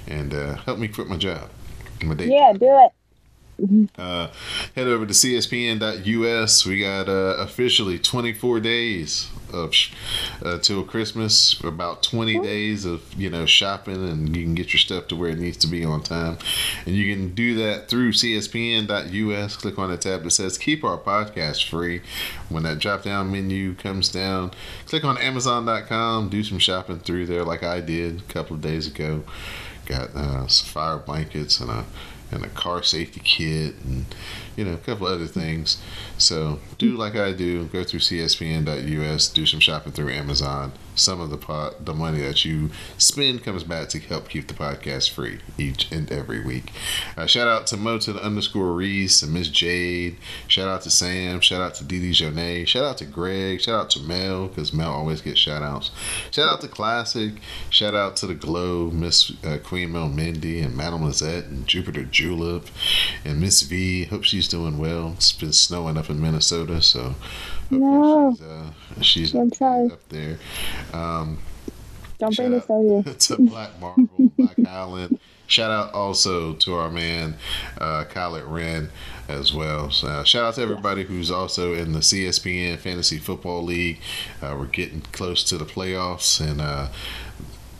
and 0.06 0.32
uh, 0.32 0.56
help 0.58 0.78
me 0.78 0.86
quit 0.86 1.08
my 1.08 1.16
job. 1.16 1.50
My 2.04 2.14
day 2.14 2.28
Yeah, 2.30 2.52
job. 2.52 2.60
do 2.60 2.66
it. 2.84 2.92
Uh, 3.96 4.28
head 4.74 4.86
over 4.86 5.06
to 5.06 5.12
cspn.us. 5.12 6.66
We 6.66 6.80
got 6.80 7.08
uh, 7.08 7.36
officially 7.38 7.98
24 7.98 8.60
days 8.60 9.30
of 9.52 9.74
sh- 9.74 9.92
uh, 10.44 10.58
till 10.58 10.82
Christmas. 10.82 11.58
About 11.60 12.02
20 12.02 12.40
days 12.40 12.84
of 12.84 13.02
you 13.14 13.30
know 13.30 13.46
shopping, 13.46 14.08
and 14.08 14.36
you 14.36 14.42
can 14.42 14.54
get 14.54 14.72
your 14.72 14.80
stuff 14.80 15.08
to 15.08 15.16
where 15.16 15.30
it 15.30 15.38
needs 15.38 15.56
to 15.58 15.66
be 15.66 15.84
on 15.84 16.02
time. 16.02 16.38
And 16.84 16.96
you 16.96 17.14
can 17.14 17.34
do 17.34 17.54
that 17.56 17.88
through 17.88 18.12
cspn.us. 18.12 19.56
Click 19.56 19.78
on 19.78 19.90
the 19.90 19.96
tab 19.96 20.24
that 20.24 20.30
says 20.30 20.58
"Keep 20.58 20.84
Our 20.84 20.98
Podcast 20.98 21.68
Free." 21.68 22.02
When 22.48 22.64
that 22.64 22.80
drop 22.80 23.04
down 23.04 23.30
menu 23.30 23.74
comes 23.74 24.08
down, 24.08 24.50
click 24.86 25.04
on 25.04 25.16
Amazon.com. 25.18 26.28
Do 26.28 26.42
some 26.42 26.58
shopping 26.58 26.98
through 26.98 27.26
there, 27.26 27.44
like 27.44 27.62
I 27.62 27.80
did 27.80 28.20
a 28.20 28.32
couple 28.32 28.56
of 28.56 28.62
days 28.62 28.86
ago. 28.86 29.22
Got 29.86 30.14
uh, 30.16 30.46
some 30.48 30.66
fire 30.66 30.98
blankets 30.98 31.60
and 31.60 31.70
a 31.70 31.84
and 32.30 32.44
a 32.44 32.48
car 32.48 32.82
safety 32.82 33.20
kit 33.24 33.74
and 33.84 34.06
you 34.56 34.64
know 34.64 34.74
a 34.74 34.78
couple 34.78 35.06
other 35.06 35.26
things. 35.26 35.80
So 36.18 36.60
do 36.78 36.96
like 36.96 37.16
I 37.16 37.32
do, 37.32 37.66
go 37.66 37.84
through 37.84 38.00
CSPN.us, 38.00 39.28
do 39.28 39.46
some 39.46 39.60
shopping 39.60 39.92
through 39.92 40.10
Amazon. 40.10 40.72
Some 40.96 41.20
of 41.20 41.30
the 41.30 41.36
pot, 41.36 41.84
the 41.84 41.92
money 41.92 42.20
that 42.20 42.44
you 42.44 42.70
spend 42.98 43.42
comes 43.42 43.64
back 43.64 43.88
to 43.88 43.98
help 43.98 44.28
keep 44.28 44.46
the 44.46 44.54
podcast 44.54 45.10
free 45.10 45.40
each 45.58 45.90
and 45.90 46.10
every 46.12 46.38
week. 46.38 46.72
Uh, 47.16 47.26
shout 47.26 47.48
out 47.48 47.66
to 47.68 47.76
Mo 47.76 47.98
to 47.98 48.12
the 48.12 48.22
underscore 48.22 48.72
Reese 48.72 49.20
and 49.22 49.34
Miss 49.34 49.48
Jade. 49.48 50.16
Shout 50.46 50.68
out 50.68 50.82
to 50.82 50.90
Sam. 50.90 51.40
Shout 51.40 51.60
out 51.60 51.74
to 51.76 51.84
Didi 51.84 52.12
Jonay. 52.12 52.64
Shout 52.66 52.84
out 52.84 52.98
to 52.98 53.06
Greg. 53.06 53.60
Shout 53.60 53.74
out 53.74 53.90
to 53.90 54.00
Mel 54.00 54.46
because 54.46 54.72
Mel 54.72 54.92
always 54.92 55.20
gets 55.20 55.40
shout 55.40 55.62
outs. 55.62 55.90
Shout 56.30 56.48
out 56.48 56.60
to 56.60 56.68
Classic. 56.68 57.32
Shout 57.70 57.94
out 57.94 58.14
to 58.16 58.26
the 58.28 58.34
Glow, 58.34 58.90
Miss 58.92 59.32
uh, 59.44 59.58
Queen 59.64 59.90
Mel 59.92 60.08
Mindy 60.08 60.60
and 60.60 60.76
Madame 60.76 61.04
Lizette 61.04 61.46
and 61.46 61.66
Jupiter 61.66 62.04
Julep 62.04 62.66
and 63.24 63.40
Miss 63.40 63.62
V. 63.62 64.04
Hope 64.04 64.22
she's 64.22 64.43
doing 64.48 64.78
well. 64.78 65.12
It's 65.16 65.32
been 65.32 65.52
snowing 65.52 65.96
up 65.96 66.10
in 66.10 66.20
Minnesota, 66.20 66.80
so 66.82 67.14
No. 67.70 68.34
she's, 68.34 68.42
uh, 68.42 68.70
she's 69.02 69.34
up 69.34 70.08
there. 70.08 70.38
Um, 70.92 71.38
Don't 72.18 72.36
bring 72.36 72.50
this 72.52 72.70
out 72.70 73.18
to 73.20 73.36
Black 73.38 73.78
Marvel, 73.80 74.08
Black 74.38 74.58
Island. 74.68 75.18
Shout 75.46 75.70
out 75.70 75.92
also 75.92 76.54
to 76.54 76.74
our 76.74 76.90
man 76.90 77.36
uh, 77.78 78.04
Khaled 78.04 78.44
Wren 78.44 78.88
as 79.28 79.52
well. 79.52 79.90
So, 79.90 80.08
uh, 80.08 80.24
shout 80.24 80.44
out 80.44 80.54
to 80.54 80.62
everybody 80.62 81.04
who's 81.04 81.30
also 81.30 81.74
in 81.74 81.92
the 81.92 81.98
CSPN 81.98 82.78
Fantasy 82.78 83.18
Football 83.18 83.62
League. 83.64 84.00
Uh, 84.40 84.56
we're 84.58 84.64
getting 84.66 85.02
close 85.12 85.44
to 85.44 85.58
the 85.58 85.66
playoffs 85.66 86.40
and 86.40 86.62
uh, 86.62 86.88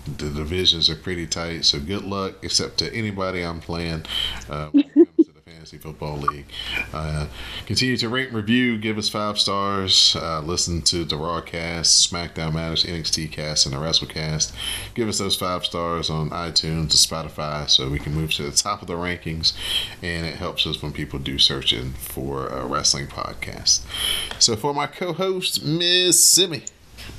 the 0.04 0.28
divisions 0.28 0.90
are 0.90 0.94
pretty 0.94 1.26
tight. 1.26 1.64
So 1.64 1.80
good 1.80 2.04
luck, 2.04 2.34
except 2.42 2.76
to 2.80 2.92
anybody 2.94 3.40
I'm 3.42 3.60
playing. 3.60 4.04
Fantasy 5.74 5.78
Football 5.78 6.18
League. 6.18 6.46
Uh, 6.92 7.26
continue 7.66 7.96
to 7.96 8.08
rate 8.08 8.28
and 8.28 8.36
review, 8.36 8.78
give 8.78 8.98
us 8.98 9.08
five 9.08 9.38
stars, 9.38 10.16
uh, 10.20 10.40
listen 10.40 10.82
to 10.82 11.04
the 11.04 11.16
Raw 11.16 11.40
Cast, 11.40 12.10
SmackDown 12.10 12.54
Matters, 12.54 12.84
NXT 12.84 13.32
Cast, 13.32 13.66
and 13.66 13.74
the 13.74 13.78
WrestleCast. 13.78 14.52
Give 14.94 15.08
us 15.08 15.18
those 15.18 15.36
five 15.36 15.64
stars 15.64 16.10
on 16.10 16.30
iTunes 16.30 16.64
and 16.78 16.90
Spotify 16.90 17.68
so 17.68 17.88
we 17.88 17.98
can 17.98 18.14
move 18.14 18.32
to 18.34 18.42
the 18.42 18.56
top 18.56 18.82
of 18.82 18.88
the 18.88 18.94
rankings, 18.94 19.54
and 20.02 20.26
it 20.26 20.36
helps 20.36 20.66
us 20.66 20.82
when 20.82 20.92
people 20.92 21.18
do 21.18 21.38
searching 21.38 21.92
for 21.92 22.48
a 22.48 22.66
wrestling 22.66 23.06
podcast. 23.06 23.84
So 24.40 24.56
for 24.56 24.74
my 24.74 24.86
co-host, 24.86 25.64
Miss 25.64 26.24
Simi. 26.24 26.64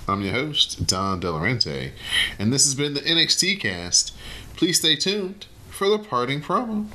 I'm 0.08 0.22
your 0.22 0.34
host, 0.34 0.88
Don 0.88 1.22
Delarente, 1.22 1.92
and 2.40 2.52
this 2.52 2.66
has 2.66 2.76
been 2.76 2.94
the 2.94 3.02
NXT 3.02 3.60
cast. 3.60 4.16
Please 4.56 4.80
stay 4.80 4.96
tuned 4.96 5.46
for 5.70 5.90
the 5.90 6.00
parting 6.00 6.42
promo. 6.42 6.88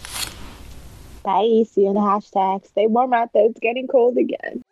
Bye. 1.22 1.64
See 1.70 1.82
you 1.82 1.88
in 1.88 1.94
the 1.94 2.00
hashtag. 2.00 2.66
Stay 2.66 2.86
warm 2.86 3.12
out 3.12 3.32
there. 3.34 3.46
It's 3.46 3.60
getting 3.60 3.86
cold 3.86 4.16
again. 4.16 4.64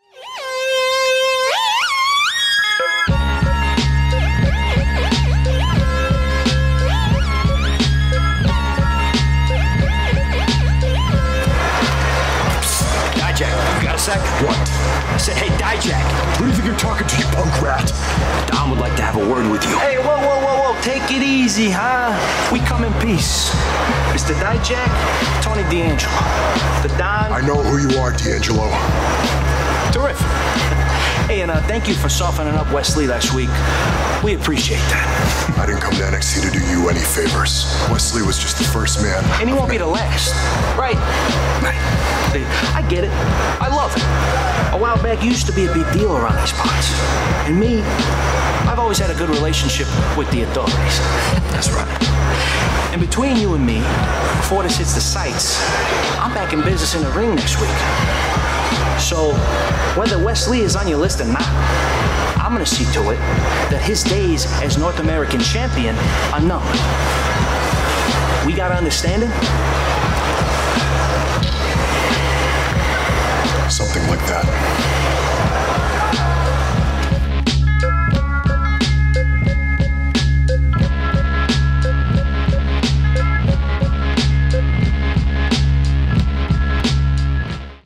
Dijak, 13.14 13.52
you 13.76 13.86
got 13.86 13.94
a 13.94 13.98
sec? 13.98 14.18
What? 14.42 14.56
I 14.56 15.16
said, 15.18 15.36
hey, 15.36 15.48
Dijak. 15.58 16.02
Who 16.38 16.44
do 16.44 16.50
you 16.50 16.56
think 16.56 16.66
you're 16.66 16.76
talking 16.76 17.06
to, 17.06 17.16
you 17.18 17.24
punk 17.26 17.60
rat? 17.60 17.92
Don 18.48 18.70
would 18.70 18.80
like 18.80 18.96
to 18.96 19.02
have 19.02 19.16
a 19.16 19.28
word 19.28 19.50
with 19.50 19.64
you. 19.68 19.78
Hey, 19.78 19.98
whoa, 19.98 20.04
whoa, 20.04 20.16
whoa, 20.16 20.28
whoa. 20.28 20.37
Take 20.82 21.10
it 21.10 21.22
easy, 21.22 21.70
huh? 21.70 22.14
We 22.52 22.60
come 22.60 22.84
in 22.84 22.92
peace. 23.00 23.50
Mr. 24.14 24.34
Dijak, 24.34 25.42
Tony 25.42 25.62
D'Angelo. 25.64 26.12
The 26.82 26.88
Don. 26.96 27.32
I 27.32 27.40
know 27.46 27.60
who 27.62 27.78
you 27.78 27.98
are, 27.98 28.12
D'Angelo. 28.12 28.68
Terrific. 29.92 30.77
Hey, 31.28 31.42
and 31.42 31.50
uh, 31.50 31.60
thank 31.68 31.86
you 31.86 31.92
for 31.92 32.08
softening 32.08 32.54
up 32.54 32.72
Wesley 32.72 33.06
last 33.06 33.34
week. 33.34 33.52
We 34.24 34.32
appreciate 34.32 34.80
that. 34.88 35.04
I 35.60 35.68
didn't 35.68 35.84
come 35.84 35.92
to 36.00 36.08
NXT 36.08 36.40
to 36.40 36.50
do 36.50 36.64
you 36.72 36.88
any 36.88 37.04
favors. 37.04 37.68
Wesley 37.92 38.24
was 38.24 38.40
just 38.40 38.56
the 38.56 38.64
first 38.64 39.04
man. 39.04 39.20
And 39.36 39.44
he 39.44 39.54
won't 39.54 39.68
be 39.68 39.76
the 39.76 39.84
last. 39.84 40.32
Right. 40.80 40.96
Right. 41.60 41.76
I 42.72 42.80
get 42.88 43.04
it. 43.04 43.12
I 43.60 43.68
love 43.68 43.92
it. 43.92 44.00
A 44.72 44.80
while 44.80 44.96
back, 45.04 45.20
you 45.22 45.28
used 45.28 45.44
to 45.48 45.52
be 45.52 45.68
a 45.68 45.74
big 45.74 45.84
deal 45.92 46.16
around 46.16 46.40
these 46.40 46.56
parts. 46.56 46.96
And 47.44 47.60
me, 47.60 47.84
I've 48.64 48.78
always 48.80 48.96
had 48.96 49.10
a 49.10 49.18
good 49.20 49.28
relationship 49.28 49.86
with 50.16 50.32
the 50.32 50.48
authorities. 50.48 50.96
That's 51.52 51.68
right. 51.76 51.92
And 52.96 53.04
between 53.04 53.36
you 53.36 53.52
and 53.52 53.66
me, 53.66 53.84
before 54.40 54.62
this 54.64 54.80
hits 54.80 54.96
the 54.96 55.04
sights, 55.04 55.60
I'm 56.16 56.32
back 56.32 56.54
in 56.56 56.64
business 56.64 56.96
in 56.96 57.04
the 57.04 57.12
ring 57.12 57.36
next 57.36 57.60
week. 57.60 57.76
So, 58.98 59.32
whether 59.98 60.18
Wesley 60.22 60.60
is 60.60 60.76
on 60.76 60.88
your 60.88 60.98
list 60.98 61.20
or 61.20 61.24
not, 61.24 61.42
I'm 62.38 62.52
going 62.52 62.64
to 62.64 62.70
see 62.70 62.84
to 62.94 63.10
it 63.10 63.18
that 63.70 63.80
his 63.80 64.02
days 64.02 64.46
as 64.62 64.76
North 64.76 64.98
American 64.98 65.40
champion 65.40 65.94
are 66.32 66.40
numbered. 66.40 66.80
We 68.44 68.54
got 68.54 68.72
understanding? 68.72 69.30
Something 73.70 74.06
like 74.08 74.24
that. 74.26 74.87